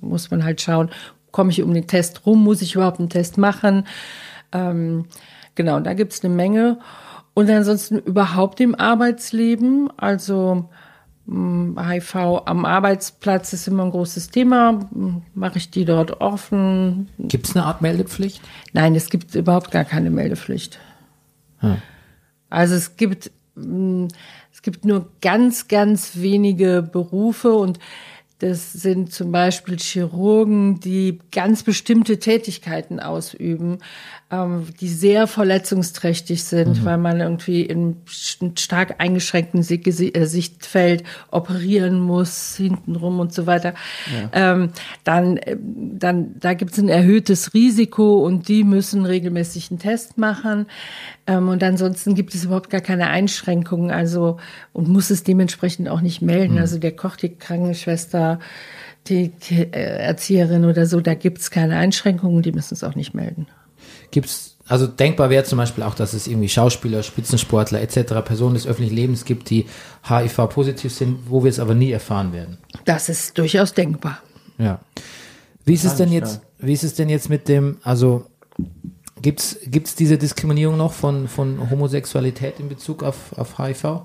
[0.00, 0.90] muss man halt schauen,
[1.30, 3.86] komme ich um den Test rum, muss ich überhaupt einen Test machen?
[4.52, 5.06] Ähm,
[5.54, 6.78] genau, da gibt es eine Menge.
[7.34, 10.68] Und ansonsten überhaupt im Arbeitsleben, also
[11.26, 14.88] HIV am Arbeitsplatz ist immer ein großes Thema.
[15.34, 17.08] Mache ich die dort offen?
[17.18, 18.42] Gibt es eine Art Meldepflicht?
[18.72, 20.80] Nein, es gibt überhaupt gar keine Meldepflicht.
[21.58, 21.76] Hm.
[22.50, 27.78] Also es gibt, es gibt nur ganz, ganz wenige Berufe und
[28.40, 33.78] das sind zum Beispiel Chirurgen, die ganz bestimmte Tätigkeiten ausüben,
[34.80, 36.84] die sehr verletzungsträchtig sind, mhm.
[36.86, 37.96] weil man irgendwie in
[38.56, 43.74] stark eingeschränkten äh, Sichtfeld operieren muss, hintenrum und so weiter.
[44.32, 44.52] Ja.
[44.54, 44.70] Ähm,
[45.04, 50.16] dann, äh, dann, da gibt es ein erhöhtes Risiko und die müssen regelmäßig einen Test
[50.16, 50.64] machen.
[51.26, 54.38] Ähm, und ansonsten gibt es überhaupt gar keine Einschränkungen, also
[54.72, 56.54] und muss es dementsprechend auch nicht melden.
[56.54, 56.60] Mhm.
[56.60, 58.38] Also der Koch, die Krankenschwester,
[59.08, 62.94] die, die äh, Erzieherin oder so, da gibt es keine Einschränkungen, die müssen es auch
[62.94, 63.46] nicht melden
[64.12, 68.66] gibt's also denkbar wäre zum Beispiel auch, dass es irgendwie Schauspieler, Spitzensportler etc., Personen des
[68.66, 69.66] öffentlichen Lebens gibt, die
[70.08, 72.58] HIV-positiv sind, wo wir es aber nie erfahren werden.
[72.84, 74.22] Das ist durchaus denkbar.
[74.58, 74.80] Ja.
[75.64, 78.26] Wie ist es denn jetzt, wie ist es denn jetzt mit dem, also
[79.20, 84.02] gibt's gibt's diese Diskriminierung noch von, von Homosexualität in Bezug auf, auf HIV?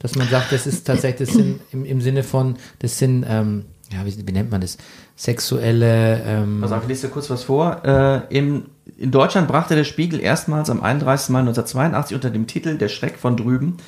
[0.00, 3.64] Dass man sagt, das ist tatsächlich das sind, im, im Sinne von, das sind, ähm,
[3.92, 4.78] ja, wie, wie nennt man das?
[5.16, 6.22] Sexuelle.
[6.24, 7.82] Ähm also ich lese dir kurz was vor.
[7.84, 8.66] Äh, im
[8.96, 11.30] in Deutschland brachte der Spiegel erstmals am 31.
[11.30, 13.78] Mai 1982 unter dem Titel Der Schreck von drüben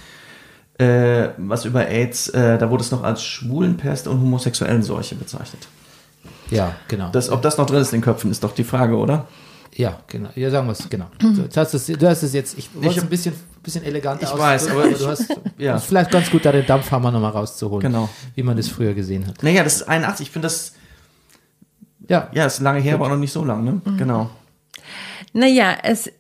[0.80, 5.68] äh, was über AIDS, äh, da wurde es noch als Schwulenpest und homosexuellen Seuche bezeichnet.
[6.50, 7.10] Ja, genau.
[7.10, 9.26] Das, ob das noch drin ist in den Köpfen, ist doch die Frage, oder?
[9.74, 10.30] Ja, genau.
[10.34, 11.06] Ja, sagen wir es, genau.
[11.18, 14.36] Du hast es, du hast es jetzt, ich wollte es ein bisschen, bisschen eleganter Ich
[14.36, 15.26] weiß, aber du hast
[15.58, 15.76] ja.
[15.76, 17.82] ist vielleicht ganz gut, da den Dampfhammer nochmal rauszuholen.
[17.82, 18.08] Genau.
[18.34, 19.42] Wie man das früher gesehen hat.
[19.42, 20.26] Naja, das ist 81.
[20.26, 20.72] Ich finde das,
[22.08, 23.80] ja, ja, ist lange her, aber auch noch nicht so lang, ne?
[23.84, 23.98] Mhm.
[23.98, 24.30] Genau.
[25.32, 26.10] Naja, es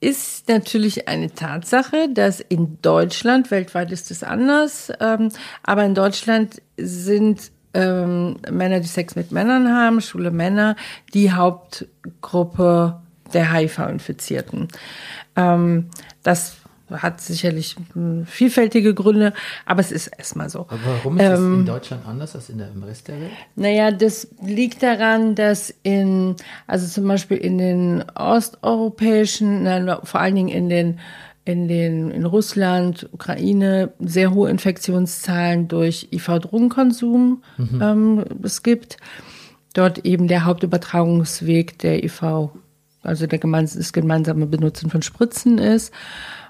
[0.00, 5.28] ist natürlich eine Tatsache, dass in Deutschland, weltweit ist es anders, ähm,
[5.62, 10.76] aber in Deutschland sind ähm, Männer, die Sex mit Männern haben, schwule Männer,
[11.14, 13.00] die Hauptgruppe
[13.32, 14.68] der HIV-Infizierten.
[15.36, 15.88] Ähm,
[16.22, 16.56] das
[16.90, 19.32] hat sicherlich hm, vielfältige Gründe,
[19.66, 20.60] aber es ist erstmal so.
[20.60, 23.30] Aber warum ist ähm, es in Deutschland anders als in der, im Rest der Welt?
[23.56, 30.34] Naja, das liegt daran, dass in, also zum Beispiel in den osteuropäischen, nein, vor allen
[30.34, 31.00] Dingen in den
[31.44, 37.82] in den in Russland, Ukraine sehr hohe Infektionszahlen durch IV-Drogenkonsum mhm.
[37.82, 38.96] ähm, es gibt.
[39.74, 42.22] Dort eben der Hauptübertragungsweg der IV,
[43.02, 45.92] also der gemeinsame, das gemeinsame Benutzen von Spritzen ist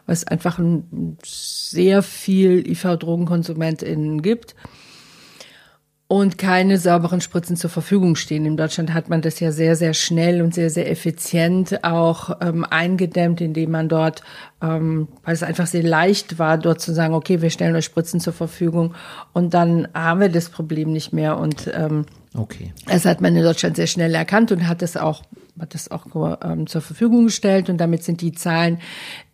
[0.06, 4.54] es einfach ein sehr viel IV-DrogenkonsumentInnen gibt
[6.12, 8.44] und keine sauberen Spritzen zur Verfügung stehen.
[8.44, 12.66] In Deutschland hat man das ja sehr, sehr schnell und sehr, sehr effizient auch ähm,
[12.68, 14.22] eingedämmt, indem man dort,
[14.60, 18.20] ähm, weil es einfach sehr leicht war, dort zu sagen, okay, wir stellen euch Spritzen
[18.20, 18.94] zur Verfügung
[19.32, 22.04] und dann haben wir das Problem nicht mehr und ähm,
[22.34, 22.72] Okay.
[22.86, 25.22] Das hat man in Deutschland sehr schnell erkannt und hat das auch,
[25.60, 26.06] hat das auch
[26.42, 28.78] ähm, zur Verfügung gestellt und damit sind die Zahlen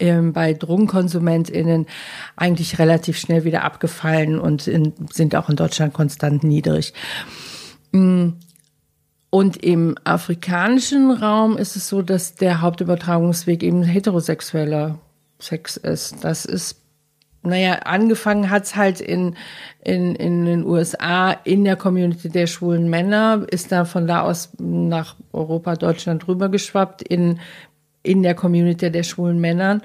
[0.01, 1.87] ähm, bei DrogenkonsumentInnen
[2.35, 6.93] eigentlich relativ schnell wieder abgefallen und in, sind auch in Deutschland konstant niedrig.
[7.93, 8.31] Mm.
[9.31, 14.99] Und im afrikanischen Raum ist es so, dass der Hauptübertragungsweg eben heterosexueller
[15.39, 16.25] Sex ist.
[16.25, 16.81] Das ist
[17.43, 19.37] naja, angefangen hat's halt in,
[19.83, 24.53] in, in den USA in der Community der schwulen Männer, ist dann von da aus
[24.59, 27.39] nach Europa, Deutschland rübergeschwappt in,
[28.03, 29.83] in der Community der schwulen Männern.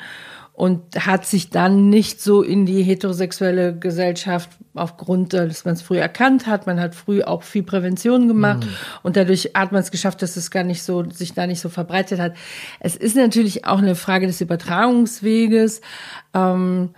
[0.53, 5.97] und hat sich dann nicht so in die heterosexuelle Gesellschaft aufgrund, dass man es früh
[5.97, 6.67] erkannt hat.
[6.67, 8.67] Man hat früh auch viel Prävention gemacht
[9.01, 11.69] und dadurch hat man es geschafft, dass es gar nicht so, sich da nicht so
[11.69, 12.35] verbreitet hat.
[12.79, 15.81] Es ist natürlich auch eine Frage des Übertragungsweges.
[16.35, 16.91] Ähm,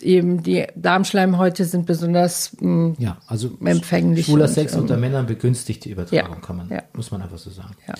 [0.00, 5.26] eben die Darmschleimhäute sind besonders mh, Ja, also Empfänglich schwuler und, Sex ähm, unter Männern
[5.26, 6.82] begünstigt die Übertragung, Ja, kann man, ja.
[6.94, 7.74] muss man einfach so sagen.
[7.86, 7.94] Ja.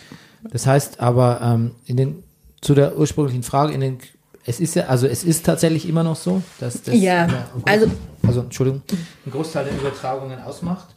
[0.50, 2.22] Das heißt aber, ähm, in den,
[2.60, 3.98] zu der ursprünglichen Frage, in den,
[4.44, 7.90] es ist ja, also es ist tatsächlich immer noch so, dass das, Ja, eine- also-
[8.26, 8.82] also Entschuldigung,
[9.24, 10.94] einen Großteil der Übertragungen ausmacht.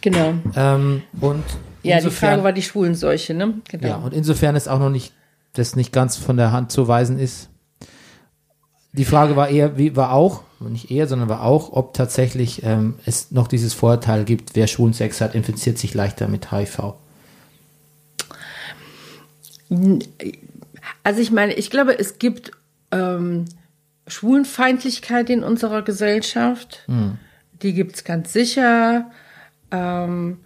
[0.00, 0.34] genau.
[0.54, 1.42] Ähm, und
[1.82, 3.54] Ja, die insofern- Frage war die Schwulenseuche, ne?
[3.68, 3.86] Genau.
[3.88, 5.12] Ja, und insofern ist auch noch nicht,
[5.54, 7.48] das nicht ganz von der Hand zu weisen ist.
[8.98, 12.94] Die Frage war eher, wie war auch, nicht eher, sondern war auch, ob tatsächlich ähm,
[13.06, 16.94] es noch dieses Vorurteil gibt, wer schwulen Sex hat, infiziert sich leichter mit HIV.
[21.04, 22.50] Also ich meine, ich glaube, es gibt
[22.90, 23.44] ähm,
[24.08, 26.84] Schwulenfeindlichkeit in unserer Gesellschaft.
[27.62, 29.12] Die gibt's ganz sicher.
[29.70, 30.38] Ähm,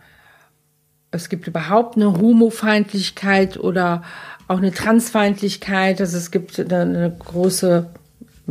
[1.10, 4.02] es gibt überhaupt eine Homofeindlichkeit oder
[4.46, 6.02] auch eine Transfeindlichkeit.
[6.02, 7.88] Also es gibt eine, eine große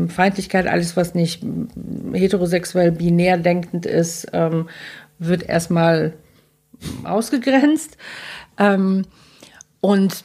[0.07, 0.68] Feindlichkeit.
[0.68, 1.43] Alles, was nicht
[2.13, 4.69] heterosexuell binär denkend ist, ähm,
[5.19, 6.13] wird erstmal
[7.03, 7.97] ausgegrenzt.
[8.57, 9.05] Ähm,
[9.81, 10.23] und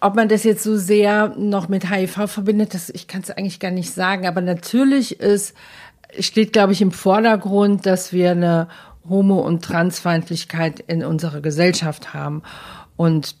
[0.00, 3.60] ob man das jetzt so sehr noch mit HIV verbindet, das, ich kann es eigentlich
[3.60, 4.26] gar nicht sagen.
[4.26, 5.54] Aber natürlich ist,
[6.18, 8.68] steht, glaube ich, im Vordergrund, dass wir eine
[9.08, 12.42] Homo- und Transfeindlichkeit in unserer Gesellschaft haben.
[12.96, 13.36] Und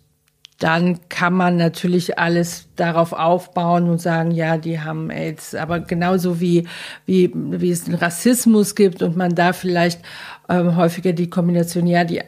[0.64, 5.54] dann kann man natürlich alles darauf aufbauen und sagen, ja, die haben AIDS.
[5.54, 6.66] Aber genauso wie,
[7.04, 10.00] wie, wie es einen Rassismus gibt und man da vielleicht
[10.48, 12.22] ähm, häufiger die Kombination, ja, die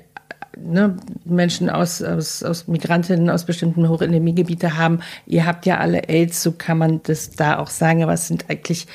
[0.54, 6.42] ne, Menschen aus, aus, aus Migrantinnen aus bestimmten Hochendemiegebiete haben, ihr habt ja alle AIDS,
[6.42, 8.86] so kann man das da auch sagen, aber es sind eigentlich,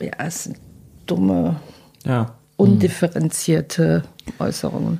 [0.00, 0.56] ja, es sind
[1.06, 1.60] dumme,
[2.04, 2.34] Ja.
[2.56, 4.02] undifferenzierte
[4.40, 4.98] Äußerungen.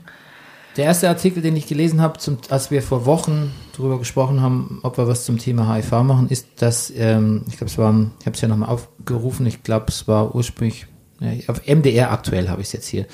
[0.77, 4.81] Der erste Artikel, den ich gelesen habe, zum, als wir vor Wochen darüber gesprochen haben,
[4.83, 8.27] ob wir was zum Thema HIV machen, ist, dass, ähm, ich glaube, es war, ich
[8.27, 10.87] habe es ja nochmal aufgerufen, ich glaube, es war ursprünglich,
[11.21, 13.07] ja, auf MDR aktuell habe ich es jetzt hier,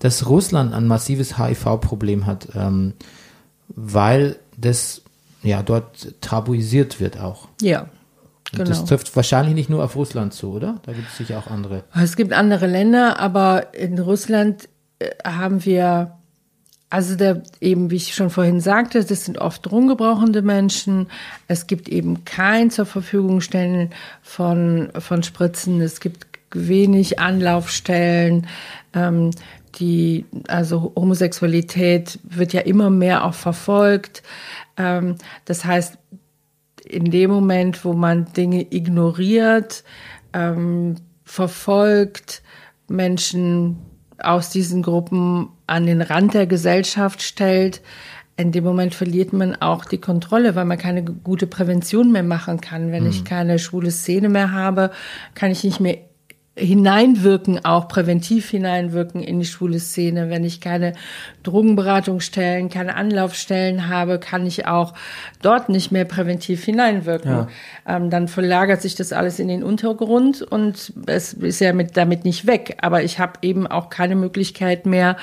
[0.00, 2.92] dass Russland ein massives HIV-Problem hat, ähm,
[3.68, 5.02] weil das
[5.42, 7.48] ja dort tabuisiert wird auch.
[7.62, 7.82] Ja,
[8.52, 8.68] Und genau.
[8.68, 10.80] das trifft wahrscheinlich nicht nur auf Russland zu, oder?
[10.84, 11.84] Da gibt es sicher auch andere.
[11.94, 14.68] Es gibt andere Länder, aber in Russland
[14.98, 16.18] äh, haben wir,
[16.88, 21.08] also der, eben, wie ich schon vorhin sagte, das sind oft drogengebrauchende Menschen.
[21.48, 23.90] Es gibt eben kein zur Verfügung stellen
[24.22, 25.80] von, von Spritzen.
[25.80, 28.46] Es gibt wenig Anlaufstellen.
[28.94, 29.32] Ähm,
[29.78, 34.22] die, also Homosexualität wird ja immer mehr auch verfolgt.
[34.76, 35.98] Ähm, das heißt,
[36.84, 39.82] in dem Moment, wo man Dinge ignoriert,
[40.32, 42.42] ähm, verfolgt,
[42.88, 43.78] Menschen
[44.18, 47.82] aus diesen Gruppen an den Rand der Gesellschaft stellt,
[48.38, 52.60] in dem Moment verliert man auch die Kontrolle, weil man keine gute Prävention mehr machen
[52.60, 52.92] kann.
[52.92, 54.90] Wenn ich keine schwule Szene mehr habe,
[55.34, 55.98] kann ich nicht mehr
[56.56, 60.30] hineinwirken, auch präventiv hineinwirken in die schwule Szene.
[60.30, 60.94] Wenn ich keine
[61.42, 64.94] Drogenberatungsstellen, keine Anlaufstellen habe, kann ich auch
[65.42, 67.48] dort nicht mehr präventiv hineinwirken.
[67.86, 72.24] Ähm, dann verlagert sich das alles in den Untergrund und es ist ja mit, damit
[72.24, 72.78] nicht weg.
[72.80, 75.16] Aber ich habe eben auch keine Möglichkeit mehr,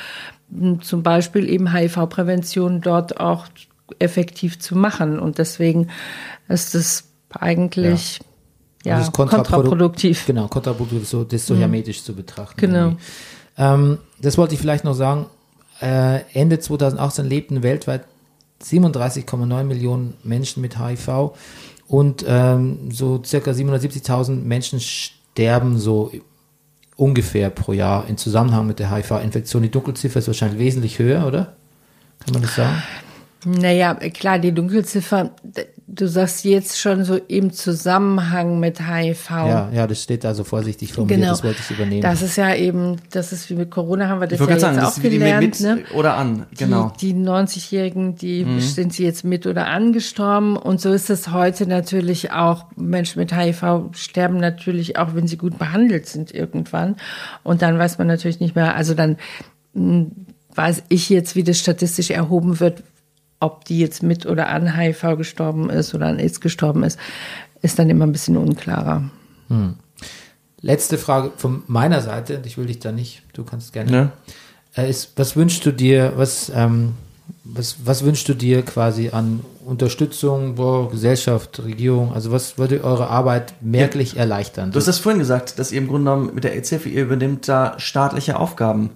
[0.81, 3.47] zum Beispiel eben HIV-Prävention dort auch
[3.97, 5.18] effektiv zu machen.
[5.18, 5.89] Und deswegen
[6.47, 8.26] ist es eigentlich ja,
[8.84, 10.26] Das ist kontraprodu- kontraproduktiv.
[10.26, 12.60] Genau, kontraproduktiv, so, das so hermetisch zu betrachten.
[12.60, 12.93] Genau.
[13.57, 15.27] Ähm, das wollte ich vielleicht noch sagen.
[15.81, 18.03] Äh, Ende 2018 lebten weltweit
[18.64, 21.31] 37,9 Millionen Menschen mit HIV
[21.88, 26.11] und ähm, so circa 770.000 Menschen sterben so
[26.95, 29.64] ungefähr pro Jahr im Zusammenhang mit der HIV-Infektion.
[29.64, 31.55] Die Dunkelziffer ist wahrscheinlich wesentlich höher, oder?
[32.23, 32.81] Kann man das sagen?
[33.45, 35.31] Naja, klar, die Dunkelziffer,
[35.88, 39.30] du sagst jetzt schon so im Zusammenhang mit HIV.
[39.30, 41.31] Ja, ja, das steht da so vorsichtig formuliert, Genau.
[41.31, 42.01] das wollte ich übernehmen.
[42.01, 44.76] Das ist ja eben, das ist wie mit Corona haben wir das Ich ja sagen,
[44.76, 45.41] jetzt das auch gelernt.
[45.45, 45.84] mit ne?
[45.93, 46.45] oder an.
[46.57, 46.93] Genau.
[47.01, 50.55] Die, die 90-Jährigen, die sind sie jetzt mit oder angestorben.
[50.57, 52.65] Und so ist es heute natürlich auch.
[52.76, 56.95] Menschen mit HIV sterben natürlich auch, wenn sie gut behandelt sind irgendwann.
[57.43, 59.18] Und dann weiß man natürlich nicht mehr, also dann
[59.73, 60.05] mh,
[60.55, 62.84] weiß ich jetzt, wie das statistisch erhoben wird,
[63.44, 66.98] ob die jetzt mit oder an HIV gestorben ist oder an AIDS gestorben ist,
[67.61, 69.03] ist dann immer ein bisschen unklarer.
[70.61, 73.91] Letzte Frage von meiner Seite, ich will dich da nicht, du kannst gerne.
[73.91, 74.11] Ne?
[74.76, 76.94] Äh, ist, was wünschst du dir, was, ähm,
[77.45, 82.14] Was, was wünschst du dir quasi an Unterstützung, boah, Gesellschaft, Regierung?
[82.14, 84.72] Also was würde eure Arbeit merklich erleichtern?
[84.72, 87.48] Du hast das vorhin gesagt, dass ihr im Grunde genommen mit der EZ-Hilfe, ihr übernimmt
[87.48, 88.90] da staatliche Aufgaben.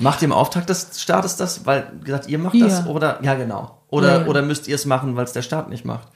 [0.00, 2.86] Macht ihr im Auftrag des Staates das, weil gesagt, ihr macht das Ja.
[2.86, 3.78] oder ja genau.
[3.88, 4.26] Oder Ja.
[4.26, 6.08] oder müsst ihr es machen, weil es der Staat nicht macht?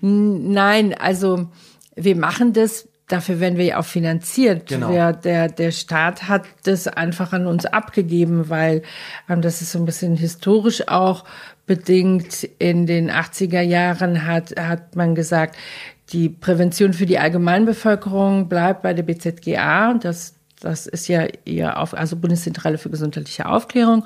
[0.00, 1.48] Nein, also
[1.96, 4.68] wir machen das, dafür werden wir ja auch finanziert.
[4.68, 4.90] Genau.
[4.90, 8.82] Wir, der, der Staat hat das einfach an uns abgegeben, weil
[9.28, 11.24] ähm, das ist so ein bisschen historisch auch
[11.66, 12.44] bedingt.
[12.58, 15.56] In den 80er Jahren hat, hat man gesagt,
[16.12, 19.94] die Prävention für die Allgemeinbevölkerung bleibt bei der BZGA.
[19.94, 24.04] Das, das ist ja ihr auf, also Bundeszentrale für gesundheitliche Aufklärung.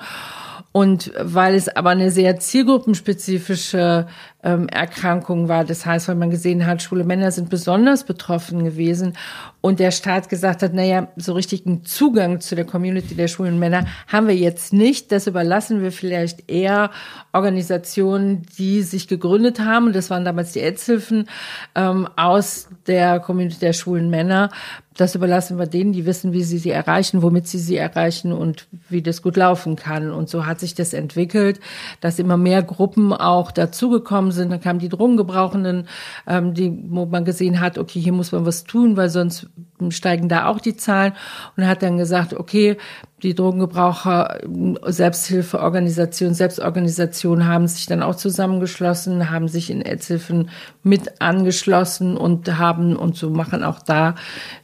[0.72, 4.06] Und weil es aber eine sehr zielgruppenspezifische
[4.42, 9.14] ähm, Erkrankung war, das heißt, weil man gesehen hat, schwule Männer sind besonders betroffen gewesen
[9.62, 13.86] und der Staat gesagt hat, naja, so richtigen Zugang zu der Community der schwulen Männer
[14.08, 15.12] haben wir jetzt nicht.
[15.12, 16.90] Das überlassen wir vielleicht eher
[17.32, 19.86] Organisationen, die sich gegründet haben.
[19.86, 21.28] Und das waren damals die AIDS-Hilfen
[21.76, 24.50] ähm, aus der Community der schwulen Männer.
[24.96, 28.66] Das überlassen wir denen, die wissen, wie sie sie erreichen, womit sie sie erreichen und
[28.90, 30.10] wie das gut laufen kann.
[30.10, 31.60] Und so hat sich das entwickelt,
[32.00, 34.50] dass immer mehr Gruppen auch dazugekommen sind.
[34.50, 35.86] Dann kamen die Drogengebrauchenden,
[36.26, 39.48] ähm, die, wo man gesehen hat, okay, hier muss man was tun, weil sonst
[39.90, 41.12] steigen da auch die Zahlen.
[41.56, 42.76] Und hat dann gesagt, okay,
[43.22, 44.40] die Drogengebraucher,
[44.86, 50.50] Selbsthilfeorganisationen, Selbstorganisationen haben sich dann auch zusammengeschlossen, haben sich in AIDS-Hilfen
[50.82, 54.16] mit angeschlossen und haben, und so machen auch da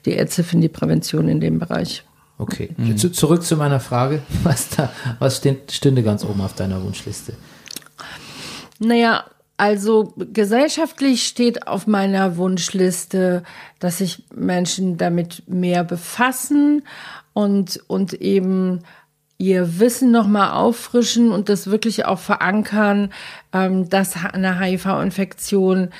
[0.04, 2.04] die AIDS-Hilfen die Prävention in dem Bereich.
[2.38, 4.22] Okay, zu, zurück zu meiner Frage.
[4.44, 7.32] Was, da, was steht, stünde ganz oben auf deiner Wunschliste?
[8.78, 9.24] Naja,
[9.58, 13.42] also gesellschaftlich steht auf meiner Wunschliste,
[13.80, 16.84] dass sich Menschen damit mehr befassen
[17.32, 18.84] und, und eben
[19.36, 23.12] ihr Wissen nochmal auffrischen und das wirklich auch verankern,
[23.52, 25.90] ähm, dass eine HIV-Infektion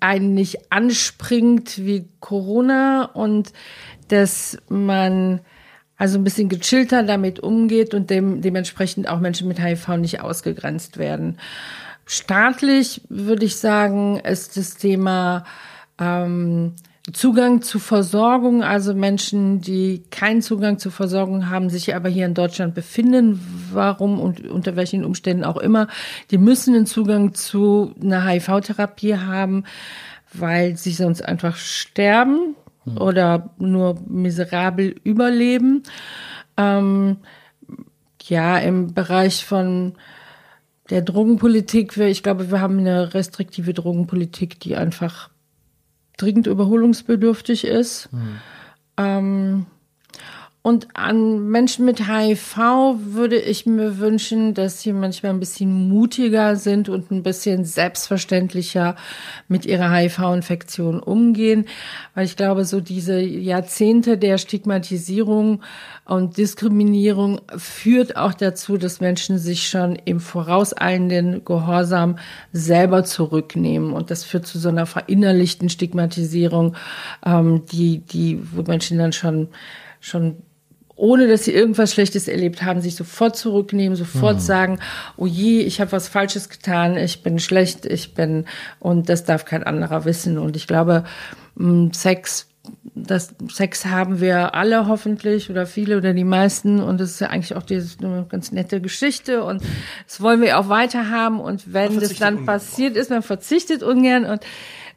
[0.00, 3.52] einen nicht anspringt wie Corona und
[4.08, 5.40] dass man
[5.98, 10.98] also ein bisschen gechillter damit umgeht und dem, dementsprechend auch Menschen mit HIV nicht ausgegrenzt
[10.98, 11.38] werden.
[12.06, 15.44] Staatlich würde ich sagen, ist das Thema
[15.98, 16.74] ähm,
[17.12, 22.34] Zugang zu Versorgung, also Menschen, die keinen Zugang zu Versorgung haben, sich aber hier in
[22.34, 23.40] Deutschland befinden,
[23.72, 25.88] warum und unter welchen Umständen auch immer,
[26.30, 29.64] die müssen einen Zugang zu einer HIV-Therapie haben,
[30.32, 32.56] weil sie sonst einfach sterben
[32.98, 35.82] oder nur miserabel überleben.
[36.56, 37.18] Ähm,
[38.24, 39.94] ja, im Bereich von
[40.90, 45.30] der Drogenpolitik, ich glaube, wir haben eine restriktive Drogenpolitik, die einfach
[46.16, 48.08] dringend überholungsbedürftig ist.
[48.96, 49.66] Ähm,
[50.66, 52.56] und an Menschen mit HIV
[52.98, 58.96] würde ich mir wünschen, dass sie manchmal ein bisschen mutiger sind und ein bisschen selbstverständlicher
[59.46, 61.66] mit ihrer HIV-Infektion umgehen.
[62.16, 65.62] Weil ich glaube, so diese Jahrzehnte der Stigmatisierung
[66.04, 72.18] und Diskriminierung führt auch dazu, dass Menschen sich schon im vorauseilenden Gehorsam
[72.52, 73.92] selber zurücknehmen.
[73.92, 76.74] Und das führt zu so einer verinnerlichten Stigmatisierung,
[77.24, 79.46] ähm, die, die, wo Menschen dann schon,
[80.00, 80.42] schon
[80.96, 84.78] ohne dass sie irgendwas Schlechtes erlebt haben, sich sofort zurücknehmen, sofort sagen,
[85.16, 88.46] oh je, ich habe was Falsches getan, ich bin schlecht, ich bin
[88.80, 90.38] und das darf kein anderer wissen.
[90.38, 91.04] Und ich glaube,
[91.56, 92.48] mh, Sex,
[92.94, 96.80] das Sex haben wir alle hoffentlich oder viele oder die meisten.
[96.80, 99.44] Und das ist ja eigentlich auch die, eine ganz nette Geschichte.
[99.44, 99.62] Und
[100.06, 101.40] das wollen wir auch weiter haben.
[101.40, 104.24] Und wenn das dann passiert ist, man verzichtet ungern.
[104.24, 104.40] Und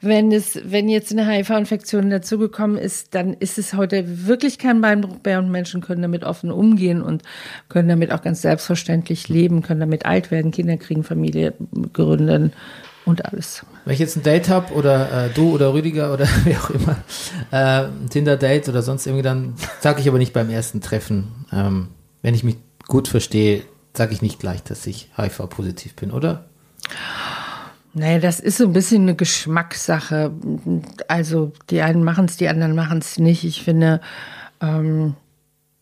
[0.02, 5.18] wenn es, wenn jetzt eine HIV-Infektion dazugekommen ist, dann ist es heute wirklich kein Beinbruch
[5.24, 7.24] mehr und Menschen können damit offen umgehen und
[7.68, 11.54] können damit auch ganz selbstverständlich leben, können damit alt werden, Kinder kriegen, Familie
[11.92, 12.54] gründen
[13.06, 13.66] und alles.
[13.86, 16.96] Wenn ich jetzt ein Date habe oder äh, du oder Rüdiger oder wer auch immer,
[17.52, 21.90] äh, ein Tinder-Date oder sonst irgendwie, dann sage ich aber nicht beim ersten Treffen, ähm,
[22.22, 22.58] wenn ich mich
[22.88, 23.64] gut verstehe,
[23.94, 26.46] sage ich nicht gleich, dass ich HIV-positiv bin, oder?
[27.94, 30.32] Naja, das ist so ein bisschen eine Geschmackssache.
[31.08, 33.44] Also die einen machen es, die anderen machen es nicht.
[33.44, 34.00] Ich finde,
[34.62, 35.16] ähm,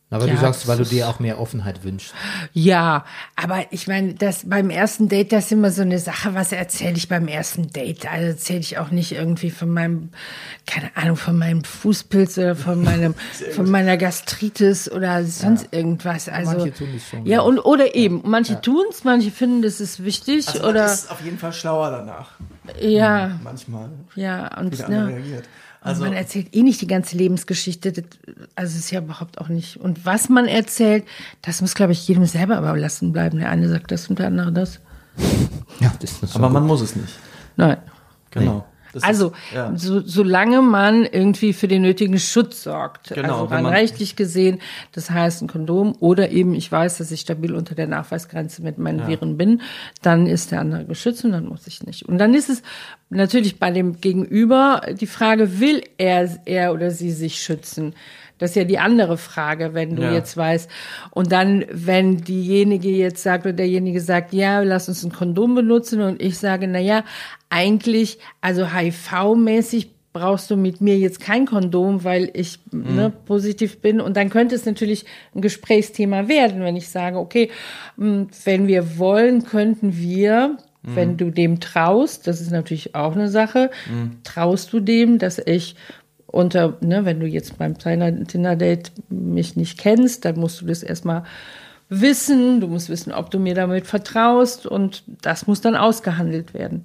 [0.10, 2.14] Aber du Ja, sagst, weil du dir auch mehr Offenheit wünschst.
[2.54, 3.04] Ja,
[3.36, 6.96] aber ich meine, das beim ersten Date, das ist immer so eine Sache, was erzähle
[6.96, 8.10] ich beim ersten Date?
[8.10, 10.12] Also erzähle ich auch nicht irgendwie von meinem,
[10.66, 13.16] keine Ahnung, von meinem Fußpilz oder von meinem,
[13.54, 16.30] von meiner Gastritis oder sonst irgendwas.
[16.30, 20.06] Also manche tun das schon, Ja, und oder eben, manche tun's, manche finden, das ist
[20.06, 22.32] wichtig Also man oder ist auf jeden Fall schlauer danach.
[22.80, 23.90] Ja, Manchmal.
[24.16, 25.46] ja, und Wie der ne, reagiert.
[25.88, 27.92] Also, man erzählt eh nicht die ganze Lebensgeschichte.
[27.92, 28.04] Das,
[28.56, 29.78] also es ist ja überhaupt auch nicht.
[29.78, 31.06] Und was man erzählt,
[31.42, 33.40] das muss, glaube ich, jedem selber überlassen bleiben.
[33.40, 34.80] Der eine sagt das und der andere das.
[35.80, 37.14] Ja, das ist Aber man muss es nicht.
[37.56, 37.78] Nein.
[38.32, 38.66] Genau.
[38.94, 39.72] Das Also, ist, ja.
[39.76, 44.60] so, solange man irgendwie für den nötigen Schutz sorgt, Genau, also rein rechtlich gesehen,
[44.92, 48.78] das heißt ein Kondom oder eben ich weiß, dass ich stabil unter der Nachweisgrenze mit
[48.78, 49.62] meinen Viren bin,
[50.02, 52.08] dann ist der andere geschützt und dann muss ich nicht.
[52.08, 52.62] Und dann ist es
[53.10, 57.94] natürlich bei dem Gegenüber die Frage, will er, er oder sie sich schützen?
[58.40, 60.14] Das ist ja die andere Frage, wenn du Ja.
[60.14, 60.70] jetzt weißt.
[61.12, 66.02] Und dann, wenn diejenige jetzt sagt oder derjenige sagt, ja, lass uns ein Kondom benutzen
[66.02, 67.04] und ich sage, na ja,
[67.50, 74.02] eigentlich, also HIV-mäßig brauchst du mit mir jetzt kein Kondom, weil ich ne, positiv bin.
[74.02, 75.06] Und dann könnte es natürlich
[75.36, 77.52] ein Gesprächsthema werden, wenn ich sage, okay,
[77.98, 83.28] mh, wenn wir wollen, könnten wir, wenn du dem traust, das ist natürlich auch eine
[83.28, 83.70] Sache,
[84.24, 85.76] traust du dem, dass ich
[86.28, 90.84] unter, ne, wenn du jetzt beim Tinder- Tinder-Date mich nicht kennst, dann musst du das
[90.84, 91.24] erstmal
[91.90, 96.84] wissen, du musst wissen, ob du mir damit vertraust und das muss dann ausgehandelt werden.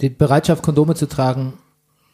[0.00, 1.52] Die Bereitschaft, Kondome zu tragen,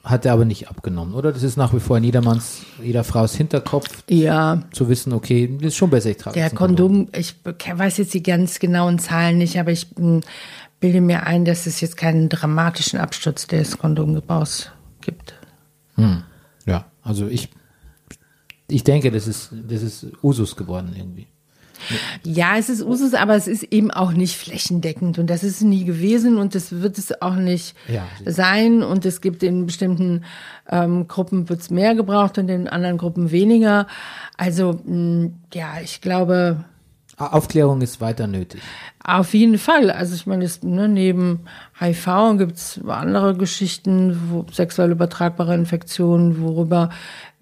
[0.03, 1.33] hat er aber nicht abgenommen, oder?
[1.33, 5.69] Das ist nach wie vor in jedermanns, jeder Frau's Hinterkopf, Ja, zu wissen, okay, das
[5.69, 9.39] ist schon besser, ich trage der ein Kondom, ich weiß jetzt die ganz genauen Zahlen
[9.39, 10.21] nicht, aber ich m,
[10.81, 14.71] bilde mir ein, dass es jetzt keinen dramatischen Absturz des Kondomgebrauchs
[15.01, 15.35] gibt.
[16.67, 17.51] Ja, also ich,
[18.69, 21.27] ich denke, das ist, das ist Usus geworden irgendwie.
[22.23, 25.85] Ja, es ist Usus, aber es ist eben auch nicht flächendeckend und das ist nie
[25.85, 28.07] gewesen und das wird es auch nicht Ja.
[28.25, 30.25] sein und es gibt in bestimmten
[30.71, 33.87] ähm, Gruppen wird's mehr gebraucht und in anderen Gruppen weniger.
[34.39, 36.65] Also mh, ja, ich glaube
[37.17, 38.61] Aufklärung ist weiter nötig.
[39.03, 39.91] auf jeden Fall.
[39.91, 41.41] Also ich meine, es, ne, neben
[41.79, 46.91] HIV gibt's andere Geschichten, wo sexuell übertragbare Infektionen, worüber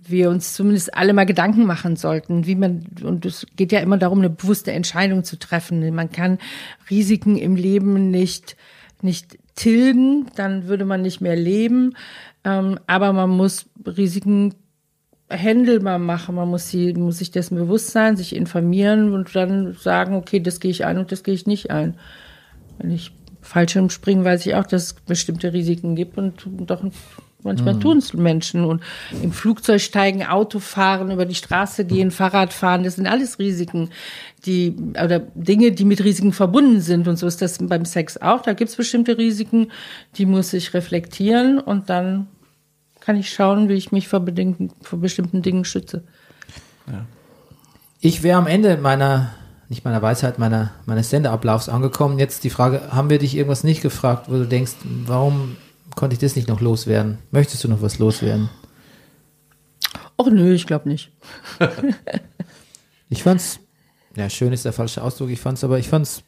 [0.05, 3.99] wir uns zumindest alle mal Gedanken machen sollten, wie man, und es geht ja immer
[3.99, 5.95] darum, eine bewusste Entscheidung zu treffen.
[5.95, 6.39] Man kann
[6.91, 8.57] Risiken im Leben nicht,
[9.01, 11.95] nicht tilgen, dann würde man nicht mehr leben.
[12.45, 14.55] Ähm, aber man muss Risiken
[15.33, 16.35] handelbar machen.
[16.35, 20.61] Man muss sie, muss sich dessen bewusst sein, sich informieren und dann sagen, okay, das
[20.61, 21.95] gehe ich ein und das gehe ich nicht ein.
[22.79, 26.85] Wenn ich Fallschirm springe, weiß ich auch, dass es bestimmte Risiken gibt und doch
[27.43, 28.83] manchmal tun es Menschen und
[29.21, 33.91] im Flugzeug steigen, Auto fahren, über die Straße gehen, Fahrrad fahren, das sind alles Risiken,
[34.47, 38.43] die oder Dinge, die mit Risiken verbunden sind und so ist das beim Sex auch.
[38.43, 39.73] Da gibt es bestimmte Risiken,
[40.17, 42.29] die muss ich reflektieren und dann
[43.05, 44.25] kann ich schauen, wie ich mich vor,
[44.83, 46.05] vor bestimmten Dingen schütze.
[48.01, 49.35] Ich wäre am Ende meiner,
[49.69, 52.21] nicht meiner Weisheit, meiner, meines Sendeablaufs angekommen.
[52.21, 55.57] Jetzt die Frage, haben wir dich irgendwas nicht gefragt, wo du denkst, warum
[55.97, 57.19] konnte ich das nicht noch loswerden?
[57.33, 58.49] Möchtest du noch was loswerden?
[60.17, 61.11] Och nö, ich glaube nicht.
[63.09, 63.59] Ich fand's,
[64.15, 66.23] ja, schön ist der falsche Ausdruck, ich fand's, aber ich fand's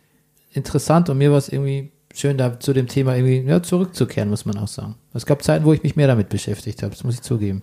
[0.51, 4.45] interessant und mir war es irgendwie schön, da zu dem Thema irgendwie ja, zurückzukehren, muss
[4.47, 4.95] man auch sagen.
[5.13, 7.63] Es gab Zeiten, wo ich mich mehr damit beschäftigt habe, das muss ich zugeben.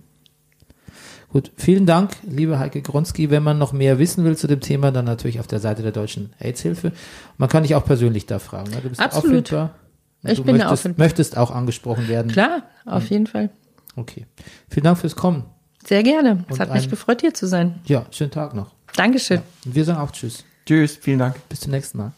[1.29, 3.29] Gut, vielen Dank, liebe Heike Gronski.
[3.29, 5.93] Wenn man noch mehr wissen will zu dem Thema, dann natürlich auf der Seite der
[5.93, 6.91] Deutschen AIDS-Hilfe.
[7.37, 8.69] Man kann dich auch persönlich da fragen.
[8.71, 8.81] Ne?
[8.83, 9.25] Du bist Absolut.
[9.53, 9.75] auffindbar.
[10.23, 11.05] Ich du bin möchtest, auffindbar.
[11.05, 12.31] möchtest auch angesprochen werden.
[12.31, 13.49] Klar, auf jeden Fall.
[13.95, 14.25] Okay.
[14.69, 15.45] Vielen Dank fürs Kommen.
[15.85, 16.43] Sehr gerne.
[16.49, 17.79] Es Und hat mich ein- gefreut, hier zu sein.
[17.85, 18.75] Ja, schönen Tag noch.
[18.97, 19.39] Dankeschön.
[19.65, 20.43] Und wir sagen auch Tschüss.
[20.65, 21.35] Tschüss, vielen Dank.
[21.47, 22.11] Bis zum nächsten Mal.